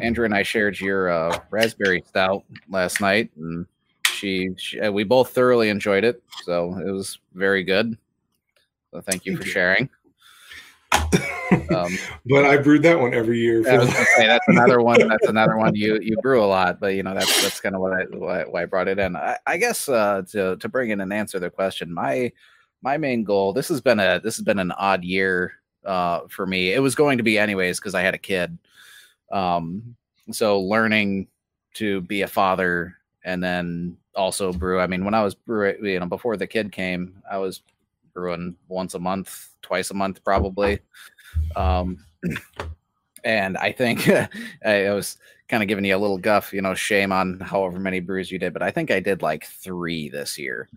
[0.03, 3.67] Andrew and I shared your uh, raspberry stout last night, and
[4.07, 7.97] she, she uh, we both thoroughly enjoyed it, so it was very good.
[8.93, 9.89] So thank you for sharing.
[10.93, 13.61] Um, but I brewed that one every year.
[13.61, 15.07] Was say that's another one.
[15.09, 17.81] That's another one you you brew a lot, but you know that's that's kind of
[17.81, 19.17] what I why, why I brought it in.
[19.17, 22.33] I, I guess uh, to to bring in and answer the question, my
[22.83, 23.53] my main goal.
[23.53, 25.55] This has been a this has been an odd year
[25.85, 26.73] uh, for me.
[26.73, 28.59] It was going to be anyways because I had a kid.
[29.31, 29.97] Um,
[30.31, 31.29] so learning
[31.75, 34.81] to be a father and then also brew.
[34.81, 37.63] I mean, when I was brewing, you know, before the kid came, I was
[38.69, 40.81] once a month, twice a month, probably.
[41.57, 42.05] Um,
[43.25, 44.09] and I think
[44.65, 45.19] I was
[45.49, 48.39] kind of giving you a little guff, you know, shame on however many brews you
[48.39, 50.69] did, but I think I did like three this year.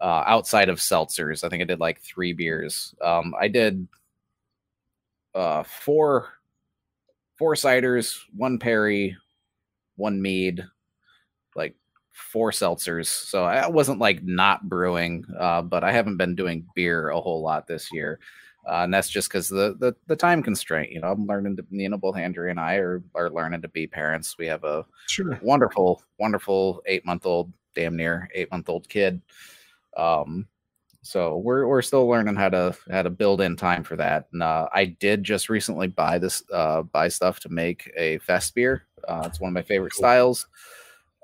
[0.00, 2.94] Uh, outside of seltzers, I think I did like three beers.
[3.00, 3.88] Um, I did
[5.34, 6.28] uh, four
[7.36, 9.16] four ciders, one Perry,
[9.96, 10.64] one mead,
[12.16, 13.06] four seltzers.
[13.06, 17.42] So I wasn't like not brewing, uh, but I haven't been doing beer a whole
[17.42, 18.18] lot this year.
[18.66, 20.90] Uh, and that's just because the, the the time constraint.
[20.90, 24.36] You know, I'm learning to both Andrew and I are are learning to be parents.
[24.38, 25.38] We have a sure.
[25.42, 29.20] wonderful, wonderful eight month old, damn near eight month old kid.
[29.96, 30.48] Um,
[31.02, 34.26] so we're we're still learning how to how to build in time for that.
[34.32, 38.52] And uh, I did just recently buy this uh, buy stuff to make a fest
[38.56, 38.82] beer.
[39.06, 40.00] Uh, it's one of my favorite cool.
[40.00, 40.48] styles.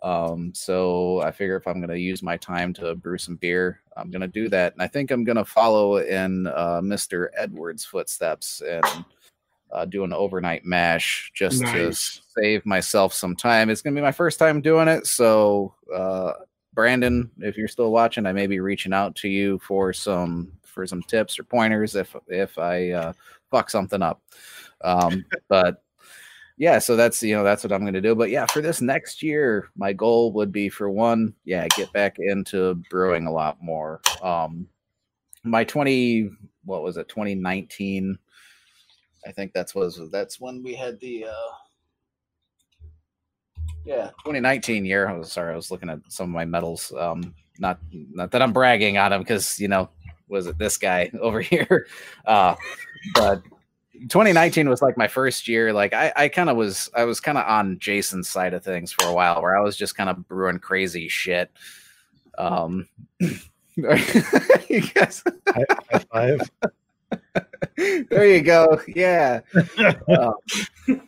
[0.03, 3.81] Um, so I figure if I'm going to use my time to brew some beer,
[3.97, 4.73] I'm going to do that.
[4.73, 7.29] And I think I'm going to follow in uh, Mr.
[7.37, 8.85] Edwards' footsteps and
[9.71, 12.17] uh, do an overnight mash just Nice.
[12.17, 13.71] to save myself some time.
[13.71, 15.07] It's going to be my first time doing it.
[15.07, 16.33] So, uh,
[16.75, 20.87] Brandon, if you're still watching, I may be reaching out to you for some for
[20.87, 23.13] some tips or pointers if if I uh,
[23.51, 24.23] fuck something up.
[24.83, 25.83] Um, but
[26.57, 28.15] yeah, so that's you know that's what I'm going to do.
[28.15, 32.17] But yeah, for this next year, my goal would be for one, yeah, get back
[32.19, 34.01] into brewing a lot more.
[34.23, 34.67] Um,
[35.45, 36.31] my 20,
[36.65, 38.19] what was it, 2019?
[39.27, 41.53] I think that's was that's when we had the uh
[43.85, 45.09] yeah 2019 year.
[45.09, 46.93] I was sorry, I was looking at some of my medals.
[46.99, 49.91] Um, not not that I'm bragging on them because you know
[50.29, 51.87] was it this guy over here,
[52.27, 52.57] uh,
[53.15, 53.43] but
[54.09, 55.73] 2019 was like my first year.
[55.73, 58.93] Like I, I kind of was, I was kind of on Jason's side of things
[58.93, 61.51] for a while, where I was just kind of brewing crazy shit.
[62.39, 62.89] Um,
[63.21, 65.65] you guys, High,
[66.13, 66.41] five.
[68.11, 68.81] there you go.
[68.89, 69.41] Yeah.
[70.09, 70.35] Um,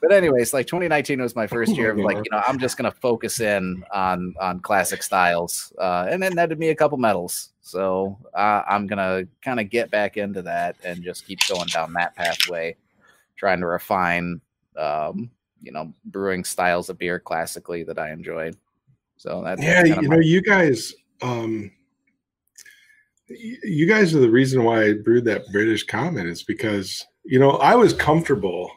[0.00, 2.92] but anyways, like 2019 was my first year of like, you know, I'm just gonna
[2.92, 7.50] focus in on on classic styles, uh, and then netted me a couple medals.
[7.60, 11.92] So uh, I'm gonna kind of get back into that and just keep going down
[11.94, 12.76] that pathway,
[13.44, 14.40] trying to refine,
[14.78, 15.30] um,
[15.60, 18.52] you know, brewing styles of beer classically that I enjoy.
[19.18, 20.92] So that's yeah you know you guys
[21.22, 21.70] um
[23.28, 27.52] you guys are the reason why i brewed that british common is because you know
[27.52, 28.70] i was comfortable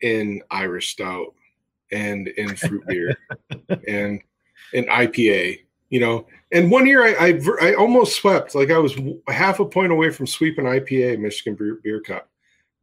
[0.00, 1.32] in irish stout
[1.92, 3.16] and in fruit beer
[3.86, 4.20] and
[4.72, 5.60] in ipa
[5.90, 8.98] you know and one year I, I i almost swept like i was
[9.28, 12.28] half a point away from sweeping ipa michigan beer, beer cup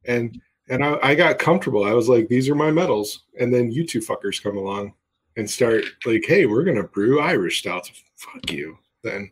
[0.05, 0.39] and
[0.69, 3.85] and I, I got comfortable i was like these are my medals and then you
[3.85, 4.93] two fuckers come along
[5.37, 7.91] and start like, hey, we're gonna brew Irish stouts.
[8.15, 8.77] Fuck you.
[9.03, 9.29] Then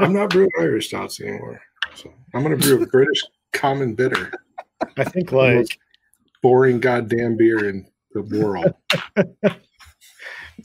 [0.00, 1.60] I'm not brewing Irish stouts anymore.
[1.94, 3.22] So I'm gonna brew a British
[3.52, 4.32] common bitter.
[4.96, 5.78] I think The like most
[6.42, 8.74] boring goddamn beer in the world.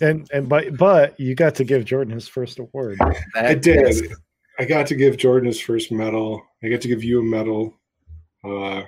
[0.01, 2.97] and and but but you got to give Jordan his first award.
[2.99, 3.61] that I is-
[4.01, 4.11] did.
[4.57, 6.41] I got to give Jordan his first medal.
[6.63, 7.73] I got to give you a medal.
[8.43, 8.84] Uh,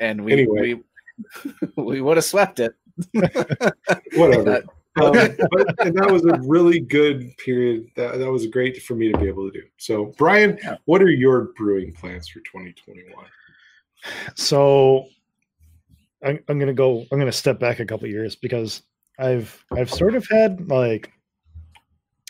[0.00, 0.74] and we Anyway.
[0.74, 0.82] we,
[1.76, 2.74] we would have swept it.
[4.14, 4.62] whatever.
[5.00, 7.86] Um, but and that was a really good period.
[7.94, 9.66] That that was great for me to be able to do.
[9.76, 10.76] So, Brian, Yeah.
[10.86, 13.24] what are your brewing plans for 2021?
[14.34, 15.06] So
[16.24, 17.06] I'm, I'm gonna go.
[17.12, 18.82] I'm gonna step back a couple years because
[19.18, 21.12] I've I've sort of had like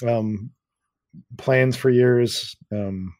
[0.06, 0.50] um
[1.38, 3.14] plans for years, um,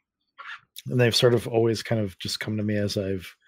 [0.87, 3.40] and they've sort of always kind of just come to me as I've I don't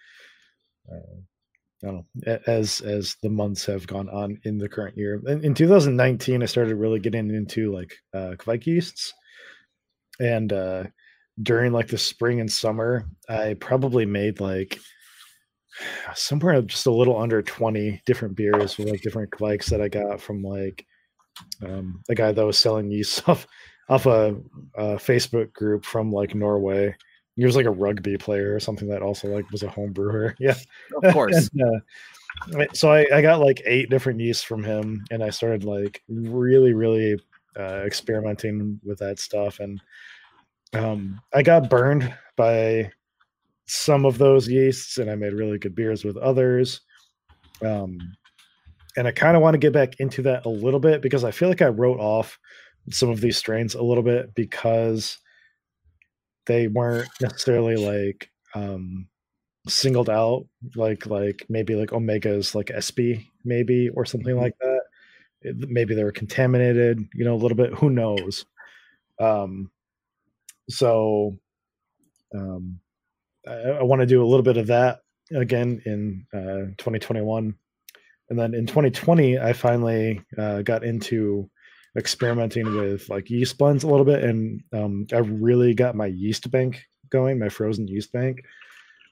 [1.83, 2.07] know
[2.47, 5.21] as as the months have gone on in the current year.
[5.27, 9.13] In, in 2019, I started really getting into like uh, Kveik yeasts,
[10.21, 10.85] and uh,
[11.43, 14.79] during like the spring and summer, I probably made like
[16.15, 20.21] somewhere just a little under 20 different beers with like different Kveiks that I got
[20.21, 20.87] from like
[21.65, 23.47] um, guy that was selling yeast off
[23.89, 24.37] off a,
[24.77, 26.95] a Facebook group from like Norway.
[27.43, 30.37] He was like a rugby player or something that also like was a home brewer.
[30.39, 30.55] Yeah.
[31.03, 31.51] Of course.
[31.59, 35.65] And, uh, so I, I got like eight different yeasts from him and I started
[35.65, 37.19] like really, really
[37.59, 39.59] uh, experimenting with that stuff.
[39.59, 39.83] And
[40.73, 42.93] um, I got burned by
[43.67, 46.81] some of those yeasts and I made really good beers with others.
[47.61, 47.99] Um,
[48.97, 51.33] and I kind of want to get back into that a little bit because I
[51.33, 52.39] feel like I wrote off
[52.89, 55.19] some of these strains a little bit because
[56.47, 59.09] they weren't necessarily like um
[59.69, 64.81] singled out like like maybe like omegas like sp maybe or something like that.
[65.45, 68.45] Maybe they were contaminated you know a little bit who knows?
[69.21, 69.71] Um
[70.69, 71.39] so
[72.35, 72.81] um
[73.47, 75.01] i, I want to do a little bit of that
[75.35, 77.55] again in uh 2021
[78.31, 81.51] and then in 2020 i finally uh, got into
[81.97, 86.51] experimenting with like yeast blends a little bit and um, i really got my yeast
[86.51, 86.83] bank
[87.13, 88.43] going my frozen yeast bank.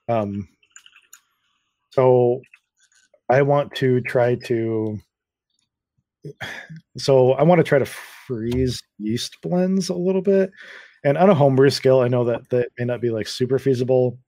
[0.08, 0.48] Um,
[1.90, 2.40] so
[3.28, 4.98] i want to try to
[6.98, 10.50] so i want to try to freeze yeast blends a little bit.
[11.04, 14.18] And on a homebrew scale i know that that may not be like super feasible.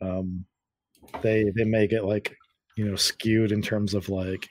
[0.00, 0.44] Um,
[1.22, 2.36] they they may get like
[2.76, 4.48] you know skewed in terms of like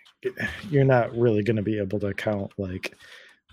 [0.70, 2.96] you're not really going to be able to count like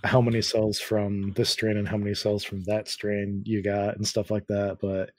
[0.05, 3.97] how many cells from this strain and how many cells from that strain you got
[3.97, 5.11] and stuff like that but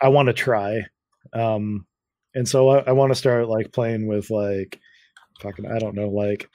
[0.00, 0.84] i want to try
[1.32, 1.86] um
[2.34, 4.78] and so i, I want to start like playing with like
[5.40, 6.48] fucking i don't know like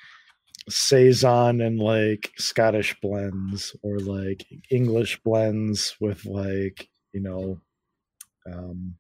[0.69, 7.59] saison and like Scottish blends or like English blends with like you know
[8.51, 8.95] um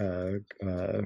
[0.00, 1.02] uh uh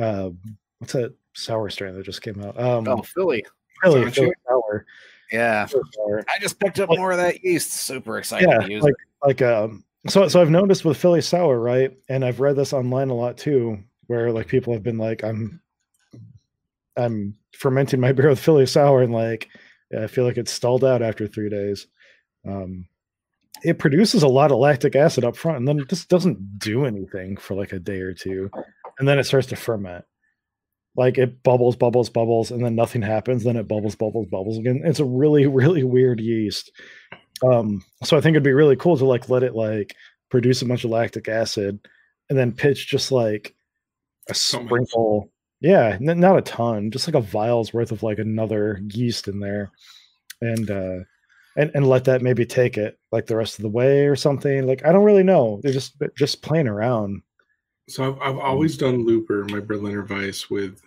[0.00, 0.30] uh
[0.78, 3.44] what's that sour strain that just came out um Oh, Philly.
[3.84, 4.86] Sour Philly sour,
[5.32, 5.66] Yeah.
[5.66, 6.24] Philly sour.
[6.28, 7.72] I just picked up Like- more of that yeast.
[7.72, 9.26] Super excited Yeah, to use like it.
[9.26, 11.96] like um so so I've noticed with Philly sour, right?
[12.08, 15.60] And I've read this online a lot too, where like people have been like, I'm
[16.96, 19.48] I'm fermenting my beer with Philly sour and like
[19.98, 21.86] I feel like it's stalled out after three days.
[22.46, 22.86] Um
[23.64, 26.84] it produces a lot of lactic acid up front and then it just doesn't do
[26.84, 28.48] anything for like a day or two.
[28.98, 30.04] And then it starts to ferment.
[30.98, 33.44] Like it bubbles, bubbles, bubbles, and then nothing happens.
[33.44, 34.82] Then it bubbles, bubbles, bubbles again.
[34.84, 36.70] It's a really, really weird yeast
[37.46, 39.94] um so i think it'd be really cool to like let it like
[40.28, 41.78] produce a bunch of lactic acid
[42.28, 43.54] and then pitch just like
[44.28, 44.66] a So much.
[44.66, 45.30] sprinkle
[45.60, 49.38] yeah n- not a ton just like a vial's worth of like another yeast in
[49.38, 49.70] there
[50.40, 50.98] and uh
[51.56, 54.66] and, and let that maybe take it like the rest of the way or something
[54.66, 57.22] like i don't really know they're just just playing around
[57.88, 60.82] So I've, I've always done Looper, my Berliner Weiss, with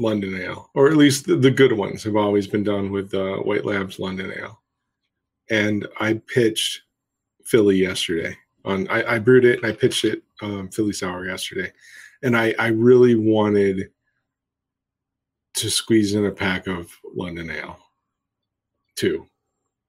[0.00, 3.36] London Ale, or at least the, the good ones have always been done with uh,
[3.36, 4.60] White Labs London Ale.
[5.50, 6.82] And I pitched
[7.44, 8.36] Philly yesterday.
[8.64, 11.72] On I, I brewed it and I pitched it um, Philly sour yesterday,
[12.22, 13.90] and I I really wanted
[15.54, 17.78] to squeeze in a pack of London Ale,
[18.96, 19.26] too.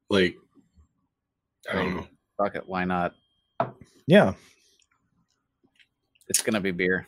[0.10, 0.38] Like
[1.70, 2.08] I don't know.
[2.38, 2.68] Fuck it.
[2.68, 3.14] Why not?
[4.08, 4.34] yeah
[6.28, 7.08] It's gonna be beer.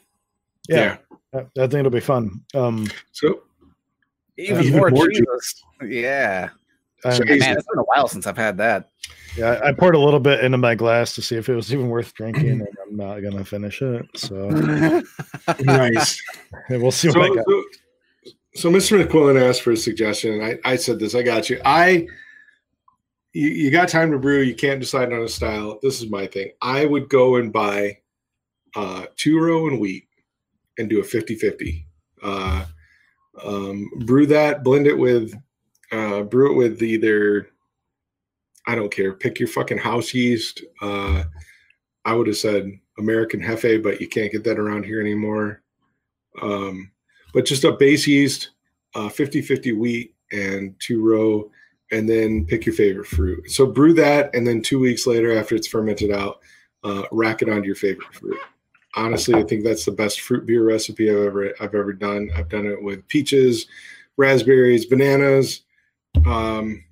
[0.69, 0.97] Yeah,
[1.33, 3.43] I, I think it'll be fun um So
[4.37, 5.63] Even, Even more, more Jesus.
[5.81, 6.49] Yeah.
[7.05, 8.89] I- So Man, it's been a while since I've had that.
[9.35, 11.73] Yeah, I I poured a little bit into my glass to see if it was
[11.73, 14.05] even worth drinking, and I'm not gonna finish it.
[14.15, 14.49] So
[15.59, 16.21] nice.
[16.69, 17.45] And we'll see what so, I got.
[17.47, 17.63] so,
[18.55, 19.03] so Mr.
[19.03, 20.39] McQuillan asked for a suggestion.
[20.39, 21.15] and I, I said this.
[21.15, 21.59] I got you.
[21.65, 22.07] I
[23.33, 24.41] you, you got time to brew.
[24.41, 25.79] You can't decide on a style.
[25.81, 26.51] This is my thing.
[26.61, 27.97] I would go and buy
[28.75, 30.07] uh, two row and wheat
[30.77, 31.85] and do a 50-50.
[32.21, 32.65] Uh,
[33.43, 35.33] um, brew that, blend it with,
[35.91, 37.49] uh, brew it with either.
[38.65, 39.13] I don't care.
[39.13, 40.63] Pick your fucking house yeast.
[40.81, 41.23] Uh,
[42.05, 45.61] I would have said American Hefe, but you can't get that around here anymore.
[46.41, 46.91] Um,
[47.33, 48.51] but just a base yeast,
[48.95, 51.49] uh, 50-50 wheat and two row,
[51.91, 53.49] and then pick your favorite fruit.
[53.49, 56.39] So brew that, and then two weeks later, after it's fermented out,
[56.83, 58.39] uh, rack it onto your favorite fruit.
[58.95, 62.29] Honestly, I think that's the best fruit beer recipe I've ever I've ever done.
[62.35, 63.65] I've done it with peaches,
[64.17, 65.61] raspberries, bananas,
[66.25, 66.83] um,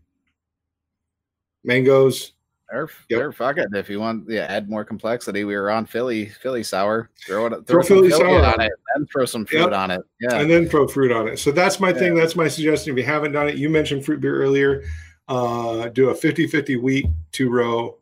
[1.63, 2.33] mangoes.
[2.73, 3.21] Or, Yep.
[3.21, 3.67] or fuck it.
[3.73, 7.09] If you want yeah, add more complexity, we were on Philly, Philly sour.
[7.27, 9.73] Throw it Throw throw, Philly Philly sour on it and throw some fruit Yep.
[9.73, 10.01] on it.
[10.21, 10.39] Yeah.
[10.39, 11.37] and then throw fruit on it.
[11.37, 12.15] So that's my thing.
[12.15, 12.93] That's my suggestion.
[12.93, 14.83] If you haven't done it, you mentioned fruit beer earlier.
[15.27, 17.97] Uh, do a 50 50 wheat, two row.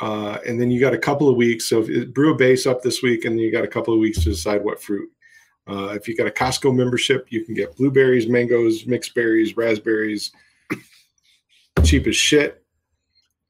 [0.00, 1.68] Uh, and then you got a couple of weeks.
[1.68, 3.92] So if it, brew a base up this week, and then you got a couple
[3.92, 5.08] of weeks to decide what fruit.
[5.68, 10.32] Uh, if you got a Costco membership, you can get blueberries, mangoes, mixed berries, raspberries,
[11.84, 12.64] cheap as shit.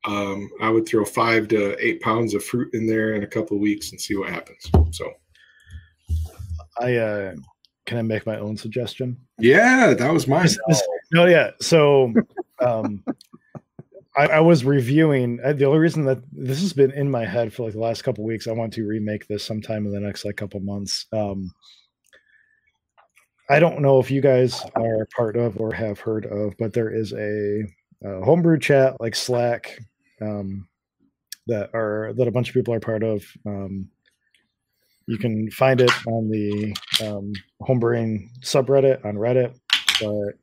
[0.04, 3.56] Um, I would throw five to eight pounds of fruit in there in a couple
[3.56, 4.70] of weeks and see what happens.
[4.92, 5.12] So,
[6.80, 7.34] I uh
[7.86, 9.16] can I make my own suggestion?
[9.38, 10.48] yeah, that was mine.
[10.68, 10.82] This-
[11.12, 11.50] no, yeah.
[11.60, 12.14] So,
[12.60, 13.04] um,
[14.16, 15.40] I, I was reviewing.
[15.44, 18.02] uh, The only reason that this has been in my head for like the last
[18.02, 21.06] couple weeks, I want to remake this sometime in the next like couple months.
[21.12, 21.52] Um,
[23.48, 26.94] I don't know if you guys are part of or have heard of, but there
[26.94, 27.62] is a,
[28.04, 29.78] uh homebrew chat like Slack
[30.22, 30.66] um,
[31.48, 33.24] that are that a bunch of people are part of.
[33.46, 33.88] Um,
[35.06, 36.74] you can find it on the
[37.04, 37.32] um,
[37.62, 39.58] homebrewing subreddit on Reddit,
[40.00, 40.38] but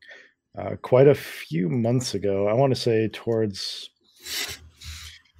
[0.58, 2.48] uh, quite a few months ago.
[2.48, 3.90] I want to say towards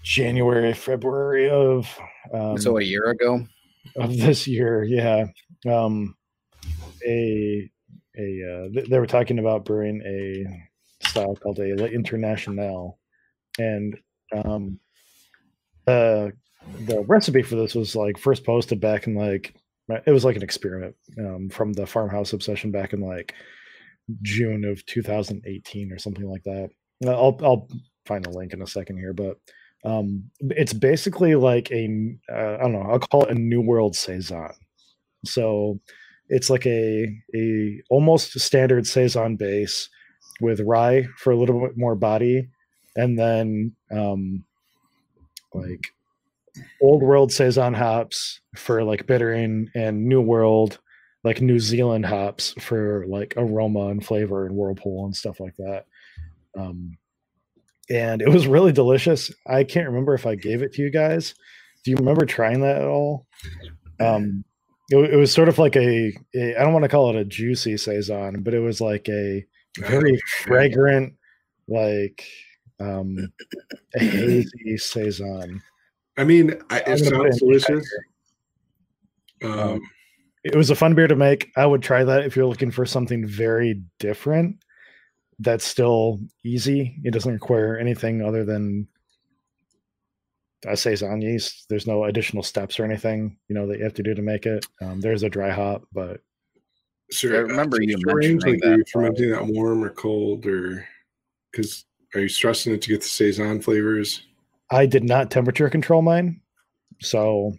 [0.04, 1.98] January, February of
[2.34, 3.46] um, so a year ago.
[3.96, 4.84] of this year.
[4.84, 5.26] Yeah,
[5.70, 6.16] um,
[7.06, 7.70] a
[8.18, 13.00] a uh, th- they were talking about brewing a style called a La Internationale,
[13.58, 13.98] and
[14.32, 14.80] um,
[15.86, 16.34] the
[16.86, 19.56] the recipe for this was like first posted back in like
[20.06, 23.34] it was like an experiment um, from the farmhouse obsession back in like
[24.22, 26.70] June of 2018 or something like that.
[27.06, 27.68] I'll I'll
[28.06, 29.38] find the link in a second here, but
[29.86, 31.88] um, it's basically like a
[32.32, 32.88] uh, I don't know.
[32.90, 34.52] I'll call it a New World saison.
[35.26, 35.80] So
[36.30, 39.90] it's like a a almost standard saison base
[40.42, 42.50] with rye for a little bit more body,
[42.96, 44.44] and then um,
[45.54, 45.82] like
[46.82, 50.80] old world saison hops for like bittering and new world
[51.24, 55.86] like New Zealand hops for like aroma and flavor and whirlpool and stuff like that.
[56.58, 56.98] Um,
[57.90, 59.32] and it was really delicious.
[59.46, 61.36] I can't remember if I gave it to you guys.
[61.84, 63.26] Do you remember trying that at all?
[64.00, 64.44] Um,
[64.90, 67.26] it, it was sort of like a, a I don't want to call it a
[67.26, 69.46] juicy saison, but it was like a
[69.80, 71.14] very fragrant,
[71.68, 72.26] like
[72.80, 73.32] um,
[73.96, 75.62] a hazy saison.
[76.18, 77.88] I mean, I, it sounds delicious.
[79.44, 79.82] Um,
[80.48, 81.52] It was a fun beer to make.
[81.56, 84.58] I would try that if you're looking for something very different.
[85.40, 87.00] That's still easy.
[87.04, 88.88] It doesn't require anything other than
[90.66, 91.68] a saison yeast.
[91.70, 94.46] There's no additional steps or anything, you know, that you have to do to make
[94.46, 94.66] it.
[94.82, 96.22] Um, there's a dry hop, but
[97.12, 99.90] so, I remember you temperature range, mentioning like, Are you that, fermenting that warm or
[99.92, 100.88] cold, or
[101.52, 104.24] because are you stressing it to get the saison flavors?
[104.72, 106.42] I did not temperature control mine.
[107.02, 107.54] So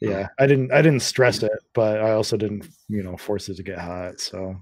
[0.00, 3.56] yeah, I didn't I didn't stress it, but I also didn't, you know, force it
[3.56, 4.20] to get hot.
[4.20, 4.60] So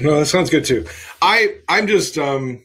[0.00, 0.86] No, that sounds good too.
[1.20, 2.64] I I'm just um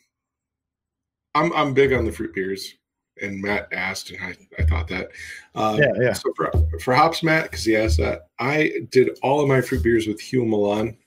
[1.34, 2.76] I'm I'm big on the fruit beers,
[3.22, 5.10] and Matt asked, and I, I thought that.
[5.54, 6.14] Um, Yeah, yeah.
[6.14, 9.84] So for for hops, Matt, because he asked that, I did all of my fruit
[9.84, 10.98] beers with Huell Melon.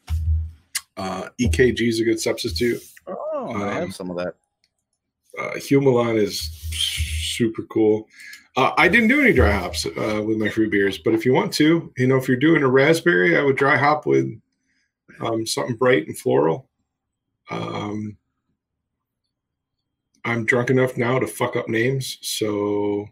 [0.96, 2.82] Uh, EKG is a good substitute.
[3.06, 4.34] Oh, I Um, have some of that.
[5.38, 6.40] Uh, Huell Melon is
[6.72, 8.06] super cool.
[8.58, 11.32] Uh, I didn't do any dry hops uh, with my fruit beers, but if you
[11.32, 14.28] want to, you know, if you're doing a raspberry, I would dry hop with
[15.20, 16.68] um, something bright and floral.
[17.52, 18.16] Um,
[20.24, 23.06] I'm drunk enough now to fuck up names, so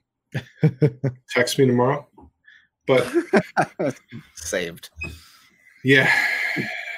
[1.30, 2.08] text me tomorrow.
[2.88, 3.06] But
[4.34, 4.90] Saved.
[5.84, 6.12] yeah,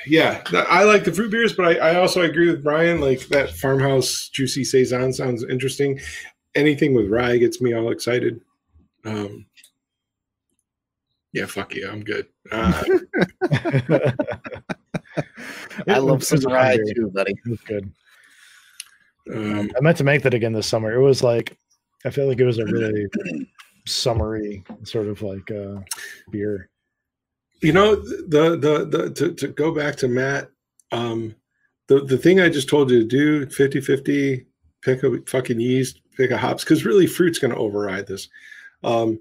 [0.06, 3.02] yeah, I like the fruit beers, but I, I also agree with Brian.
[3.02, 6.00] Like that farmhouse juicy saison sounds interesting.
[6.58, 8.40] Anything with rye gets me all excited.
[9.04, 9.46] Um,
[11.32, 12.26] yeah, fuck you, I'm good.
[12.50, 12.82] Uh,
[15.86, 16.94] I love was- some was a fun rye beer.
[16.94, 17.32] too, buddy.
[17.32, 17.92] It was good.
[19.34, 20.92] um, I meant to make that again this summer.
[20.92, 21.56] It was like
[22.04, 23.06] I feel like it was a really
[23.86, 25.76] summery sort of like uh
[26.30, 26.68] beer.
[27.62, 30.50] you know the the the to, to go back to matt
[30.92, 31.34] um
[31.86, 34.46] the the thing i just told you to do 50 50
[34.82, 38.28] pick a fucking yeast pick a hops because really fruit's going to override this.
[38.84, 39.20] Um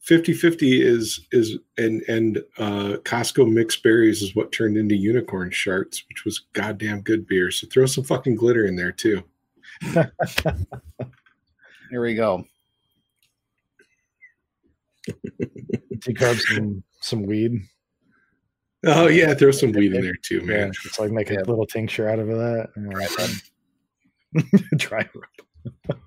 [0.00, 5.50] 50 50 is is and and uh costco mixed berries is what turned into unicorn
[5.50, 7.50] sharts which was goddamn good beer.
[7.50, 9.22] So throw some fucking glitter in there too.
[11.90, 12.44] Here we go.
[15.98, 17.60] Decarb some some weed.
[18.84, 21.66] oh yeah throw some weed in there too Yeah, man it's like make a little
[21.66, 22.68] tincture out of that.
[22.90, 23.06] Dry
[24.76, 26.00] Dry rub.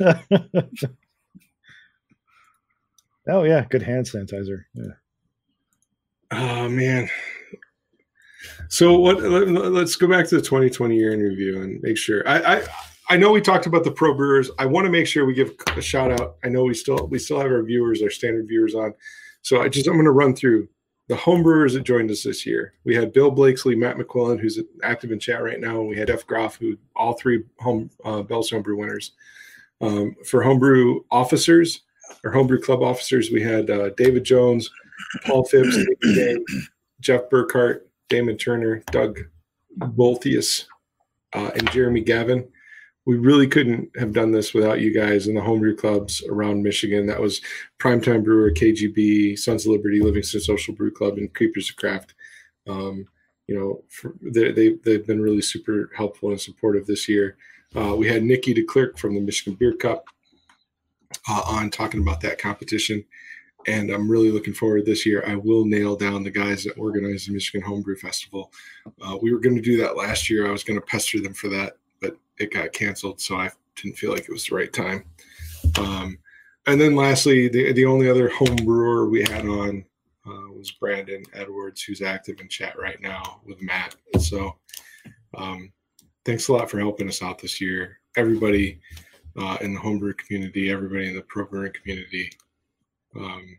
[3.28, 4.64] oh yeah, good hand sanitizer.
[4.74, 4.92] Yeah.
[6.30, 7.08] Oh man.
[8.68, 9.22] So what?
[9.22, 12.26] Let, us go back to the 2020 year in review and make sure.
[12.28, 12.62] I, I
[13.10, 14.50] I know we talked about the pro brewers.
[14.58, 16.36] I want to make sure we give a shout out.
[16.44, 18.94] I know we still we still have our viewers, our standard viewers on.
[19.42, 20.68] So I just I'm going to run through
[21.08, 22.74] the homebrewers that joined us this year.
[22.84, 26.10] We had Bill Blakesley, Matt McQuillan, who's active in chat right now, and we had
[26.10, 26.26] F.
[26.26, 29.12] Groff, who all three home uh, Bell's homebrew winners.
[29.80, 31.82] Um, for homebrew officers
[32.24, 34.70] or homebrew club officers, we had uh, David Jones,
[35.24, 35.76] Paul Phipps,
[37.00, 39.20] Jeff Burkhart, Damon Turner, Doug
[39.78, 40.66] Bolthuis,
[41.32, 42.46] uh, and Jeremy Gavin.
[43.08, 47.06] We really couldn't have done this without you guys and the homebrew clubs around Michigan.
[47.06, 47.40] That was
[47.78, 52.14] Primetime Brewer, KGB, Sons of Liberty, Livingston Social Brew Club, and Creepers of Craft.
[52.68, 53.06] Um,
[53.46, 57.38] you know, for, they, they, they've been really super helpful and supportive this year.
[57.74, 60.04] Uh, we had Nikki DeClerc from the Michigan Beer Cup
[61.30, 63.04] uh, on talking about that competition
[63.66, 65.24] and I'm really looking forward this year.
[65.26, 68.52] I will nail down the guys that organize the Michigan Homebrew Festival.
[69.00, 70.46] Uh, we were going to do that last year.
[70.46, 71.76] I was going to pester them for that,
[72.40, 75.04] it got canceled, so I didn't feel like it was the right time.
[75.78, 76.18] Um,
[76.66, 79.84] and then lastly, the the only other home brewer we had on
[80.26, 83.96] uh, was Brandon Edwards, who's active in chat right now with Matt.
[84.20, 84.56] So
[85.34, 85.72] um,
[86.24, 88.80] thanks a lot for helping us out this year, everybody
[89.36, 92.30] uh, in the homebrew community, everybody in the pro brewing community
[93.16, 93.58] um,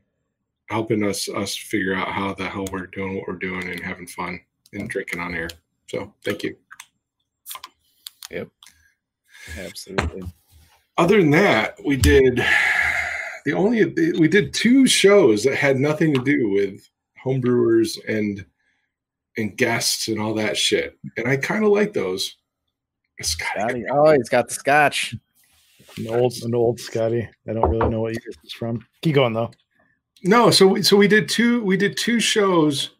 [0.69, 4.07] helping us us figure out how the hell we're doing what we're doing and having
[4.07, 4.39] fun
[4.73, 5.49] and drinking on air.
[5.87, 6.55] So thank you.
[9.57, 10.23] Absolutely.
[10.97, 12.43] Other than that, we did
[13.45, 13.85] the only
[14.19, 16.87] we did two shows that had nothing to do with
[17.23, 18.45] homebrewers and
[19.37, 22.35] and guests and all that shit, and I kind of like those.
[23.21, 23.85] Scotty, Scotty.
[23.89, 25.15] Oh, he's got the scotch.
[25.97, 27.27] An old an old Scotty.
[27.47, 28.85] I don't really know what year this is from.
[29.01, 29.51] Keep going though.
[30.23, 32.91] No, so we, so we did two we did two shows.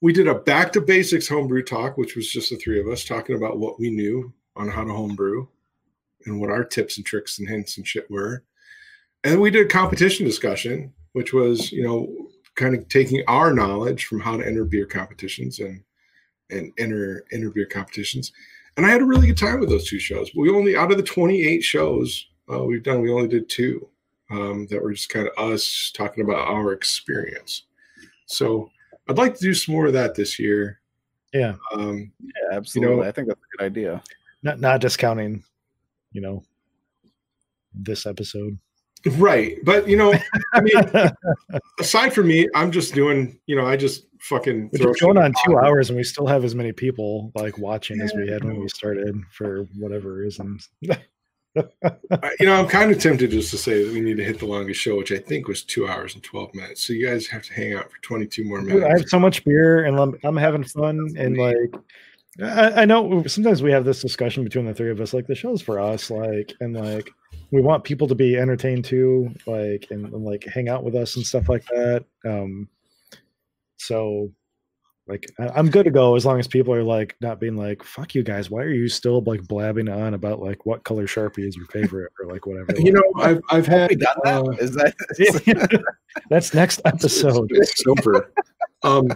[0.00, 3.04] We did a back to basics homebrew talk, which was just the three of us
[3.04, 5.46] talking about what we knew on how to homebrew
[6.26, 8.44] and what our tips and tricks and hints and shit were.
[9.24, 12.08] And we did a competition discussion, which was, you know,
[12.54, 15.82] kind of taking our knowledge from how to enter beer competitions and
[16.50, 18.32] and enter enter beer competitions.
[18.76, 20.30] And I had a really good time with those two shows.
[20.36, 23.88] We only out of the 28 shows uh, we've done, we only did two
[24.30, 27.64] um, that were just kind of us talking about our experience.
[28.26, 28.70] So
[29.08, 30.80] I'd like to do some more of that this year.
[31.32, 31.56] Yeah.
[31.74, 32.96] Um, Yeah, absolutely.
[32.96, 34.02] know- I think that's a good idea.
[34.42, 35.42] Not not discounting,
[36.12, 36.42] you know,
[37.74, 38.58] this episode.
[39.16, 39.58] right.
[39.64, 40.12] But, you know,
[40.54, 41.10] I mean,
[41.80, 45.58] aside from me, I'm just doing, you know, I just fucking is going on two
[45.58, 48.68] hours, and we still have as many people like watching as we had when we
[48.68, 50.68] started for whatever reasons.
[52.38, 54.46] You know, I'm kind of tempted just to say that we need to hit the
[54.46, 56.86] longest show, which I think was two hours and 12 minutes.
[56.86, 59.44] So you guys have to hang out for 22 more Dude, I have so much
[59.44, 61.74] beer, and I'm, I'm having fun, and like.
[62.42, 65.34] I, I know sometimes we have this discussion between the three of us, like the
[65.34, 67.10] show's for us, like, and like
[67.50, 71.16] we want people to be entertained too, like, and, and like hang out with us
[71.16, 72.04] and stuff like that.
[72.24, 72.68] Um,
[73.76, 74.30] so,
[75.08, 77.82] like, I, I'm good to go as long as people are like not being like,
[77.82, 81.46] "Fuck you guys, why are you still like blabbing on about like what color sharpie
[81.46, 84.42] is your favorite or like whatever." You know, I've, I've had done that?
[84.46, 85.84] uh, Is that
[86.30, 87.48] that's next episode.
[87.52, 88.32] It's over.
[88.84, 89.08] Um,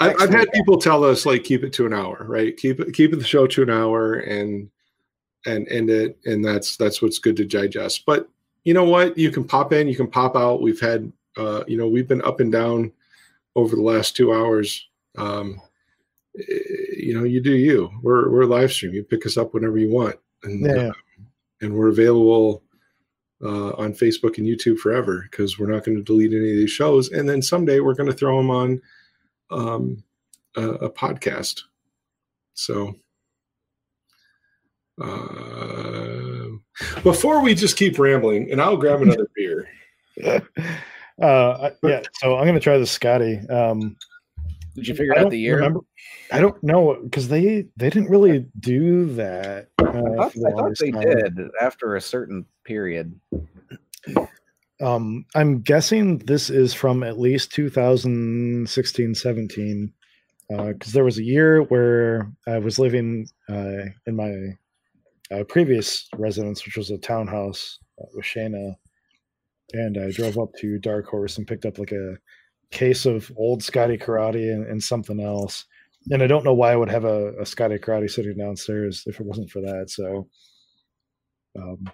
[0.00, 2.56] I, I've had people tell us like keep it to an hour, right?
[2.56, 4.70] Keep it keep the show to an hour and
[5.46, 8.04] and end it, and that's that's what's good to digest.
[8.06, 8.28] But
[8.64, 9.16] you know what?
[9.16, 10.60] You can pop in, you can pop out.
[10.60, 12.92] We've had uh, you know we've been up and down
[13.54, 14.86] over the last two hours.
[15.16, 15.60] Um,
[16.38, 16.42] eh,
[16.98, 17.90] you know, you do you.
[18.02, 18.92] We're we're live stream.
[18.92, 20.88] You pick us up whenever you want, and Yeah.
[20.88, 20.92] uh,
[21.62, 22.62] and we're available
[23.42, 26.70] uh, on Facebook and YouTube forever because we're not going to delete any of these
[26.70, 27.10] shows.
[27.10, 28.80] And then someday we're going to throw them on
[29.50, 30.02] um,
[30.56, 31.62] a, a podcast.
[32.54, 32.94] So
[35.00, 36.48] uh,
[37.02, 39.68] before we just keep rambling, and I'll grab another beer.
[40.22, 43.38] uh, yeah, so I'm gonna try the Scotty.
[43.48, 43.96] Um,
[44.74, 45.56] Did you figure I out the year?
[45.56, 45.80] remember.
[46.32, 49.68] I don't know because they they didn't really do that.
[49.80, 51.02] Uh, I thought, the I thought they time.
[51.02, 53.14] did after a certain period.
[54.80, 59.92] Um, I'm guessing this is from at least 2016, 17,
[60.48, 66.64] because there was a year where I was living uh, in my uh, previous residence,
[66.64, 68.74] which was a townhouse uh, with Shayna,
[69.72, 72.16] and I drove up to Dark Horse and picked up like a
[72.70, 75.64] case of old Scotty Karate and, and something else.
[76.10, 79.18] And I don't know why I would have a, a Scotty Karate sitting downstairs if
[79.18, 79.90] it wasn't for that.
[79.90, 80.28] So
[81.58, 81.90] um,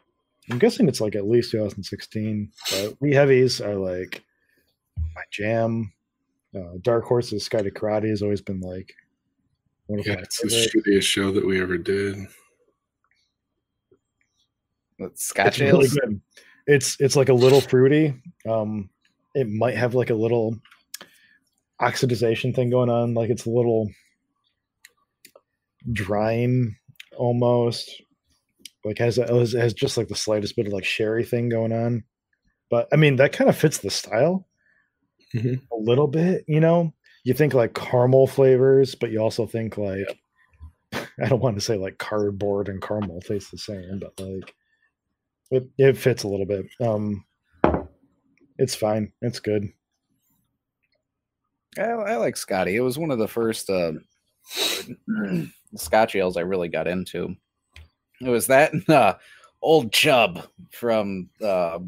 [0.51, 2.51] I'm guessing it's like at least 2016.
[2.71, 4.23] But we heavies are like
[5.15, 5.93] my jam.
[6.55, 8.95] Uh, Dark Horse's Scotty Karate has always been like
[9.87, 10.85] one of Yeah, my it's the favorite.
[10.87, 12.17] shittiest show that we ever did.
[14.99, 16.21] With Scotch It's really good.
[16.67, 18.15] It's it's like a little fruity.
[18.49, 18.91] Um,
[19.35, 20.59] it might have like a little
[21.81, 23.15] oxidization thing going on.
[23.15, 23.91] Like it's a little
[25.93, 26.77] drying
[27.17, 28.03] almost.
[28.85, 31.73] Like has a, has, has just like the slightest bit of like sherry thing going
[31.73, 32.05] on.
[32.71, 34.47] But I mean that kind of fits the style
[35.35, 35.61] Mhm.
[35.73, 36.45] a little bit.
[36.47, 36.93] You know,
[37.25, 40.07] you think like caramel flavors, but you also think like
[40.93, 44.55] I don't want to say like cardboard and caramel taste the same, but like
[45.51, 46.67] it, it fits a little bit.
[46.81, 47.25] Um,
[48.59, 49.13] it's fine.
[49.23, 49.69] It's good.
[51.79, 52.77] I, I like Scotty.
[52.77, 53.93] It was one of the first uh,
[55.77, 57.35] Scotch ales I really got into.
[58.23, 59.17] It was that and, uh,
[59.61, 61.79] Old Chub from uh,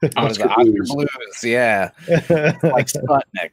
[0.00, 0.90] what is it, Oskar Blues.
[0.92, 1.44] Blues.
[1.44, 3.52] Yeah, like Sputnik.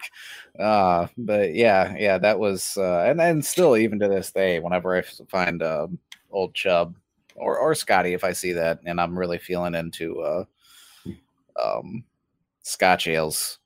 [0.60, 4.95] Uh, but yeah, yeah, that was, uh, and then still even to this day, whenever
[4.95, 5.88] I find uh,
[6.31, 6.95] Old Chub
[7.35, 10.45] or or Scotty, if I see that, and I'm really feeling into uh,
[11.61, 12.03] um,
[12.64, 13.60] Scotch ales,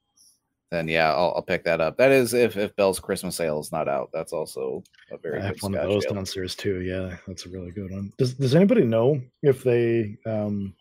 [0.72, 1.98] then yeah, I'll, I'll pick that up.
[1.98, 4.10] That is if if Bell's Christmas ale is not out.
[4.14, 6.16] That's also a very I have good one of those ale.
[6.16, 6.82] downstairs too.
[6.82, 8.12] Yeah, that's a really good one.
[8.18, 10.76] Does Does anybody know if they um,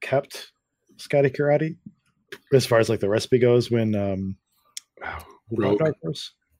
[0.00, 0.52] kept
[0.96, 1.76] Scotty Karate
[2.52, 4.36] as far as like the recipe goes when um,
[5.48, 5.78] who bought Rogue.
[5.78, 5.96] Dark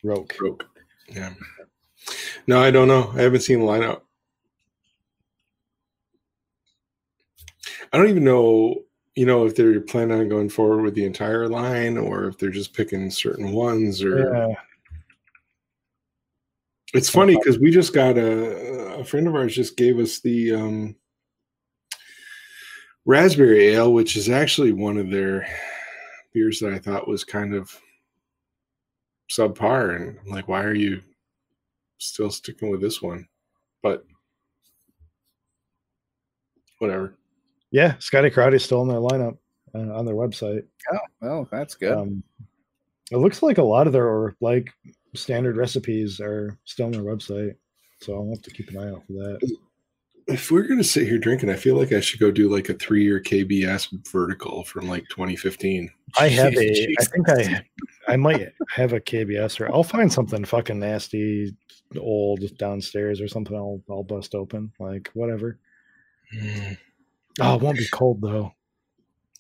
[0.05, 0.37] Roke.
[0.37, 0.67] Broke.
[1.09, 1.35] Yeah.
[2.47, 3.13] No, I don't know.
[3.15, 4.03] I haven't seen the lineup.
[7.93, 8.83] I don't even know,
[9.15, 12.51] you know, if they're planning on going forward with the entire line or if they're
[12.51, 14.55] just picking certain ones or Yeah,
[16.95, 20.55] it's funny because we just got a a friend of ours just gave us the
[20.55, 20.95] um
[23.05, 25.47] raspberry ale, which is actually one of their
[26.33, 27.77] beers that I thought was kind of
[29.31, 31.03] subpar, and I'm like, why are you
[31.99, 33.27] still sticking with this one?
[33.83, 34.05] But
[36.79, 37.17] whatever.
[37.73, 39.39] Yeah, Scotty Karate is still in their lineup
[39.75, 40.65] uh, on their website.
[40.93, 41.97] Oh, well, that's good.
[41.97, 42.23] Um,
[43.11, 44.71] it looks like a lot of their like
[45.15, 47.57] standard recipes are still on their website,
[48.01, 49.57] so I'll have to keep an eye out for that.
[50.29, 52.75] If we're gonna sit here drinking, I feel like I should go do like a
[52.75, 55.91] three-year KBS vertical from like 2015.
[56.19, 56.71] I have a.
[56.71, 57.09] I Jesus.
[57.09, 57.65] think I.
[58.09, 61.55] I might have a KBS or I'll find something fucking nasty,
[61.99, 63.57] old downstairs or something.
[63.57, 65.59] I'll I'll bust open like whatever.
[66.35, 66.77] Mm.
[67.41, 68.53] Oh, it won't be cold though.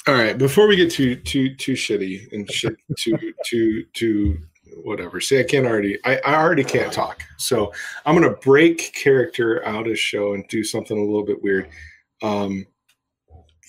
[0.08, 4.38] All right, before we get too too too shitty and shit to to to
[4.82, 5.20] whatever.
[5.20, 5.98] See, I can't already.
[6.04, 7.22] I, I already can't talk.
[7.38, 7.72] So
[8.04, 11.68] I'm gonna break character out of show and do something a little bit weird.
[12.22, 12.66] Um,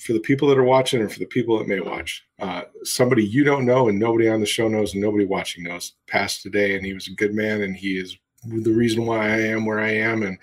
[0.05, 3.23] for the people that are watching and for the people that may watch, uh, somebody
[3.23, 6.75] you don't know and nobody on the show knows and nobody watching knows passed today,
[6.75, 9.79] and he was a good man and he is the reason why I am where
[9.79, 10.37] I am and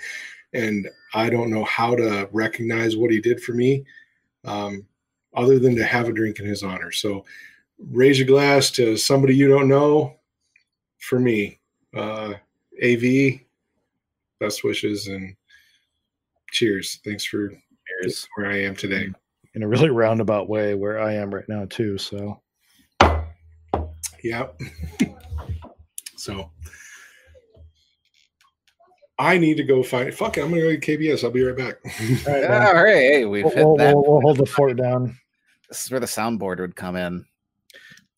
[0.55, 3.85] and I don't know how to recognize what he did for me.
[4.45, 4.87] Um,
[5.37, 6.91] other than to have a drink in his honor.
[6.91, 7.25] So
[7.91, 10.17] raise your glass to somebody you don't know
[10.99, 11.61] for me.
[11.97, 12.35] Uh,
[12.83, 13.41] AV,
[14.41, 15.35] best wishes and
[16.53, 17.01] cheers.
[17.05, 17.51] Thanks for
[18.03, 18.29] Cheers.
[18.35, 19.09] where I am today.
[19.55, 21.99] In a really roundabout way, where I am right now too.
[21.99, 22.41] So
[24.23, 24.47] Yeah.
[26.17, 26.51] so
[29.21, 30.43] I need to go find fuck it.
[30.43, 31.23] I'm gonna go to KBS.
[31.25, 31.77] I'll be right back.
[31.85, 33.95] all right, All well, right, hey, we've we'll, hit we'll- that.
[33.95, 35.17] we'll- we'll hold the fort down.
[35.69, 37.25] This is where the soundboard would come in.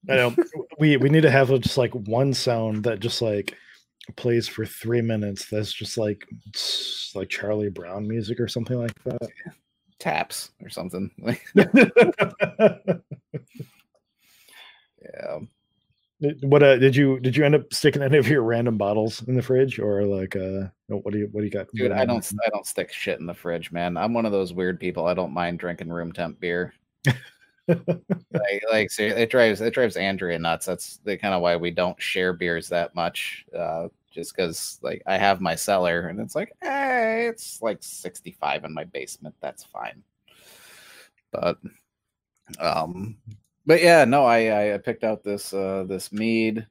[0.09, 0.35] I know
[0.79, 3.57] we we need to have just like one sound that just like
[4.17, 5.47] plays for three minutes.
[5.51, 6.27] That's just like
[7.15, 9.29] like Charlie Brown music or something like that.
[9.99, 11.11] Taps or something.
[11.55, 11.67] yeah.
[16.43, 19.35] What uh, did you did you end up sticking any of your random bottles in
[19.35, 21.67] the fridge or like uh what do you what do you got?
[21.75, 23.97] Dude, I don't I don't stick shit in the fridge, man.
[23.97, 25.07] I'm one of those weird people.
[25.07, 26.75] I don't mind drinking room temp beer.
[27.67, 30.67] like, like ser- it drives it drives Andrea nuts.
[30.67, 33.45] That's the kind of why we don't share beers that much.
[33.57, 38.65] Uh, just because like I have my cellar and it's like, hey, it's like 65
[38.65, 39.35] in my basement.
[39.41, 40.05] That's fine.
[41.33, 41.59] But
[42.61, 43.17] um
[43.67, 46.67] but yeah, no, I I picked out this uh this mead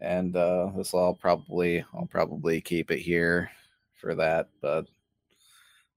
[0.00, 3.50] and uh this I'll probably I'll probably keep it here
[4.00, 4.86] for that, but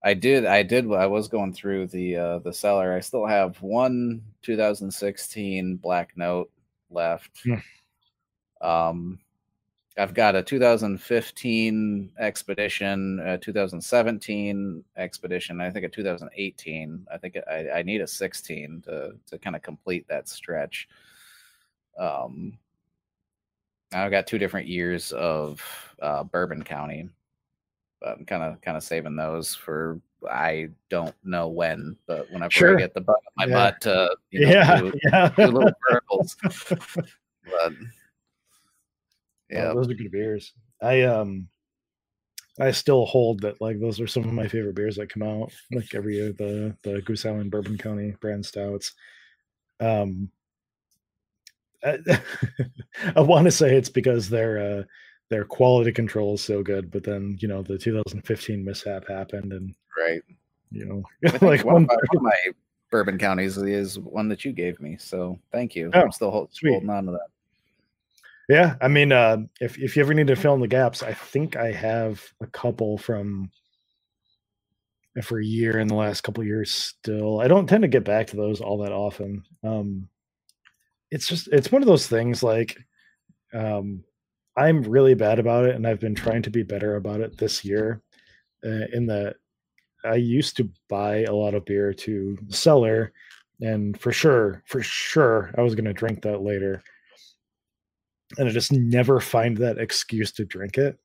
[0.02, 0.46] I did.
[0.46, 0.90] I did.
[0.92, 2.94] I was going through the uh, the cellar.
[2.94, 6.50] I still have one 2016 Black Note
[6.90, 7.42] left.
[7.44, 7.54] Hmm.
[8.60, 9.18] Um,
[9.98, 15.60] I've got a 2015 Expedition, a 2017 Expedition.
[15.60, 17.06] I think a 2018.
[17.12, 20.88] I think I, I need a 16 to to kind of complete that stretch.
[21.98, 22.56] Um,
[23.92, 25.60] I've got two different years of
[26.00, 27.08] uh, Bourbon County
[28.00, 30.00] but I'm kind of kind of saving those for
[30.30, 32.76] I don't know when, but whenever Sure.
[32.76, 33.52] I get the butt of my Yeah.
[33.70, 35.28] butt to you know, yeah, do, yeah.
[35.30, 36.36] do little verticals.
[36.42, 37.72] But
[39.50, 40.52] Yeah, yeah, those are good beers.
[40.82, 41.48] I um
[42.60, 45.52] I still hold that like those are some of my favorite beers that come out
[45.72, 48.94] like every year, the the Goose Island Bourbon County brand stouts.
[49.80, 50.30] Um
[51.84, 51.98] I,
[53.16, 54.82] I want to say it's because their uh
[55.30, 59.74] their quality control is so good, but then you know the 2015 mishap happened and
[59.96, 60.22] right.
[60.70, 61.02] you know
[61.46, 62.52] like one, one of my, one of my
[62.90, 65.90] bourbon counties is one that you gave me, so thank you.
[65.94, 67.28] Oh, I'm still hold, holding on to that.
[68.48, 71.12] Yeah, I mean, uh, if if you ever need to fill in the gaps, I
[71.12, 73.50] think I have a couple from
[75.22, 76.72] for a year in the last couple years.
[76.72, 79.42] Still, I don't tend to get back to those all that often.
[79.64, 80.08] Um,
[81.10, 82.42] it's just it's one of those things.
[82.42, 82.76] Like,
[83.54, 84.04] um,
[84.56, 87.64] I'm really bad about it, and I've been trying to be better about it this
[87.64, 88.02] year.
[88.64, 89.36] Uh, in that,
[90.04, 93.12] I used to buy a lot of beer to cellar,
[93.60, 96.82] and for sure, for sure, I was going to drink that later
[98.36, 100.98] and I just never find that excuse to drink it.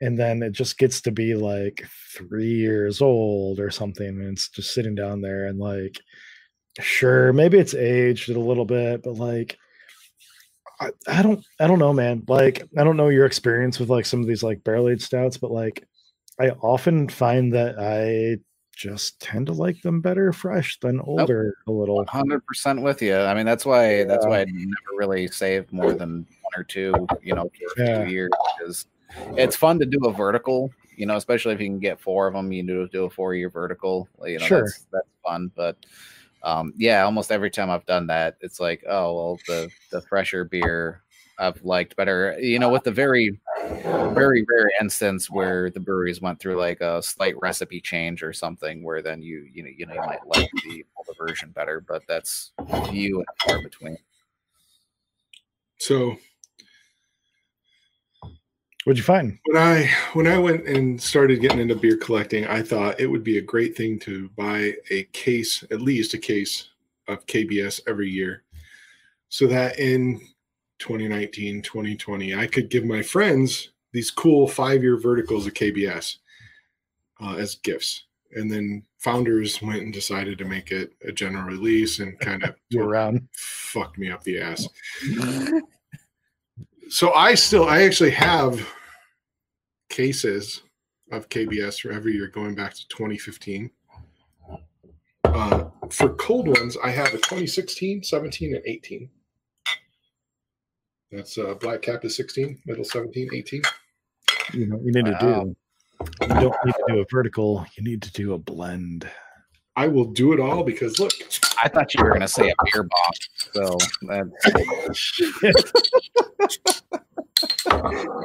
[0.00, 4.48] And then it just gets to be like three years old or something, and it's
[4.48, 6.00] just sitting down there and like,
[6.80, 9.56] sure, maybe it's aged a little bit, but like,
[10.78, 12.22] I, I don't, I don't know, man.
[12.28, 15.38] Like, I don't know your experience with like some of these like barrel aged stouts,
[15.38, 15.86] but like,
[16.38, 18.42] I often find that I
[18.76, 22.04] just tend to like them better fresh than older a little.
[22.06, 23.16] Hundred percent with you.
[23.16, 27.06] I mean, that's why that's why I never really save more than one or two,
[27.22, 28.04] you know, Yeah.
[28.04, 28.86] few years because
[29.36, 32.34] it's fun to do a vertical, you know, especially if you can get four of
[32.34, 32.52] them.
[32.52, 34.60] You do do a four year vertical, you know, Sure.
[34.64, 35.50] that's that's fun.
[35.56, 35.78] But
[36.42, 40.44] um, yeah, almost every time I've done that, it's like, oh well, the the fresher
[40.44, 41.02] beer
[41.38, 42.36] I've liked better.
[42.38, 43.40] You know, with the very
[44.14, 48.82] very rare instance where the breweries went through like a slight recipe change or something,
[48.82, 52.02] where then you you know you know you might like the older version better, but
[52.08, 52.52] that's
[52.88, 53.98] few and far between.
[55.78, 56.16] So
[58.86, 59.36] What'd you find?
[59.46, 63.24] when I when I went and started getting into beer collecting, I thought it would
[63.24, 66.68] be a great thing to buy a case, at least a case
[67.08, 68.44] of KBS every year,
[69.28, 70.20] so that in
[70.78, 76.16] 2019, 2020, I could give my friends these cool five year verticals of KBS
[77.20, 78.04] uh, as gifts.
[78.32, 82.54] And then founders went and decided to make it a general release and kind of
[82.76, 83.28] around?
[83.32, 84.68] fucked me up the ass.
[86.88, 88.66] So I still, I actually have
[89.88, 90.62] cases
[91.12, 93.70] of KBS for every year going back to 2015.
[95.24, 99.10] Uh, for cold ones, I have a 2016, 17, and 18.
[101.12, 103.62] That's uh, Black Cap is 16, middle 17, 18.
[104.52, 105.18] You know, you need Wow.
[105.18, 105.56] to do.
[106.34, 107.64] You don't need to do a vertical.
[107.76, 109.08] You need to do a blend.
[109.76, 111.12] I will do it all because look,
[111.62, 113.12] I thought you were gonna say a beer bomb.
[113.54, 114.26] So that,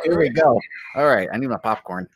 [0.06, 0.60] here we go.
[0.96, 2.08] All right, I need my popcorn.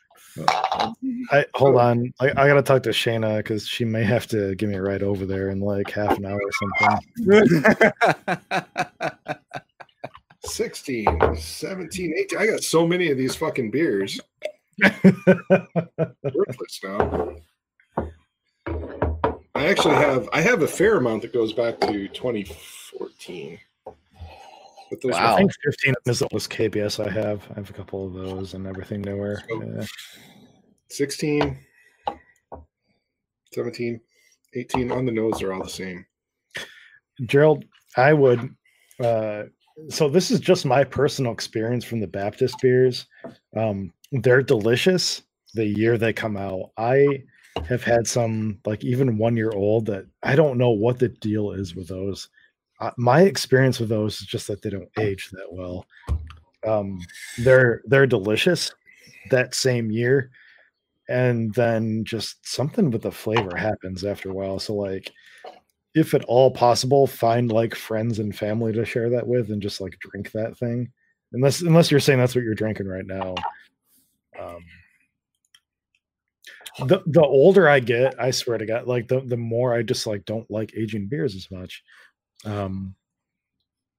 [1.30, 2.12] I hold on.
[2.20, 5.02] I, I gotta talk to Shayna because she may have to give me a ride
[5.02, 7.00] over there in like half an hour or something.
[10.46, 12.38] 16, 17, 18.
[12.38, 14.20] I got so many of these fucking beers.
[14.82, 17.36] Worthless now.
[19.54, 23.58] I actually have I have a fair amount that goes back to 2014.
[24.90, 25.34] But those Wow.
[25.34, 27.46] I think 15 is the oldest KBS I have.
[27.50, 29.42] I have a couple of those and everything newer.
[29.48, 29.84] So- Yeah.
[30.88, 31.58] 16,
[33.52, 34.00] 17,
[34.54, 36.06] 18 on the nose are all the same.
[37.24, 37.64] Gerald,
[37.96, 38.54] I would.
[39.00, 39.44] Uh,
[39.88, 43.06] so this is just my personal experience from the Baptist beers.
[43.56, 45.22] Um, they're delicious
[45.54, 46.70] the year they come out.
[46.76, 47.24] I
[47.64, 51.52] have had some like even one year old that I don't know what the deal
[51.52, 52.28] is with those.
[52.80, 55.86] Uh, my experience with those is just that they don't age that well.
[56.66, 57.00] Um,
[57.38, 58.72] they're they're delicious
[59.30, 60.30] that same year,
[61.08, 64.58] and then just something with the flavor happens after a while.
[64.58, 65.12] So like
[65.96, 69.80] if at all possible, find like friends and family to share that with and just
[69.80, 70.92] like drink that thing.
[71.32, 73.34] Unless unless you're saying that's what you're drinking right now.
[74.38, 74.64] Um
[76.86, 80.06] the the older I get, I swear to God, like the the more I just
[80.06, 81.82] like don't like aging beers as much.
[82.44, 82.94] Um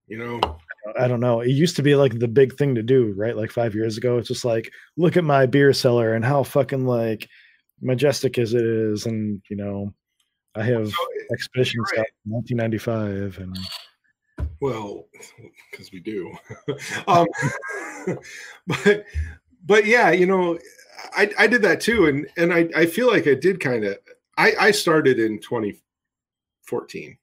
[0.07, 0.39] You know,
[0.97, 1.41] I don't know.
[1.41, 3.35] It used to be like the big thing to do, right?
[3.35, 4.17] Like five years ago.
[4.17, 7.27] It's just like, look at my beer cellar and how fucking like
[7.81, 9.05] majestic as it is.
[9.05, 9.93] And you know,
[10.57, 10.95] I have so.
[11.37, 13.57] Stout from 1995 and
[14.59, 15.05] well,
[15.71, 16.31] because we do.
[17.07, 17.27] um,
[18.67, 19.05] but
[19.65, 20.57] but yeah, you know,
[21.15, 23.97] I I did that too, and and I I feel like I did kind of.
[24.37, 27.17] I I started in 2014,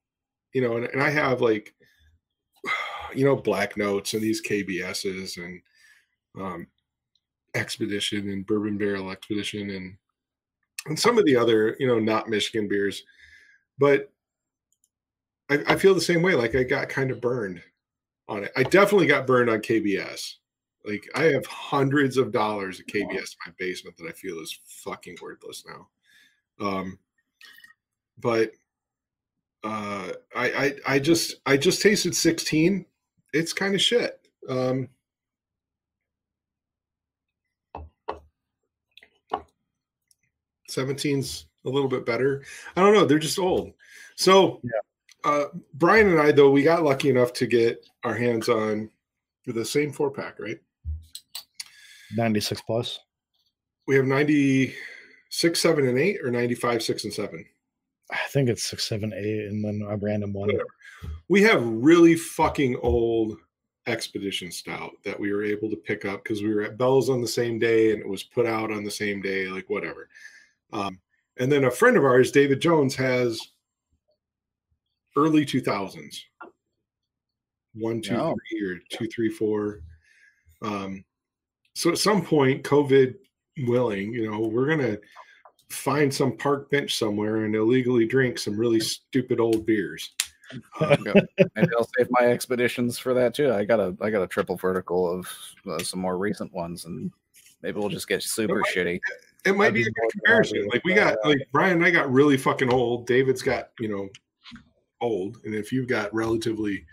[0.53, 1.75] you know, and, and I have like,
[3.15, 5.61] you know, black notes and these KBSs and
[6.41, 6.67] um,
[7.55, 9.97] expedition and bourbon barrel expedition and
[10.87, 13.03] and some of the other you know not Michigan beers,
[13.79, 14.11] but
[15.51, 16.35] I, I feel the same way.
[16.35, 17.63] Like I got kind of burned
[18.29, 18.53] on it.
[18.57, 20.35] I definitely got burned on KBS.
[20.85, 24.59] Like I have hundreds of dollars of KBS in my basement that I feel is
[24.67, 25.89] fucking worthless now.
[26.61, 26.99] Um,
[28.19, 28.53] but
[29.63, 32.85] uh, I, I I just I just tasted 16.
[33.33, 34.21] It's kind of shit.
[34.49, 34.89] Um,
[40.69, 42.45] Seventeen's a little bit better.
[42.77, 43.05] I don't know.
[43.05, 43.73] They're just old.
[44.17, 44.61] So,
[45.25, 48.91] uh, Brian and I, though, we got lucky enough to get our hands on
[49.47, 50.59] the same four pack, right?
[52.15, 53.01] 96 plus.
[53.87, 57.45] We have 96, 7, and 8, or 95, 6, and 7.
[58.11, 60.49] I think it's six, seven, eight, and then a random one.
[60.49, 60.67] Whatever.
[61.29, 63.37] We have really fucking old
[63.87, 67.21] expedition stout that we were able to pick up because we were at Bell's on
[67.21, 70.09] the same day and it was put out on the same day, like whatever.
[70.73, 70.99] Um,
[71.39, 73.41] and then a friend of ours, David Jones, has
[75.17, 76.21] early 2000s
[77.77, 78.15] one, two,
[78.51, 79.81] three, or two, three, four.
[80.63, 81.05] Um,
[81.75, 83.17] so at some point, COVID
[83.67, 84.97] willing, you know, we're gonna
[85.71, 90.13] find some park bench somewhere and illegally drink some really stupid old beers.
[90.81, 91.05] Um,
[91.57, 93.53] Maybe I'll save my expeditions for that too.
[93.53, 95.27] I got a I got a triple vertical of
[95.69, 97.11] uh, some more recent ones, and
[97.63, 99.01] maybe we'll just get super might- shitty.
[99.45, 100.59] It might I'd be be a good comparison.
[100.59, 103.07] happy Like we got like Brian and I got really fucking old.
[103.07, 104.09] David's got, you know,
[105.01, 106.85] old, and if you've got relatively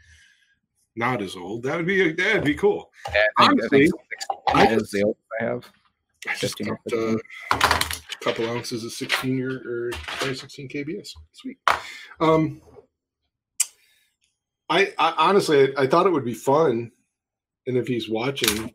[0.95, 2.91] not as old, that would be that'd be cool.
[3.13, 3.91] Yeah, I think, Honestly,
[4.53, 5.71] I 16 is just- the oldest I have.
[6.27, 7.17] I just got uh,
[7.51, 11.09] a couple ounces of 16 year or 2016 KBS.
[11.31, 11.57] Sweet.
[12.19, 12.61] Um,
[14.69, 16.91] I, I honestly, I, I thought it would be fun,
[17.65, 18.71] and if he's watching,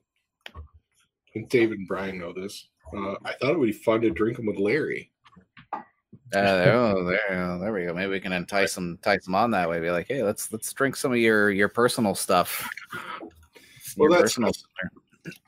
[1.37, 4.37] and David and Brian know this, uh, I thought it would be fun to drink
[4.37, 5.11] them with Larry.
[5.73, 5.81] Uh,
[6.33, 7.95] there, oh, there, there we go.
[7.95, 9.81] Maybe we can entice them, entice them on that way.
[9.81, 12.69] Be like, hey, let's let's drink some of your your personal stuff.
[13.97, 14.53] Well, Your that's- personal.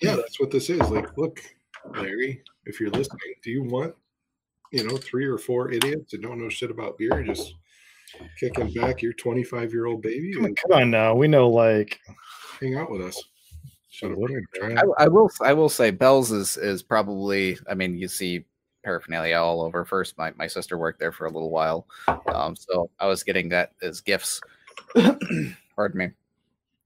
[0.01, 0.81] Yeah, that's what this is.
[0.81, 1.41] Like, look,
[1.95, 3.95] Larry, if you're listening, do you want,
[4.73, 7.55] you know, three or four idiots that don't know shit about beer just
[8.41, 11.15] kicking back your 25 year old baby Come and come on now.
[11.15, 12.01] We know like
[12.61, 13.23] hang out with us?
[13.89, 14.19] Shut up.
[14.63, 18.45] I, I will I will say Bell's is is probably I mean you see
[18.85, 19.85] paraphernalia all over.
[19.85, 21.87] First, my, my sister worked there for a little while,
[22.33, 24.41] um, so I was getting that as gifts.
[24.95, 26.11] Pardon me,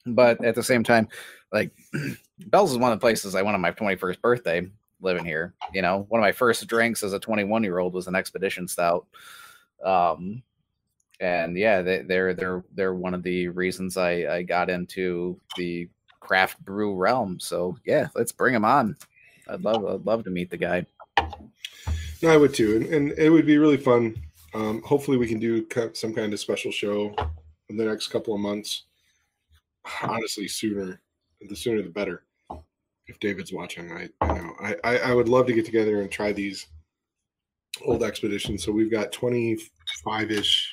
[0.06, 1.08] but at the same time,
[1.52, 1.72] like
[2.46, 4.66] Bell's is one of the places I went on my twenty first birthday
[5.00, 5.54] living here.
[5.74, 8.14] You know, one of my first drinks as a twenty one year old was an
[8.14, 9.06] expedition stout.
[9.84, 10.42] Um,
[11.18, 15.88] and yeah, they, they're they're they're one of the reasons I I got into the
[16.22, 17.38] craft brew realm.
[17.40, 18.96] So yeah, let's bring him on.
[19.48, 20.86] I'd love I'd love to meet the guy.
[22.22, 24.16] No, I would too, and, and it would be really fun.
[24.54, 27.14] Um, hopefully, we can do some kind of special show
[27.68, 28.84] in the next couple of months.
[30.02, 31.00] Honestly, sooner
[31.48, 32.22] the sooner the better.
[33.08, 36.32] If David's watching, I, know I, I I would love to get together and try
[36.32, 36.68] these
[37.84, 38.62] old expeditions.
[38.62, 39.58] So we've got twenty
[40.04, 40.70] five ish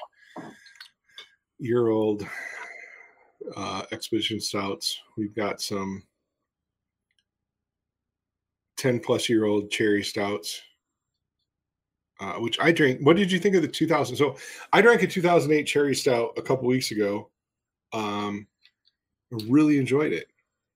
[1.58, 2.28] year old
[3.56, 5.00] uh, expedition stouts.
[5.18, 6.04] We've got some
[8.78, 10.62] ten plus year old cherry stouts
[12.20, 13.00] uh, which I drank.
[13.02, 14.16] What did you think of the 2000?
[14.16, 14.36] So
[14.74, 17.30] I drank a 2008 cherry stout a couple weeks ago.
[17.94, 18.48] Um,
[19.48, 20.28] really enjoyed it.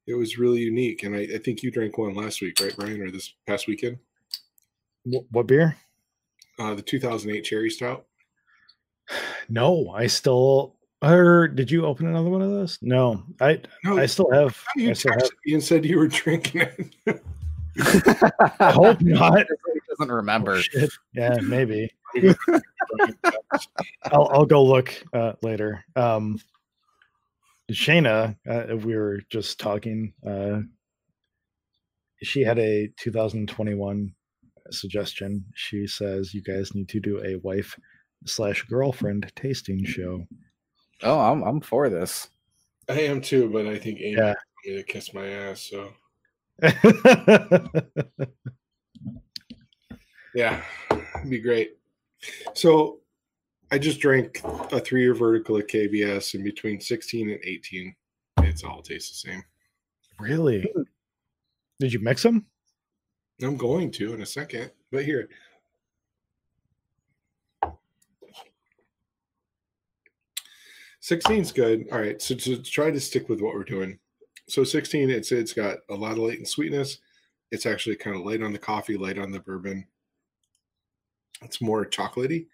[0.07, 3.01] It was really unique, and I, I think you drank one last week, right, Brian,
[3.01, 3.97] or this past weekend?
[5.05, 5.75] what beer?
[6.59, 8.05] Uh, the 2008 cherry stout.
[9.49, 10.77] No, I still.
[11.03, 12.79] Or did you open another one of those?
[12.81, 14.57] No, I No, I still have.
[14.75, 15.31] you I still texted have.
[15.45, 16.61] me and said you were drinking
[17.05, 17.23] it.
[18.59, 19.39] I hope not.
[19.39, 20.53] He doesn't remember.
[20.53, 20.91] Oh, shit.
[21.13, 21.89] Yeah, maybe.
[24.11, 25.83] I'll I'll go look uh, later.
[25.95, 26.39] Um,
[27.71, 30.13] Shayna, uh, we were just talking.
[30.25, 30.59] Uh,
[32.21, 34.13] she had a 2021
[34.71, 35.43] suggestion.
[35.55, 37.77] She says you guys need to do a wife
[38.25, 40.25] slash girlfriend tasting show.
[41.03, 42.29] Oh, I'm I'm for this.
[42.89, 44.33] I am too, but I think Amy Yeah.
[44.65, 44.71] yeah.
[44.71, 45.61] me to kiss my ass.
[45.61, 45.89] So
[50.35, 50.61] yeah,
[50.91, 51.77] it'd be great.
[52.53, 52.99] So
[53.71, 57.95] I just drank a three-year vertical at KBS, and between 16 and 18,
[58.39, 59.43] it's all tastes the same.
[60.19, 60.61] really?
[60.75, 60.83] Hmm.
[61.79, 62.45] Did you mix them?
[63.41, 65.27] I'm going to in a second, but here.
[71.03, 71.85] Sixteen's good.
[71.91, 73.99] All right, so to try to stick with what we're doing.
[74.47, 76.99] So 16, it's it's got a lot of latent sweetness.
[77.51, 79.85] It's actually kind of light on the coffee, light on the bourbon.
[81.41, 82.45] It's more chocolatey.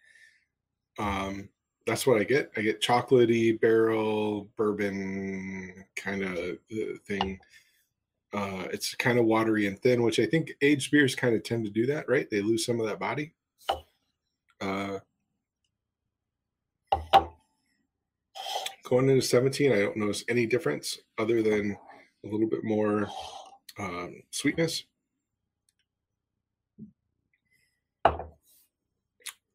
[0.97, 1.49] Um,
[1.85, 2.51] that's what I get.
[2.57, 6.57] I get chocolatey barrel bourbon kind of
[7.05, 7.39] thing.
[8.33, 11.65] Uh, it's kind of watery and thin, which I think aged beers kind of tend
[11.65, 12.27] to do that, right?
[12.27, 13.31] They lose some of that body.
[14.59, 14.97] Uh,
[18.89, 21.77] going into 17, I don't notice any difference other than
[22.25, 23.07] a little bit more
[23.77, 24.83] um, sweetness.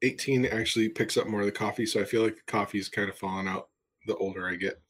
[0.03, 2.89] 18 actually picks up more of the coffee, so I feel like the coffee is
[2.89, 3.69] kind of falling out
[4.07, 4.81] the older I get.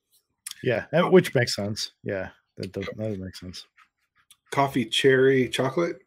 [0.62, 1.92] Yeah, uh, which makes sense.
[2.02, 3.66] Yeah, that does, that does make sense.
[4.50, 6.00] Coffee cherry chocolate.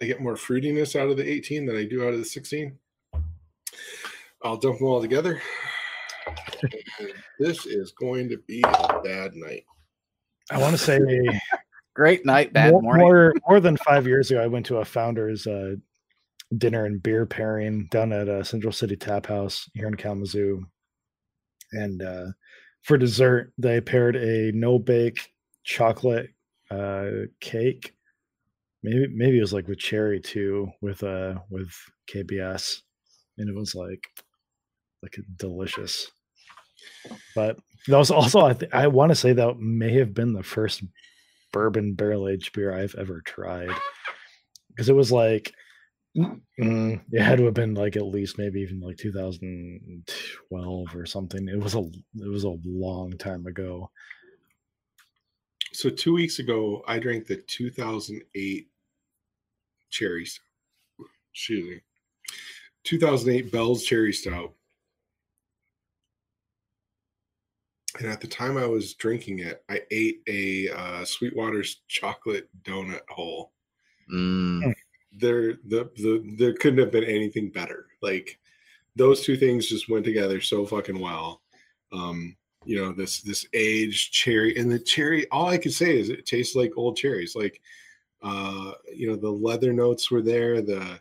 [0.00, 2.78] I get more fruitiness out of the 18 than I do out of the 16.
[4.44, 5.42] I'll dump them all together.
[6.62, 9.64] And this is going to be a bad night.
[10.50, 10.98] I want to say
[11.98, 13.02] Great night, bad more, morning.
[13.02, 15.74] more more than five years ago, I went to a founders uh,
[16.56, 20.64] dinner and beer pairing down at uh, Central City Tap House here in Kalamazoo,
[21.72, 22.26] and uh,
[22.82, 25.32] for dessert they paired a no bake
[25.64, 26.28] chocolate
[26.70, 27.10] uh,
[27.40, 27.96] cake.
[28.84, 31.72] Maybe maybe it was like with cherry too, with uh with
[32.08, 32.80] KBS,
[33.38, 34.06] and it was like
[35.02, 36.12] like delicious.
[37.34, 40.42] But that was also I th- I want to say that may have been the
[40.42, 40.82] first
[41.52, 43.70] bourbon barrel aged beer I've ever tried
[44.70, 45.54] because it was like
[46.58, 51.48] Mm, it had to have been like at least maybe even like 2012 or something.
[51.48, 53.90] It was a it was a long time ago.
[55.72, 58.68] So two weeks ago, I drank the 2008
[59.90, 60.40] cherries.
[61.32, 61.80] Excuse me.
[62.84, 64.54] 2008 Bell's Cherry Stout.
[67.98, 73.08] And at the time I was drinking it, I ate a uh, Sweetwater's chocolate donut
[73.08, 73.52] hole.
[74.12, 74.74] Mm.
[75.12, 77.86] There, the the there couldn't have been anything better.
[78.02, 78.38] Like
[78.94, 81.40] those two things just went together so fucking well.
[81.92, 85.26] Um, you know this this aged cherry and the cherry.
[85.30, 87.34] All I could say is it tastes like old cherries.
[87.34, 87.60] Like
[88.22, 90.60] uh, you know the leather notes were there.
[90.60, 91.00] The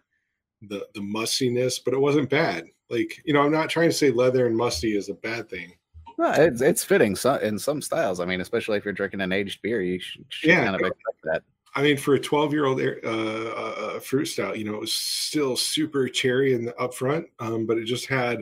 [0.61, 2.67] the the mustiness, but it wasn't bad.
[2.89, 5.73] Like you know, I'm not trying to say leather and musty is a bad thing.
[6.17, 8.19] No, it's it's fitting so, in some styles.
[8.19, 10.63] I mean, especially if you're drinking an aged beer, you should, should Yeah.
[10.63, 11.43] kind of expect that.
[11.75, 14.93] I mean, for a 12 year old uh, uh, fruit stout, you know, it was
[14.93, 18.39] still super cherry in the up front, um, but it just had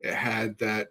[0.00, 0.88] it had that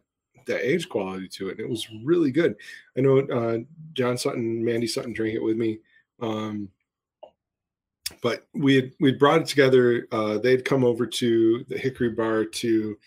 [0.48, 2.56] that age quality to it, and it was really good.
[2.98, 3.60] I know uh,
[3.94, 5.80] John Sutton, Mandy Sutton drank it with me,
[6.20, 6.70] um,
[8.24, 10.08] but we had we brought it together.
[10.12, 12.98] Uh, they'd come over to the Hickory Bar to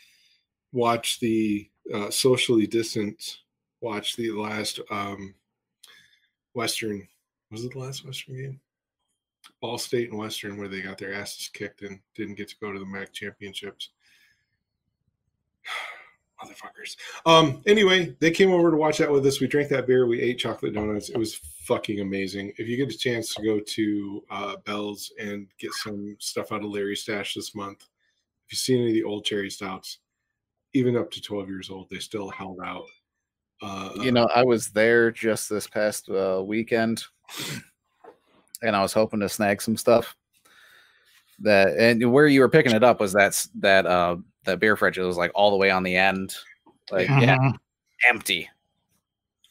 [0.72, 3.38] watch the uh, socially distant,
[3.80, 5.34] watch the last um,
[6.54, 7.06] Western.
[7.50, 8.60] Was it the last Western game?
[9.60, 12.72] Ball State and Western, where they got their asses kicked and didn't get to go
[12.72, 13.90] to the MAC championships.
[16.42, 16.96] Motherfuckers.
[17.24, 17.62] Um.
[17.66, 19.40] Anyway, they came over to watch that with us.
[19.40, 20.06] We drank that beer.
[20.06, 21.08] We ate chocolate donuts.
[21.08, 22.52] It was fucking amazing.
[22.58, 26.62] If you get a chance to go to uh, Bell's and get some stuff out
[26.62, 27.86] of Larry's stash this month,
[28.46, 29.98] if you see any of the old cherry stouts,
[30.76, 32.84] even up to 12 years old, they still held out.
[33.62, 37.04] Uh, You know, I was there just this past uh, weekend,
[38.62, 40.14] and I was hoping to snag some stuff.
[41.40, 44.96] That and where you were picking it up was that that uh that beer fridge.
[44.98, 46.34] It was like all the way on the end,
[46.90, 47.58] like yeah, Mhm.
[48.08, 48.48] empty.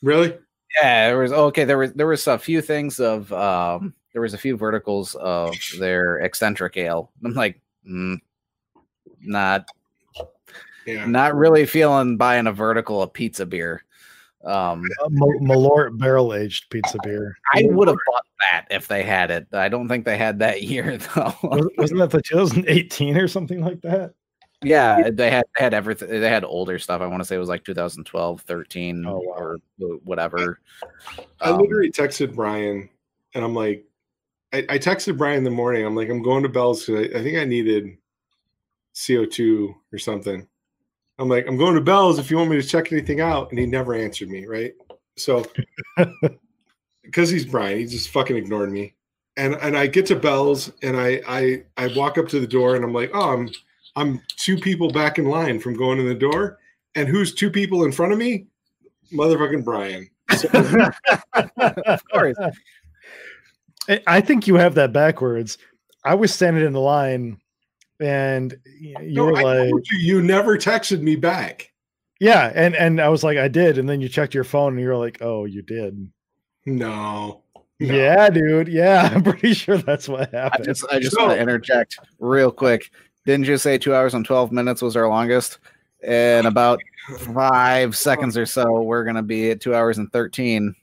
[0.01, 0.37] really?
[0.81, 1.63] Yeah, there was okay.
[1.63, 5.53] There was there was a few things of um there was a few verticals of
[5.79, 7.11] their eccentric ale.
[7.23, 8.17] I'm like, mm,
[9.21, 9.67] not
[10.85, 11.05] Yeah.
[11.05, 13.83] not really feeling buying a vertical of pizza beer.
[14.43, 17.35] Um, Uh, Malort barrel aged pizza beer.
[17.53, 19.47] I would have bought that if they had it.
[19.53, 21.33] I don't think they had that year though.
[21.43, 24.13] Was- Wasn't that the 2018 or something like that?
[24.63, 26.09] yeah, they had they had everything.
[26.09, 27.01] They had older stuff.
[27.01, 29.33] I want to say it was like 2012, 13, Oh, wow.
[29.35, 30.59] or wh- whatever.
[31.41, 32.89] I Um, literally texted Brian
[33.33, 33.85] and I'm like,
[34.53, 35.85] I, I texted Brian in the morning.
[35.85, 37.97] I'm like, I'm going to Bell's because I, I think I needed
[38.95, 40.47] CO2 or something.
[41.17, 43.49] I'm like, I'm going to Bell's if you want me to check anything out.
[43.49, 44.73] And he never answered me, right?
[45.17, 45.45] So,
[47.03, 48.95] because he's Brian, he just fucking ignored me.
[49.37, 52.75] And and I get to Bell's and I I I walk up to the door
[52.75, 53.49] and I'm like, oh, I'm
[53.95, 56.57] I'm two people back in line from going in the door.
[56.95, 58.47] And who's two people in front of me?
[59.13, 60.09] Motherfucking Brian.
[60.37, 60.47] So,
[61.85, 62.37] of course.
[63.87, 65.57] I- I think you have that backwards.
[66.03, 67.39] I was standing in the line
[67.99, 71.71] and you No, were I like, told you, you never texted me back.
[72.19, 72.51] yeah.
[72.53, 73.77] And, and I was like, I did.
[73.77, 76.09] And then you checked your phone and you were like, oh, you did.
[76.65, 77.43] No.
[77.79, 77.93] No.
[77.93, 78.67] Yeah, dude.
[78.69, 79.09] Yeah.
[79.13, 80.65] I'm pretty sure that's what I happened.
[80.65, 82.89] just I just So- want to interject real quick.
[83.25, 85.59] Didn't you say two hours and 12 minutes was our longest?
[86.03, 86.79] In about
[87.33, 88.41] five seconds oh.
[88.41, 90.75] or so, we're gonna be at two hours and 13.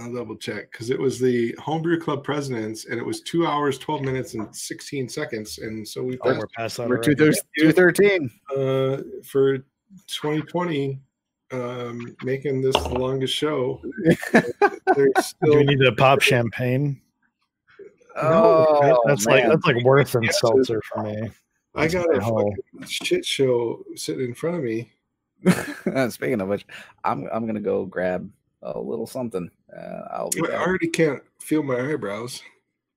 [0.00, 3.78] I'll double check because it was the homebrew club presidents and it was two hours,
[3.78, 5.58] 12 minutes, and 16 seconds.
[5.58, 6.88] And so we Oh, passed we're past that.
[6.88, 7.14] We're already.
[7.16, 8.30] two two thirteen.
[8.56, 9.58] uh, for
[10.06, 11.00] 2020,
[11.52, 13.80] um, making this the longest show.
[14.32, 17.00] There's Do we need to pop champagne?
[18.16, 21.30] Oh, That- that's like that's like worse than Yes, seltzer for me.
[21.74, 22.36] I got a Oh.
[22.50, 24.92] fucking shit show sitting in front of me.
[26.10, 26.66] Speaking of which,
[27.04, 28.30] I'm I'm gonna go grab
[28.62, 29.50] a little something.
[29.76, 32.42] Uh, I'll be I already can't feel my eyebrows.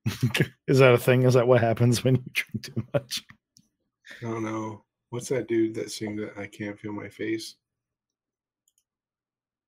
[0.68, 1.24] Is that a thing?
[1.24, 3.24] Is that what happens when you drink too much?
[4.22, 4.84] I don't know.
[5.10, 7.56] What's that dude that sings that I can't feel my face?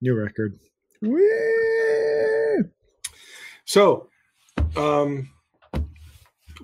[0.02, 0.60] New record.
[3.66, 4.10] So,
[4.76, 5.30] um,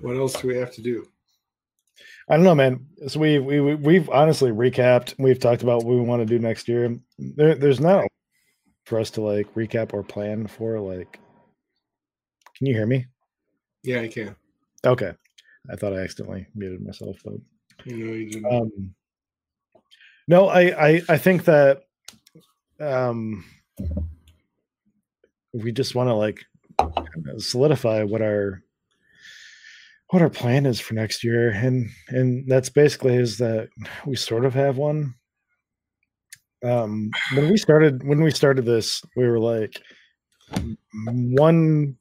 [0.00, 1.06] what else do we have to do?
[2.28, 2.86] I don't know, man.
[3.08, 5.14] So we we we- we've honestly recapped.
[5.18, 6.96] We've talked about what we want to do next year.
[7.18, 8.06] There, there's not
[8.84, 10.78] for us to like recap or plan for.
[10.80, 11.18] Like,
[12.56, 13.06] can you hear me?
[13.82, 14.36] Yeah, I can.
[14.84, 15.12] Okay,
[15.70, 17.34] I thought I accidentally muted myself, but
[17.86, 18.52] know, you didn't.
[18.52, 18.94] um,
[20.28, 21.82] no, I I I think that
[22.80, 23.44] um,
[25.52, 26.44] we just want to like
[27.38, 28.62] solidify what our
[30.10, 33.68] what our plan is for next year, and and that's basically is that
[34.06, 35.14] we sort of have one.
[36.62, 39.80] Um, when we started when we started this, we were like
[40.94, 41.96] one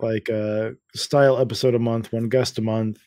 [0.00, 2.98] like uh style episode a month, one guest a month,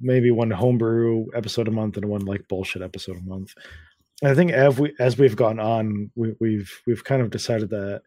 [0.00, 3.54] maybe one homebrew episode a month, and one like bullshit episode a month.
[4.24, 8.02] I think as we as we've gone on, we, we've we've kind of decided that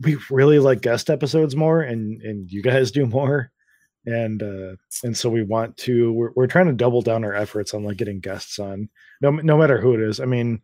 [0.00, 3.50] we really like guest episodes more, and and you guys do more,
[4.06, 7.72] and uh and so we want to we're we're trying to double down our efforts
[7.74, 8.88] on like getting guests on,
[9.20, 10.20] no no matter who it is.
[10.20, 10.60] I mean,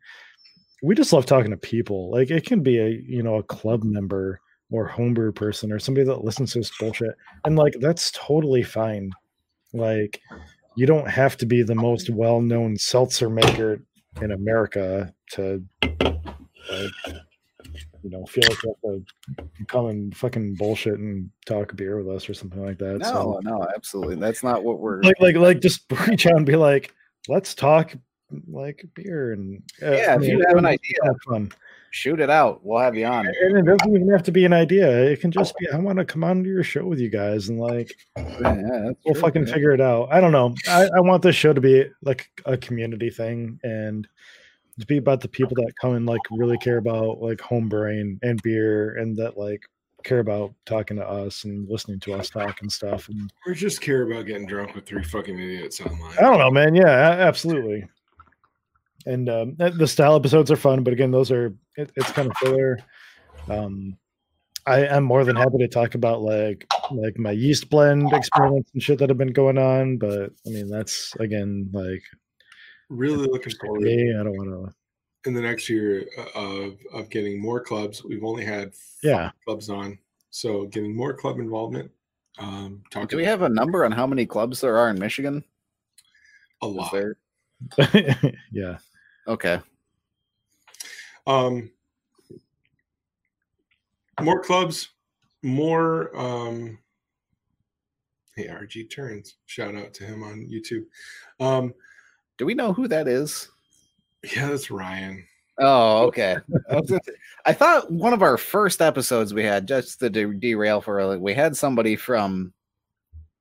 [0.83, 2.11] we just love talking to people.
[2.11, 4.41] Like it can be a you know a club member
[4.71, 9.11] or homebrew person or somebody that listens to this bullshit, and like that's totally fine.
[9.73, 10.21] Like
[10.77, 13.83] you don't have to be the most well-known seltzer maker
[14.23, 17.17] in America to like,
[18.11, 18.75] you know feel like you
[19.39, 22.99] have to come and fucking bullshit and talk beer with us or something like that.
[22.99, 24.17] No, so no, absolutely.
[24.17, 25.03] That's not what we're.
[25.03, 26.95] like like like just reach out and be like,
[27.29, 27.95] let's talk
[28.51, 30.95] like beer and uh, Yeah, if you have an idea.
[31.03, 31.53] kinda fun.
[31.91, 32.61] Shoot it out.
[32.65, 33.27] We'll have you on.
[33.27, 35.05] And it doesn't even have to be an idea.
[35.05, 37.49] It can just be I want to come on to your show with you guys
[37.49, 39.53] and like Yeah, we'll true, fucking man.
[39.55, 40.09] figure it out.
[40.13, 40.55] I don't know.
[40.69, 44.07] I, I want this show to be like a community thing and
[44.79, 48.19] to be about the people that come and like really care about like home brewing
[48.23, 49.63] and beer and that like
[50.05, 53.09] care about talking to us and listening to us talk and stuff.
[53.09, 56.17] And Or just care about getting drunk with three fucking idiots online.
[56.19, 56.75] I don't know, man.
[56.75, 57.85] Yeah, absolutely.
[59.07, 62.37] And um, the style episodes are fun, but again, those are it, it's kind of
[62.37, 62.79] filler.
[63.49, 63.97] Um,
[64.67, 68.83] I am more than happy to talk about like like my yeast blend experiments and
[68.83, 72.03] shit that have been going on, but I mean that's again like
[72.89, 74.15] Really looking for forward me.
[74.15, 74.75] I don't want to.
[75.29, 78.03] in the next year uh, of of getting more clubs.
[78.05, 79.31] We've only had Yeah.
[79.45, 79.99] clubs on,
[80.31, 81.91] so getting more club involvement.
[82.39, 85.45] Um, talking Do we have a number on how many clubs there are in Michigan?
[86.63, 86.93] a lot.
[86.93, 87.17] there?
[88.53, 88.79] yeah,
[89.27, 89.61] Okay.
[91.27, 91.71] Um,
[94.21, 94.89] more clubs,
[95.43, 96.17] more.
[96.19, 96.79] Um,
[98.35, 99.37] hey, RG turns.
[99.47, 100.87] Shout out to him on YouTube.
[101.39, 101.75] Um,
[102.39, 103.49] Do we know who that is?
[104.35, 105.25] yeah, that's Ryan.
[105.59, 106.37] Oh, okay.
[106.71, 107.13] I, was gonna say-
[107.45, 111.19] I thought one of our first episodes we had just to de- derail for a,
[111.19, 112.53] we had somebody from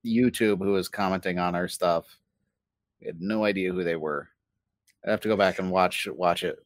[0.04, 2.06] YouTube who was commenting on our stuff.
[3.00, 4.28] We had no idea who they were.
[5.06, 6.58] I have to go back and watch watch it.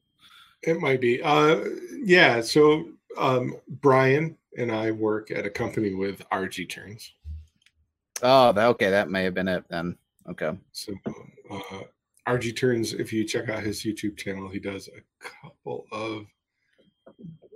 [0.62, 1.22] It might be.
[1.22, 1.64] Uh,
[2.02, 2.40] yeah.
[2.40, 2.88] So
[3.18, 7.12] um, Brian and I work at a company with RG Turns.
[8.22, 9.96] Oh, okay, that may have been it then.
[10.30, 10.56] Okay.
[10.72, 10.94] So
[11.50, 11.80] uh,
[12.28, 15.00] RG Turns, if you check out his YouTube channel, he does a
[15.44, 16.26] couple of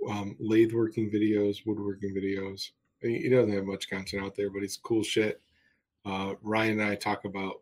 [0.09, 2.71] um, lathe working videos, woodworking videos.
[3.01, 5.41] He doesn't have much content out there, but it's cool shit.
[6.05, 7.61] Uh, Ryan and I talk about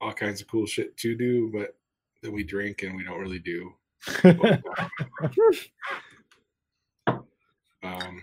[0.00, 1.76] all kinds of cool shit to do, but
[2.22, 3.72] that we drink and we don't really do.
[7.82, 8.22] Um,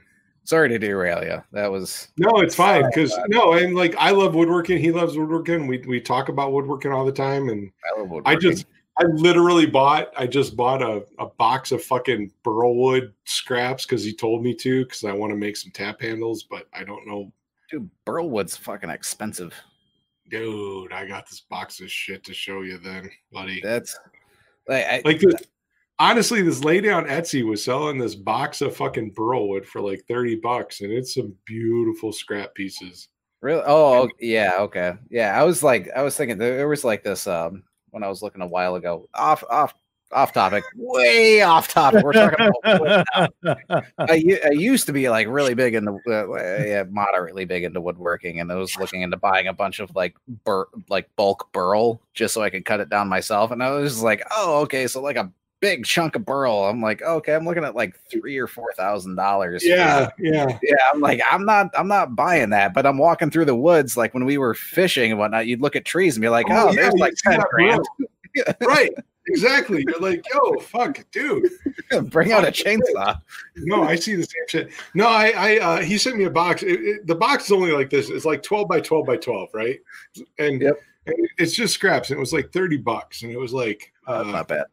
[0.49, 1.43] Sorry to derail you.
[1.51, 4.79] That was No, it's fine because no, and like I love woodworking.
[4.79, 5.67] He loves woodworking.
[5.67, 8.65] We we talk about woodworking all the time, and I love I just
[8.99, 14.11] I literally bought I just bought a, a box of fucking burlwood scraps because he
[14.11, 17.31] told me to because I want to make some tap handles, but I don't know,
[17.69, 19.53] dude, Burlwood's fucking expensive.
[20.29, 20.91] dude.
[20.91, 23.61] I got this box of shit to show you then, buddy.
[23.61, 23.99] That's
[24.67, 25.43] like, I, Like this,
[25.99, 30.35] honestly, this lady on Etsy was selling this box of fucking burlwood for like thirty
[30.35, 33.09] bucks, and it's some beautiful scrap pieces.
[33.41, 33.63] Really?
[33.65, 34.57] Oh, ok- yeah.
[34.59, 34.93] Okay.
[35.09, 35.39] Yeah.
[35.39, 38.41] I was like, I was thinking there was like this um when I was looking
[38.41, 39.07] a while ago.
[39.13, 39.73] Off, off,
[40.11, 40.63] off topic.
[40.75, 42.03] Way off topic.
[42.03, 43.05] We're talking about.
[43.97, 48.39] I, I used to be like really big into, uh, yeah, moderately big into woodworking,
[48.41, 52.33] and I was looking into buying a bunch of like bur- like bulk burl just
[52.33, 53.51] so I could cut it down myself.
[53.51, 55.31] And I was like, oh, okay, so like a
[55.61, 56.65] big chunk of burl.
[56.65, 59.63] I'm like, okay, I'm looking at like three or four thousand dollars.
[59.65, 60.57] Yeah, yeah.
[60.63, 62.73] yeah, I'm like, I'm not, I'm not buying that.
[62.73, 65.47] But I'm walking through the woods, like when we were fishing and whatnot.
[65.47, 67.83] You'd look at trees and be like, Oh, oh, yeah, there's like ten grand.
[68.61, 68.91] right
[69.27, 71.47] exactly you're like yo fuck dude
[72.09, 73.19] Bring out a chainsaw.
[73.57, 76.63] no i see the same shit no i i uh he sent me a box
[76.63, 79.49] it, it- the box is only like this it's like 12 by 12 by 12
[79.53, 79.79] right
[80.39, 80.79] and, Yep.
[81.37, 84.47] it's just scraps and it was like 30 bucks and it was like uh, not
[84.47, 84.65] bad.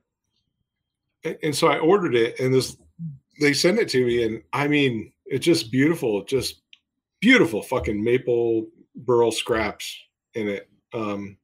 [1.24, 2.76] And, and so i ordered it and this
[3.40, 6.62] they sent it to me and i mean it's just beautiful just
[7.20, 9.98] beautiful fucking maple burl scraps
[10.34, 11.36] in it um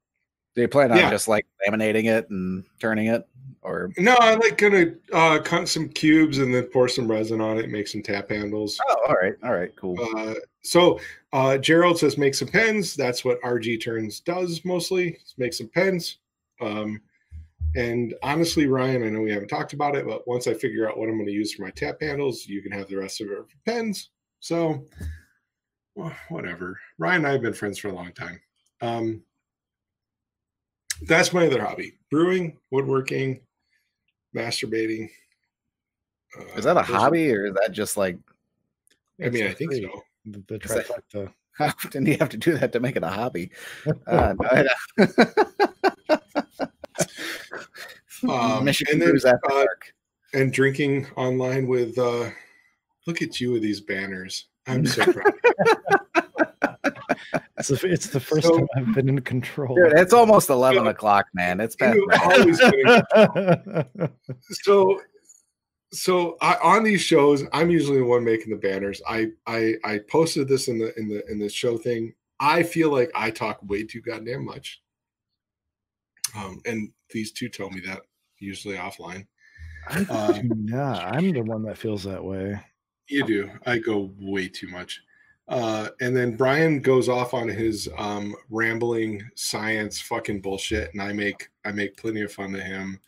[0.55, 1.10] Do you plan on Yeah.
[1.10, 3.26] just like laminating it and turning it,
[3.62, 7.59] or No, I like gonna uh, cut some cubes and then pour some resin on
[7.59, 8.78] it, make some tap handles.
[8.89, 9.97] oh, all right, all right, cool.
[10.17, 11.01] Uh, so
[11.33, 12.94] uh, Gerald says make some pens.
[12.94, 15.18] That's what RG Turns does mostly.
[15.39, 16.18] Make some pens.
[16.60, 17.01] Um,
[17.76, 20.99] and honestly, Ryan, I know we haven't talked about it, but once I figure out
[20.99, 23.28] what I'm going to use for my tap handles, you can have the rest of
[23.28, 24.10] it for pens.
[24.41, 24.86] So,
[25.94, 26.78] well, whatever.
[26.99, 28.41] Ryan and I have been friends for a long time.
[28.81, 29.23] Um,
[31.02, 33.41] that's my other hobby: brewing, woodworking,
[34.36, 35.09] masturbating.
[36.39, 38.17] Uh, Is that a those are- hobby or is that just like
[39.23, 40.02] I mean, I think the- so.
[40.25, 41.33] The, the trifecta.
[41.59, 43.51] how often do you have to do that to make it a hobby?
[44.07, 44.68] Uh, no, I-
[48.28, 49.92] Um, Michigan and then, Brews After uh, Dark.
[50.34, 52.31] and drinking online with uh
[53.07, 55.33] look at you with these banners i'm so proud
[57.59, 59.76] It's the, it's the first So- time I've been in control.
[59.76, 61.60] Dude, it's almost eleven o'clock, man.
[61.60, 61.94] It's past.
[61.94, 64.09] You've always been in-
[64.51, 65.01] so
[65.92, 70.01] so I, on these shows i'm usually the one making the banners I, I i
[70.10, 73.59] posted this in the in the in the show thing i feel like i talk
[73.62, 74.81] way too goddamn much
[76.34, 78.01] um and these two tell me that
[78.43, 79.27] usually offline
[79.89, 81.15] I Uh, do not.
[81.17, 82.61] I'm the one that feels that way.
[83.09, 83.51] You do.
[83.67, 85.01] I go way too much.
[85.49, 91.12] Uh, and then Brian goes off on his um, rambling science fucking bullshit, and I
[91.12, 93.01] make I make plenty of fun of him.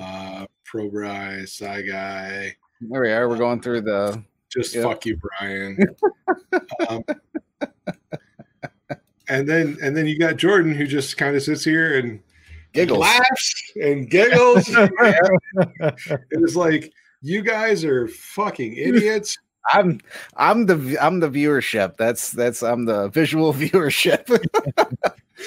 [0.00, 3.28] Uh, Pro Bry, Sci Guy, There we are.
[3.28, 4.22] We're going through the.
[4.48, 4.84] just Yep.
[4.84, 5.76] fuck you, Brian.
[6.88, 7.04] um,
[9.28, 12.20] and then and then you got Jordan who just kind of sits here and
[12.72, 13.00] Giggles.
[13.00, 14.68] laughs and giggles.
[14.68, 19.38] it was like you guys are fucking idiots.
[19.72, 20.00] I'm
[20.36, 21.96] I'm the I'm the viewership.
[21.96, 24.26] That's that's I'm the visual viewership.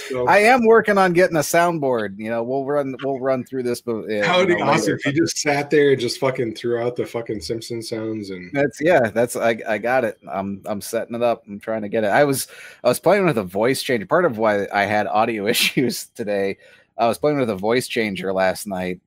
[0.09, 2.17] So, I am working on getting a soundboard.
[2.17, 3.81] You know, we'll run we'll run through this.
[3.81, 6.19] But uh, How would you be know, awesome if you just sat there and just
[6.19, 9.09] fucking threw out the fucking Simpson sounds and That's yeah.
[9.09, 10.17] That's I I got it.
[10.29, 11.43] I'm I'm setting it up.
[11.47, 12.07] I'm trying to get it.
[12.07, 12.47] I was
[12.83, 14.05] I was playing with a voice changer.
[14.05, 16.57] Part of why I had audio issues today.
[16.97, 19.01] I was playing with a voice changer last night.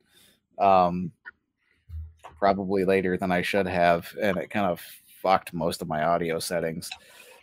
[0.58, 1.12] Um,
[2.39, 4.81] probably later than I should have, and it kind of
[5.23, 6.89] fucked most of my audio settings.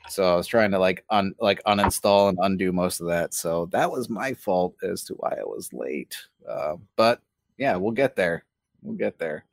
[0.07, 3.33] So I was trying to like un like uninstall and undo most of that.
[3.33, 6.15] So that was my fault as to why I was late.
[6.47, 7.21] Uh, but
[7.57, 8.45] yeah, we'll get there.
[8.81, 9.45] We'll get there.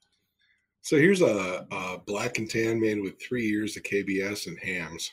[0.83, 5.11] so here's a, a black and tan man with three years of KBS and Hamm's.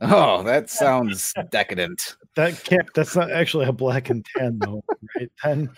[0.00, 2.16] Oh, that sounds decadent.
[2.36, 2.88] That can't.
[2.94, 4.84] That's not actually a black and tan though,
[5.16, 5.30] right?
[5.40, 5.70] Ten.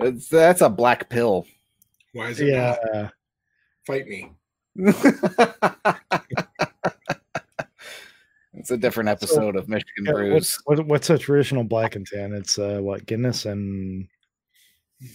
[0.00, 1.46] It's, that's a black pill.
[2.12, 2.76] Why is it Yeah.
[2.92, 3.12] not?
[3.86, 4.32] Fight me.
[8.54, 10.32] it's a different episode of Michigan yeah, Brews.
[10.32, 12.32] what's, what, what's a traditional black and tan?
[12.32, 14.08] It's uh, what Guinness and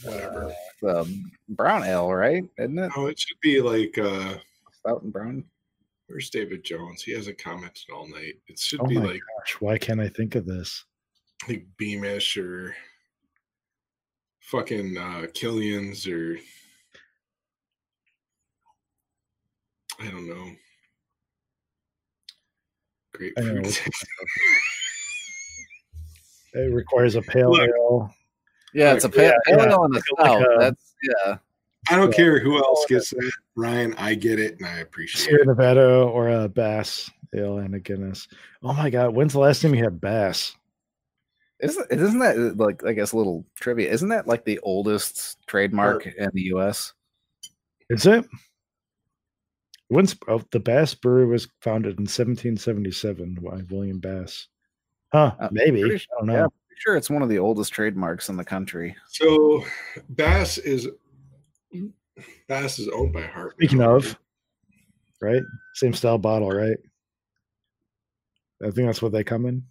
[0.04, 0.54] Whatever.
[0.88, 2.44] Um, brown ale, right?
[2.58, 2.92] Isn't it?
[2.96, 4.36] Oh, it should be like uh
[4.72, 5.44] Stout and brown.
[6.14, 7.02] Where's David Jones?
[7.02, 8.36] He hasn't commented all night.
[8.48, 10.86] It should oh be my like gosh, why can't I think of this?
[11.50, 12.74] like Beamish or
[14.42, 16.38] fucking uh Killian's or
[20.00, 20.52] I don't know.
[23.16, 23.32] I.
[23.34, 23.82] Grapefruit.
[26.56, 27.62] It requires a pale Look.
[27.68, 28.14] ale.
[28.76, 29.72] Yeah, it's a Like, pale, yeah, pale yeah.
[29.72, 30.94] ale and a Like a- That's
[31.26, 31.38] yeah.
[31.90, 32.16] I don't Yeah.
[32.18, 33.32] care who else gets that.
[33.56, 35.48] Ryan, I get it and I appreciate Sierra it.
[35.48, 38.28] Nevada or a Bass ale and a Guinness.
[38.62, 40.56] Oh my god, when's the last time you had Bass?
[41.60, 43.90] Isn't isn't that uh, like I guess a little trivia?
[43.92, 46.94] Isn't that like the oldest trademark in the U.S.?
[47.90, 48.26] Is it?
[49.88, 54.48] When's oh, the Bass Brewery was founded in 1777 by William Bass?
[55.12, 55.36] Huh?
[55.40, 56.34] Uh, maybe I don't know.
[56.34, 58.96] Yeah, pretty sure it's one of the oldest trademarks in the country.
[59.08, 59.64] So
[60.10, 60.88] Bass is
[62.48, 63.54] Bass is owned by Hart.
[63.54, 64.18] Speaking of,
[65.22, 65.44] right?
[65.74, 66.78] Same style bottle, right?
[68.62, 69.64] I think that's what they come in.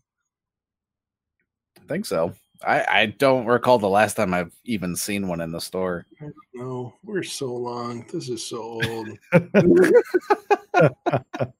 [1.80, 2.34] I think so.
[2.64, 6.06] I I don't recall the last time I've even seen one in the store.
[6.54, 8.06] No, we're so long.
[8.12, 9.08] This is so old.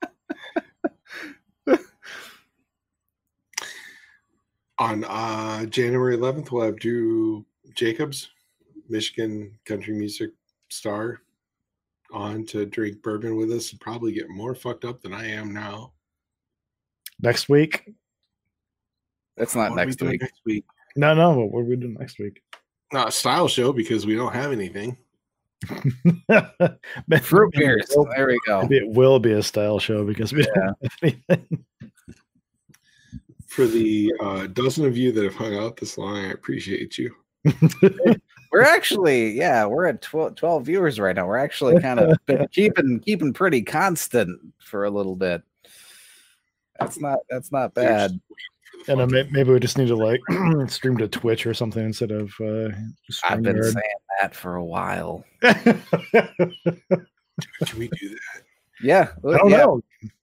[4.79, 8.31] On uh, January 11th, we'll have Drew Jacobs,
[8.93, 10.31] Michigan country music
[10.71, 11.19] star,
[12.13, 15.53] on to drink bourbon with us and probably get more fucked up than I am
[15.53, 15.93] now.
[17.21, 17.91] Next week?
[19.37, 20.21] That's not What are we next week.
[20.21, 20.65] Next week.
[20.95, 21.31] No, no.
[21.47, 22.43] What are we doing next week?
[22.93, 24.99] Not a style show because we don't have anything.
[27.23, 27.91] Fruit beers.
[27.97, 28.69] will- There we go.
[28.71, 31.65] It will be a style show because we don't have anything.
[33.47, 37.15] for the uh, dozen of you that have hung out this long, I appreciate you.
[38.53, 41.27] We're actually, yeah, we're at 12, 12 viewers right now.
[41.27, 42.19] We're actually kind of
[42.53, 45.43] keeping keeping pretty constant for a little bit.
[46.79, 48.21] That's not that's not bad.
[48.89, 50.21] And then may- maybe we just need to like
[50.69, 52.33] stream to Twitch or something instead of.
[52.41, 52.69] Uh,
[53.25, 53.73] I've been StreamYard.
[53.73, 55.25] saying that for a while.
[55.41, 55.73] Can
[57.79, 58.43] we do that?
[58.83, 59.81] Yeah, I don't yeah, know.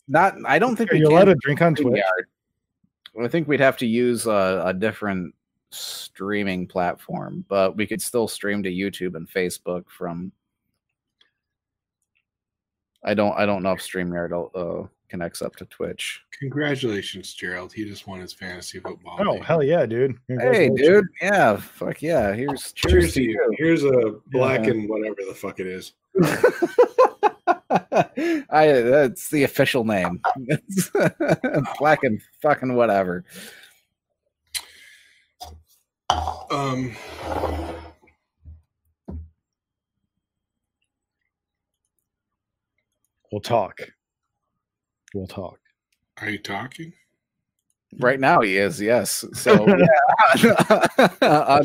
[0.07, 0.35] Not.
[0.45, 1.87] I don't think Are we you can allowed to drink on Twitch?
[1.87, 3.23] StreamYard.
[3.25, 5.33] I think we'd have to use a, a different
[5.71, 10.31] streaming platform, but we could still stream to YouTube and Facebook from.
[13.03, 13.33] I don't.
[13.37, 16.21] I don't know if Streamyard uh, connects up to Twitch.
[16.39, 17.71] Congratulations, Gerald.
[17.73, 19.17] He just won his fantasy football.
[19.19, 19.43] Oh league.
[19.43, 20.17] hell yeah, dude!
[20.27, 21.07] Hey, dude.
[21.21, 21.57] Yeah.
[21.57, 22.33] Fuck yeah.
[22.33, 23.55] Here's cheers, Cheers to to you.
[23.57, 25.93] Here's a black and whatever the fuck it is.
[28.49, 28.71] I.
[28.81, 30.21] That's the official name.
[31.79, 33.25] Black and fucking whatever.
[36.51, 36.95] Um,
[43.31, 43.79] We'll talk.
[45.13, 45.59] We'll talk.
[46.21, 46.93] are you talking?
[47.99, 49.25] Right now he is, yes.
[49.33, 49.67] So
[50.43, 51.07] yeah.
[51.21, 51.61] um,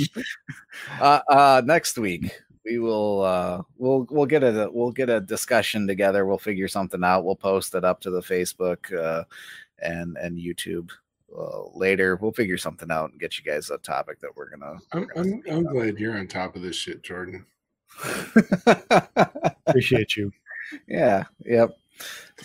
[1.00, 2.32] uh, uh, next week
[2.64, 6.26] we will uh, we'll we'll get a we'll get a discussion together.
[6.26, 7.24] We'll figure something out.
[7.24, 9.24] We'll post it up to the Facebook uh,
[9.80, 10.90] and and YouTube
[11.36, 12.16] uh, later.
[12.16, 14.76] We'll figure something out and get you guys a topic that we're gonna.
[14.92, 17.44] I'm, I'm, I'm glad you're on top of this shit, Jordan.
[19.66, 20.32] Appreciate you.
[20.88, 21.24] yeah.
[21.44, 21.76] Yep.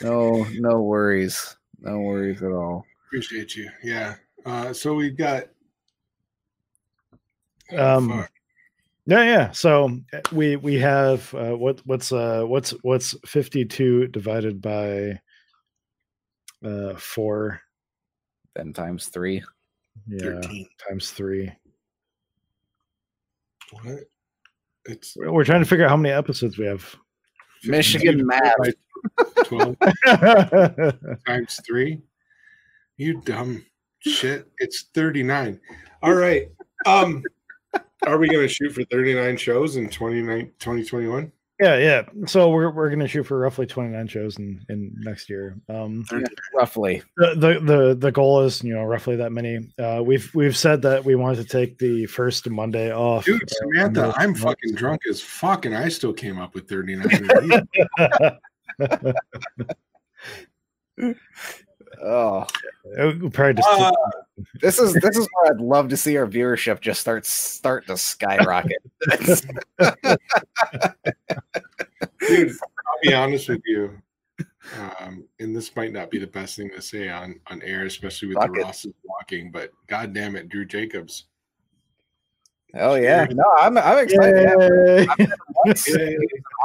[0.01, 0.45] No.
[0.53, 1.57] No worries.
[1.79, 2.85] No worries at all.
[3.07, 3.69] Appreciate you.
[3.83, 4.15] Yeah.
[4.45, 5.45] Uh, so we've got.
[7.75, 8.31] Um, fuck.
[9.05, 9.51] Yeah, yeah.
[9.51, 15.19] So uh, we we have uh, what what's uh what's what's fifty two divided by
[16.63, 17.59] uh four.
[18.59, 19.41] Then times three.
[20.05, 20.67] Yeah, 13.
[20.89, 21.49] times three.
[23.71, 23.99] What?
[24.83, 26.93] It's We're we're trying to figure out how many episodes we have.
[27.63, 28.53] Michigan math.
[29.45, 29.77] 12
[31.25, 32.01] times three.
[32.97, 33.65] You dumb
[33.99, 34.45] shit.
[34.57, 35.57] It's 39.
[36.03, 36.49] All right.
[36.85, 37.23] Um,
[38.05, 41.31] are we going to shoot for 39 shows in 2021?
[41.59, 42.03] Yeah, yeah.
[42.25, 45.57] So we're we're gonna shoot for roughly twenty nine shows in in next year.
[45.67, 46.05] Um,
[46.53, 47.03] Roughly.
[47.17, 49.69] the, the the the goal is you know roughly that many.
[49.77, 53.25] Uh, we've we've said that we wanted to take the first Monday off.
[53.25, 56.69] Dude, uh, Samantha, most I'm fucking drunk as fuck, and I still came up with
[56.69, 57.67] 39.
[62.03, 62.45] Oh,
[63.31, 63.91] probably just Uh,
[64.61, 67.97] this is this is where I'd love to see our viewership just start start to
[67.97, 68.77] skyrocket.
[72.19, 74.01] dude, I'll be honest with you.
[74.99, 78.29] Um, and this might not be the best thing to say on on air, especially
[78.29, 78.63] with Fuck the it.
[78.63, 79.51] Rosses walking.
[79.51, 81.25] But god damn it, Drew Jacobs.
[82.75, 85.07] Oh yeah, no, I'm I'm excited.
[85.17, 85.27] Yay.
[85.87, 86.17] Yay.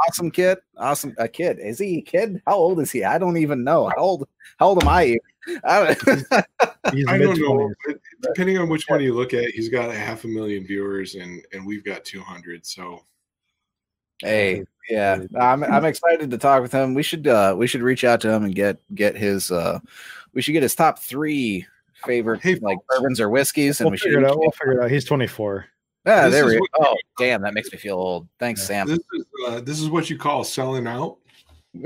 [0.07, 1.59] Awesome kid, awesome a kid.
[1.59, 2.41] Is he a kid?
[2.45, 3.03] How old is he?
[3.03, 3.87] I don't even know.
[3.89, 4.27] How old?
[4.59, 5.17] How old am I?
[5.63, 6.45] I don't-
[6.93, 7.71] He's I don't know.
[7.85, 11.15] but Depending on which one you look at, he's got a half a million viewers,
[11.15, 12.65] and and we've got 200.
[12.65, 13.01] So
[14.19, 16.93] hey, yeah, I'm I'm excited to talk with him.
[16.93, 19.79] We should uh we should reach out to him and get get his uh
[20.33, 21.65] we should get his top three
[22.05, 24.05] favorite Hey, like bourbons or whiskeys, and We'll we should.
[24.13, 24.39] figure it out.
[24.39, 24.91] We'll figure it out.
[24.91, 25.65] He's twenty four.
[26.07, 26.65] Ah, This there is we go.
[26.81, 28.27] Oh, damn, that makes me feel old.
[28.39, 28.87] Thanks, Sam.
[28.87, 31.17] this is uh, this is what you call selling out.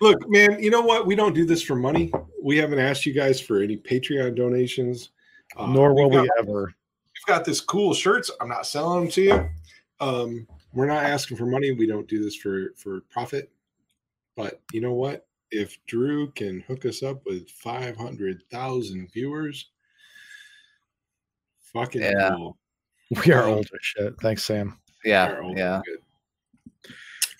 [0.00, 1.06] Look, man, you know what?
[1.06, 2.10] We don't do this for money.
[2.42, 5.10] We haven't asked you guys for any Patreon donations.
[5.56, 6.64] Uh, Nor will we've we ever.
[6.66, 8.30] We've got this cool shirts.
[8.40, 9.48] I'm not selling them to you.
[10.00, 11.72] Um, we're not asking for money.
[11.72, 13.50] We don't do this for for profit.
[14.36, 15.26] But you know what?
[15.50, 19.70] If Drew can hook us up with 500,000 viewers,
[21.72, 22.30] fucking Yeah.
[22.36, 22.56] cool.
[23.26, 24.14] We are old as shit.
[24.20, 24.78] Thanks, Sam.
[25.04, 25.80] yeah, yeah.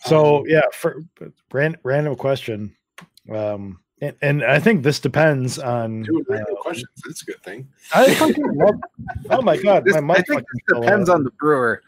[0.07, 1.05] So Um, yeah, for
[1.52, 2.75] ran, random question.
[3.33, 6.02] Um, and, and I think this depends on.
[6.02, 6.89] Doing uh, questions.
[7.05, 7.68] That's a good thing.
[7.94, 8.76] I fucking love.
[9.28, 11.83] Oh my god, This- my mic I think fucking this depends on the brewer.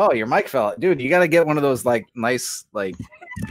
[0.00, 0.78] Oh, your mic fell, out.
[0.80, 1.00] dude.
[1.00, 2.94] You got to get one of those like nice like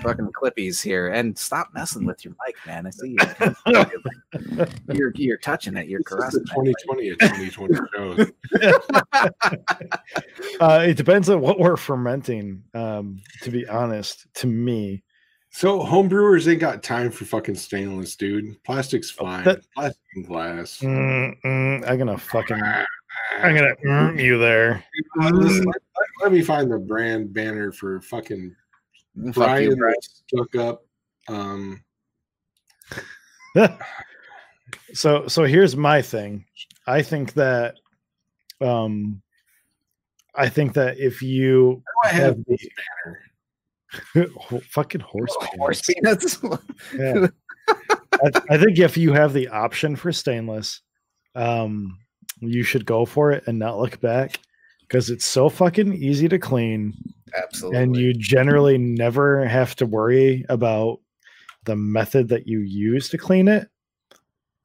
[0.01, 2.87] fucking clippies here, and stop messing with your mic, man.
[2.87, 4.65] I see you.
[4.93, 5.87] you're you're touching it.
[5.87, 6.49] You're This caressing it.
[6.85, 8.31] 2020 at 2020 shows.
[10.59, 12.63] Uh, it depends on what we're fermenting.
[12.73, 15.03] Um, to be honest, to me,
[15.51, 18.61] So homebrewers ain't got time for fucking stainless, dude.
[18.63, 19.43] Plastic's fine.
[19.43, 20.79] That- Plastic and glass.
[20.79, 22.59] mm, mm, I'm gonna fucking.
[23.39, 24.83] I'm gonna mm, you there.
[25.19, 25.75] Let, let-
[26.21, 28.55] let me find the brand banner for fucking
[29.15, 29.95] Fuck you, Brian Brian.
[30.01, 30.85] stuck up.
[31.27, 31.83] Um,
[34.93, 36.45] so so here's my thing.
[36.85, 37.75] I think that
[38.61, 39.21] um
[40.35, 42.67] I think that if you I have have this
[44.13, 46.37] the fucking horse Horse peanuts.
[46.37, 46.63] peanuts.
[46.97, 47.27] Yeah.
[48.13, 50.81] I, I think if you have the option for stainless,
[51.35, 51.97] um,
[52.39, 54.39] you should go for it and not look back
[54.81, 56.93] because it's so fucking easy to clean,
[57.35, 57.79] Absolutely.
[57.79, 60.99] and you generally never have to worry about
[61.65, 63.67] the method that you use to clean it.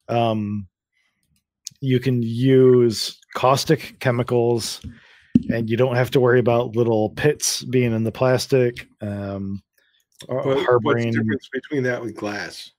[0.07, 0.67] Um,
[1.81, 4.81] you can use caustic chemicals,
[5.49, 8.87] and you don't have to worry about little pits being in the plastic.
[9.01, 9.61] Um,
[10.27, 12.71] But what's the harboring difference between that with glass?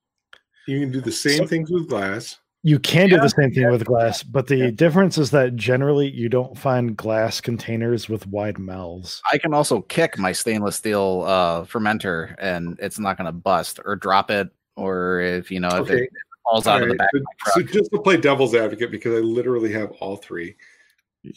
[0.66, 2.38] You can do the same So- things with glass.
[2.66, 4.70] You can do the same thing with glass, but the Yeah.
[4.70, 9.20] difference is that generally you don't find glass containers with wide mouths.
[9.30, 13.80] I can also kick my stainless steel uh, fermenter, and it's not going to bust
[13.84, 16.04] or drop it, or if you know if Okay.
[16.04, 16.10] it
[16.42, 18.90] falls out of the Alright, back so, of my so just to play devil's advocate,
[18.90, 20.56] because I literally have all three.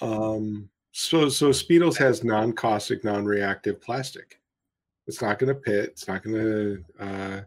[0.01, 4.39] Um, so so Speidels has non-caustic, non-reactive plastic.
[5.07, 5.89] It's not going to pit.
[5.89, 6.83] It's not going to.
[6.99, 7.41] Uh,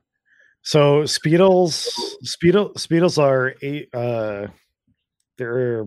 [0.62, 1.88] So Speidels,
[2.24, 3.88] Speidel, Speidels are eight.
[3.94, 4.48] Uh,
[5.38, 5.86] they're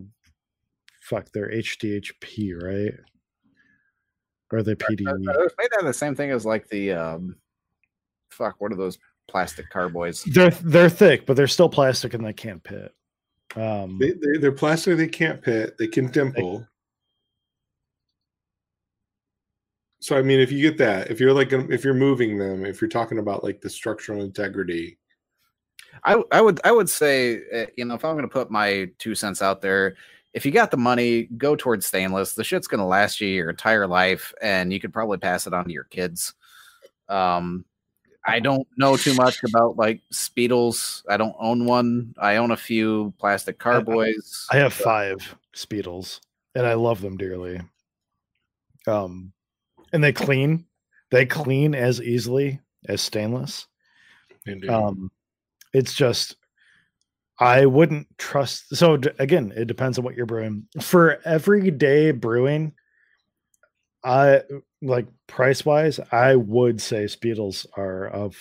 [1.01, 1.31] fuck.
[1.31, 2.93] They're HDPE, right?
[4.51, 5.07] Or are they PD?
[5.07, 7.35] Are those made out of the same thing as like the um,
[8.29, 8.55] fuck?
[8.59, 10.23] What are those plastic carboys?
[10.23, 12.93] They're they're thick, but they're still plastic and they can't pit.
[13.55, 14.97] Um, they, they, they're plastic.
[14.97, 15.75] They can't pit.
[15.77, 16.67] They can dimple.
[20.03, 22.81] So I mean, if you get that, if you're like, if you're moving them, if
[22.81, 24.97] you're talking about like the structural integrity,
[26.03, 28.89] I I would I would say uh, you know if I'm going to put my
[28.99, 29.95] two cents out there,
[30.33, 32.33] if you got the money, go towards stainless.
[32.33, 35.53] The shit's going to last you your entire life, and you could probably pass it
[35.53, 36.33] on to your kids.
[37.07, 37.63] Um,
[38.25, 41.03] I don't know too much about like Speidels.
[41.07, 42.13] I don't own one.
[42.19, 44.47] I own a few plastic carboys.
[44.51, 46.19] I have five Speidels,
[46.55, 47.61] and I love them dearly.
[48.85, 49.32] Um,
[49.93, 50.65] and they clean.
[51.11, 53.67] They clean as easily as stainless.
[54.45, 55.11] and Um,
[55.73, 56.35] it's just
[57.39, 58.75] I wouldn't trust.
[58.75, 60.67] So d- again, it depends on what you're brewing.
[60.81, 62.73] For everyday brewing,
[64.03, 64.41] I
[64.81, 68.35] like price wise, I would say Speidels are of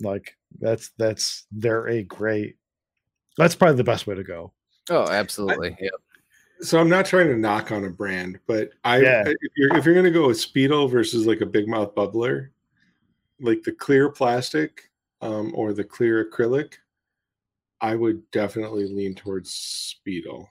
[0.00, 2.56] like that's that's they're a great.
[3.38, 4.52] That's probably the best way to go.
[4.90, 5.76] oh, absolutely.
[5.80, 5.90] Yeah.
[6.62, 9.24] So I'm not trying to knock on a brand, but I Yeah.
[9.26, 12.50] if you're if you're gonna go with Speidel versus like a big mouth bubbler,
[13.40, 14.90] like the clear plastic
[15.22, 16.74] um, or the clear acrylic,
[17.80, 19.50] I would definitely lean towards
[20.06, 20.46] Speidel.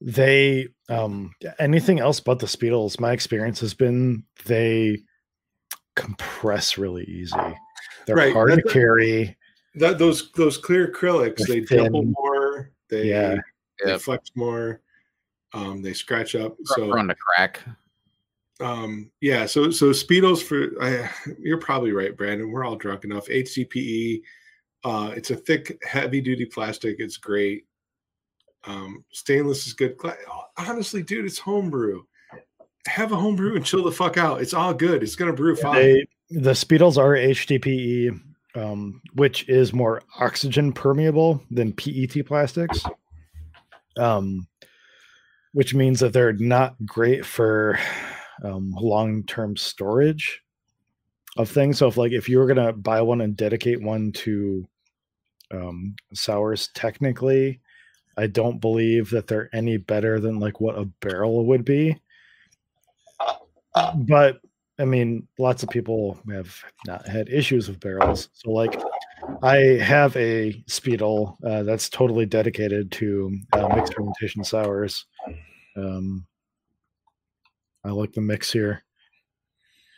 [0.00, 4.98] they um anything else but the Speidels my experience has been they
[5.94, 7.36] compress really easy
[8.06, 9.36] they're Right, hard to that's- carry
[9.76, 13.36] That those those clear acrylics, They're they dimple more, they Yeah.
[13.82, 14.00] they Yep.
[14.02, 14.81] flex more,
[15.54, 16.56] um, they scratch up.
[16.64, 17.60] So, So Prone to crack.
[18.60, 23.26] um yeah so so Speidels for I, you're probably right brandon we're all drunk enough.
[23.26, 24.22] Hdpe
[24.84, 27.64] uh it's a thick heavy duty plastic it's great.
[28.64, 29.96] Um stainless is good.
[30.56, 32.02] Honestly dude it's homebrew.
[32.86, 34.40] Have a homebrew and chill the fuck out.
[34.40, 35.02] It's all good.
[35.02, 35.74] It's gonna brew fine.
[35.74, 38.20] they the Speidels are hdpe
[38.54, 42.84] um which is more oxygen permeable than pet plastics.
[43.96, 44.46] Um
[45.52, 47.78] which means that they're not great for
[48.42, 50.42] um, long-term storage
[51.36, 51.78] of things.
[51.78, 54.66] So if like if you were gonna buy one and dedicate one to
[55.50, 57.60] um, sours, technically,
[58.16, 62.00] I don't believe that they're any better than like what a barrel would be.
[63.74, 64.40] But
[64.78, 66.54] I mean, lots of people have
[66.86, 68.28] not had issues with barrels.
[68.32, 68.78] So like,
[69.42, 75.06] I have a Speidel uh, that's totally dedicated to uh, mixed fermentation sours.
[75.76, 76.26] Um,
[77.84, 78.84] I like the mix here.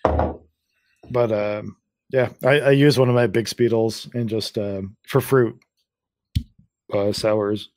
[0.04, 1.76] But um,
[2.10, 5.58] yeah, I, I use one of my big Speidels and just um, for fruit
[6.92, 7.70] uh, sours,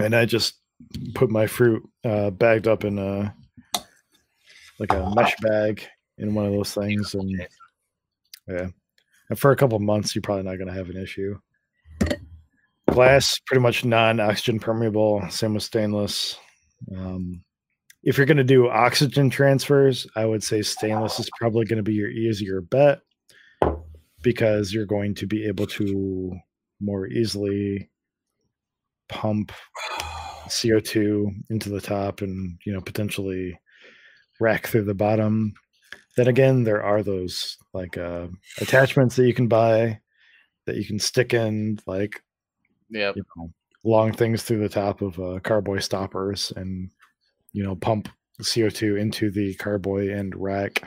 [0.00, 0.54] and I just
[1.14, 3.34] put my fruit uh, bagged up in a
[4.78, 5.84] like a mesh bag
[6.18, 7.46] in one of those things, and
[8.46, 8.68] yeah,
[9.28, 11.38] and for a couple months, you're probably not going to have an issue.
[12.90, 15.28] Glass, pretty much non-oxygen permeable.
[15.30, 16.38] Same with stainless.
[16.96, 17.42] Um,
[18.02, 21.82] if you're going to do oxygen transfers, I would say stainless is probably going to
[21.82, 23.00] be your easier bet
[24.22, 26.34] because you're going to be able to
[26.80, 27.90] more easily
[29.08, 29.52] pump
[30.46, 33.58] CO2 into the top and you know potentially
[34.40, 35.52] rack through the bottom.
[36.18, 38.26] Then again, there are those like uh,
[38.60, 40.00] attachments that you can buy
[40.66, 42.24] that you can stick in like
[42.90, 43.52] yeah you know
[43.84, 46.90] long things through the top of uh, carboy stoppers and
[47.52, 48.08] you know pump
[48.42, 50.82] CO2 into the carboy and rack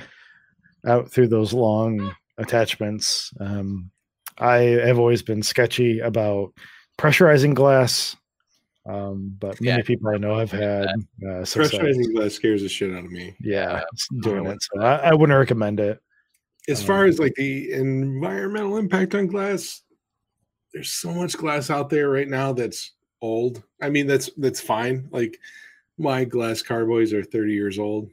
[0.85, 3.32] out through those long attachments.
[3.40, 3.90] Um,
[4.38, 6.51] I have always been sketchy about
[7.00, 8.18] pressurizing glass,
[8.85, 11.43] um, but many Yeah, people I know have had uh.
[11.43, 13.35] Pressurizing glass scares the shit out of me.
[13.40, 14.61] Yeah, I doing it.
[14.64, 16.01] So I, I wouldn't recommend it.
[16.68, 19.82] As Um, far as like the environmental impact on glass,
[20.74, 23.64] there's so much glass out there right now that's old.
[23.82, 25.10] I mean, that's that's fine.
[25.11, 25.38] Like
[25.98, 28.10] my glass carboys are 30 years old.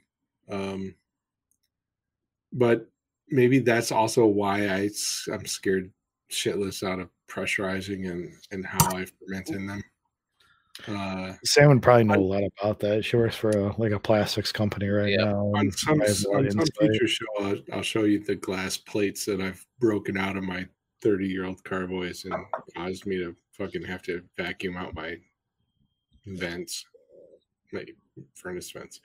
[0.50, 0.94] Um,
[2.52, 2.88] but
[3.28, 4.90] maybe that's also why I
[5.32, 5.90] I'm scared
[6.30, 9.82] shitless out of pressurizing and and how I ferment in them.
[10.86, 13.04] Uh, Sam would probably know a lot about that.
[13.04, 15.24] She works for a, like a plastics company right Yeah.
[15.24, 15.52] now.
[15.56, 18.36] on some I have a lot on some future show, I'll, I'll show you the
[18.36, 20.66] glass plates that I've broken out of my
[21.02, 22.34] 30 year old carboys and
[22.76, 25.16] caused me to fucking have to vacuum out my
[26.26, 26.84] vents,
[27.72, 27.84] my
[28.34, 29.00] furnace vents.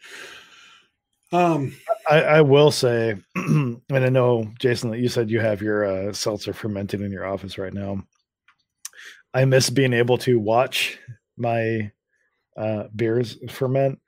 [1.32, 1.76] Um,
[2.10, 6.14] I, I will say, and I know Jason that you said you have your uh,
[6.14, 8.04] seltzer fermented in your office right now.
[9.34, 11.00] I miss being able to watch
[11.38, 11.92] my
[12.58, 14.00] uh, beers ferment.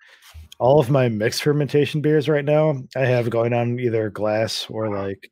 [0.59, 4.89] All of my mixed fermentation beers right now, I have going on either glass or
[4.95, 5.29] like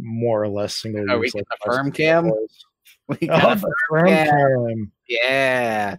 [0.00, 1.32] more or less single Oh, we use.
[1.32, 2.24] get like the firm cam?
[2.28, 2.64] bottles.
[3.08, 4.26] We Oh, got the firm cam.
[4.28, 4.92] cam.
[5.08, 5.96] yeah.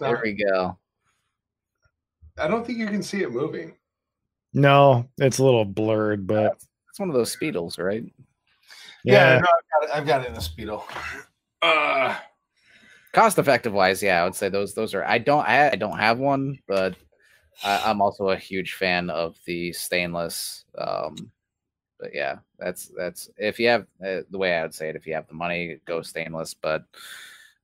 [0.00, 0.78] There not- we go.
[2.38, 3.74] I don't think you can see it moving.
[4.54, 6.54] No, it's a little blurred, but
[6.88, 8.02] It's one of those Speidels, right?
[9.04, 10.82] yeah, no, I've got it, I've got it in a Speidel.
[11.62, 12.16] Uh,
[13.12, 15.04] Cost effective wise, yeah, I would say those those are.
[15.04, 16.94] I don't I, I don't have one, but
[17.64, 20.64] I, I'm also a huge fan of the stainless.
[20.78, 21.30] Um,
[21.98, 24.96] but yeah, that's that's if you have uh, the way I would say it.
[24.96, 26.54] If you have the money, go stainless.
[26.54, 26.84] But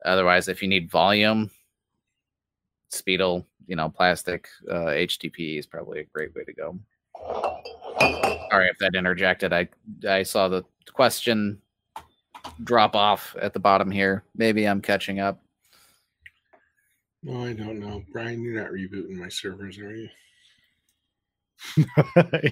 [0.05, 1.51] otherwise, if you need volume,
[2.93, 6.79] Speidel, you know, plastic uh, HDPE is probably a great way to go.
[8.51, 9.53] Sorry if that interjected.
[9.53, 9.69] I
[10.09, 11.63] I saw the question
[12.65, 14.25] drop off at the bottom here.
[14.37, 15.43] Maybe I'm catching up.
[17.23, 18.03] no, I don't know.
[18.13, 20.09] Brian, you're not rebooting my servers, are you?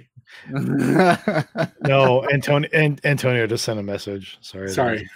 [1.87, 4.39] no, Antonio and Antonio just sent a message.
[4.41, 4.69] Sorry.
[4.71, 5.09] Sorry,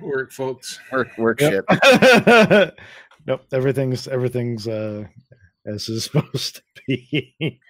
[0.00, 0.80] work, folks.
[0.90, 1.64] work work Yep.
[1.70, 2.74] shit.
[3.26, 3.42] nope.
[3.52, 5.04] Everything's everything's uh
[5.66, 7.60] as is supposed to be.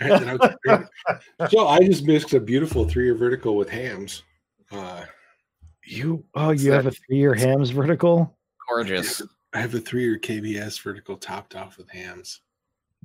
[0.00, 4.22] And I so I just mixed a beautiful three-year vertical with Hamm's.
[4.72, 5.04] Uh,
[5.84, 8.36] you oh you have a three year Hamm's vertical?
[8.68, 9.20] Gorgeous.
[9.54, 12.40] I have a three-year KBS vertical topped off with Hamm's.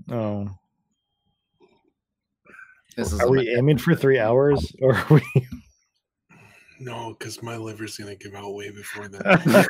[0.09, 0.49] Oh.
[2.95, 5.47] This is Are we aiming for three hours or are we
[6.79, 9.67] No, because my liver's gonna give out way before that.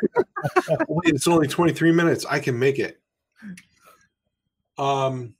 [0.88, 2.26] Wait, it's only 23 minutes.
[2.26, 3.02] I can make it.
[4.78, 5.34] Um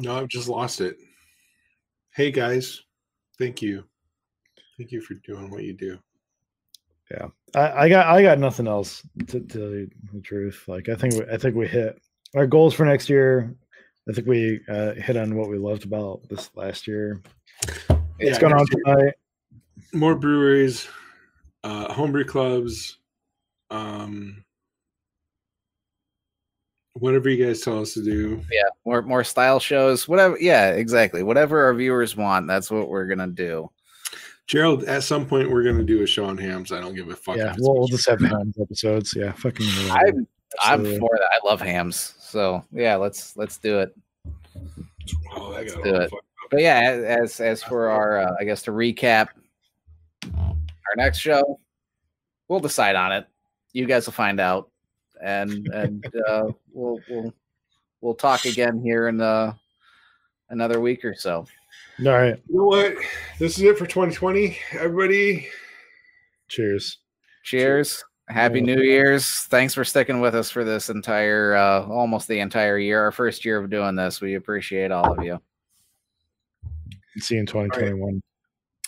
[0.00, 0.96] No, I've just lost it.
[2.10, 2.82] Hey guys,
[3.38, 3.84] thank you.
[4.76, 5.98] Thank you for doing what you do.
[7.54, 10.64] I, I got I got nothing else to, to tell you the truth.
[10.68, 11.98] Like I think we, I think we hit
[12.36, 13.54] our goals for next year.
[14.08, 17.20] I think we uh, hit on what we loved about this last year.
[17.88, 19.14] What's Yeah, going on tonight?
[19.92, 20.86] More breweries,
[21.64, 22.98] uh homebrew clubs,
[23.70, 24.44] um
[27.00, 28.40] whatever you guys tell us to do.
[28.50, 30.36] yeah, more more style shows, whatever.
[30.40, 31.22] Yeah, exactly.
[31.22, 33.70] Whatever our viewers want, that's what we're gonna do.
[34.46, 36.72] Gerald, at some point we're gonna do a show on Hamm's.
[36.72, 37.36] I don't give a fuck.
[37.36, 39.14] Yeah, if it's we'll, we'll just have Hamm's episodes.
[39.14, 39.66] Yeah, fucking.
[39.66, 40.08] whatever.
[40.08, 40.26] I'm
[40.62, 41.28] I'm for that.
[41.32, 42.14] I love Hamm's.
[42.18, 43.94] So yeah, let's let's do it.
[45.34, 46.10] Oh, that got do it.
[46.50, 46.80] But yeah,
[47.20, 49.28] as as for our, uh, I guess to recap,
[50.34, 51.60] our next show,
[52.48, 53.26] we'll decide on it.
[53.72, 54.70] You guys will find out,
[55.22, 57.34] and and uh, we'll we'll
[58.00, 59.52] we'll talk again here in uh,
[60.50, 61.46] another week or so.
[62.06, 62.40] All right.
[62.48, 62.94] You know what?
[63.38, 64.56] This is it for 2020.
[64.72, 65.48] Everybody,
[66.48, 66.98] Cheers.
[67.44, 68.04] Cheers.
[68.28, 69.26] Happy New Year's.
[69.48, 73.44] Thanks for sticking with us for this entire, uh, almost the entire year, our first
[73.44, 74.20] year of doing this.
[74.20, 75.40] We appreciate all of you.
[77.18, 78.22] See you in 2021.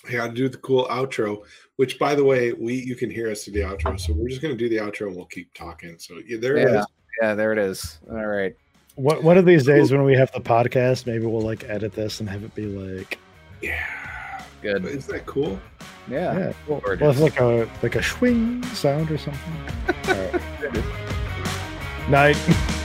[0.09, 1.43] I got to do the cool outro.
[1.77, 3.99] Which, by the way, we you can hear us to the outro.
[3.99, 5.99] So we're just gonna do the outro and we'll keep talking.
[5.99, 6.81] So yeah, there it Yeah.
[6.81, 6.87] is.
[7.23, 7.99] Yeah, there it is.
[8.11, 8.55] All right.
[8.97, 12.20] What One of these days when we have the podcast, maybe we'll like edit this
[12.20, 13.19] and have it be like,
[13.62, 14.85] Yeah, Good.
[14.85, 15.59] isn't that cool?
[16.09, 16.37] Yeah.
[16.39, 17.17] yeah, we'll, Gorgeous.
[17.17, 19.53] we'll like a like a swing sound or something.
[20.09, 20.85] All right.
[22.11, 22.77] Night.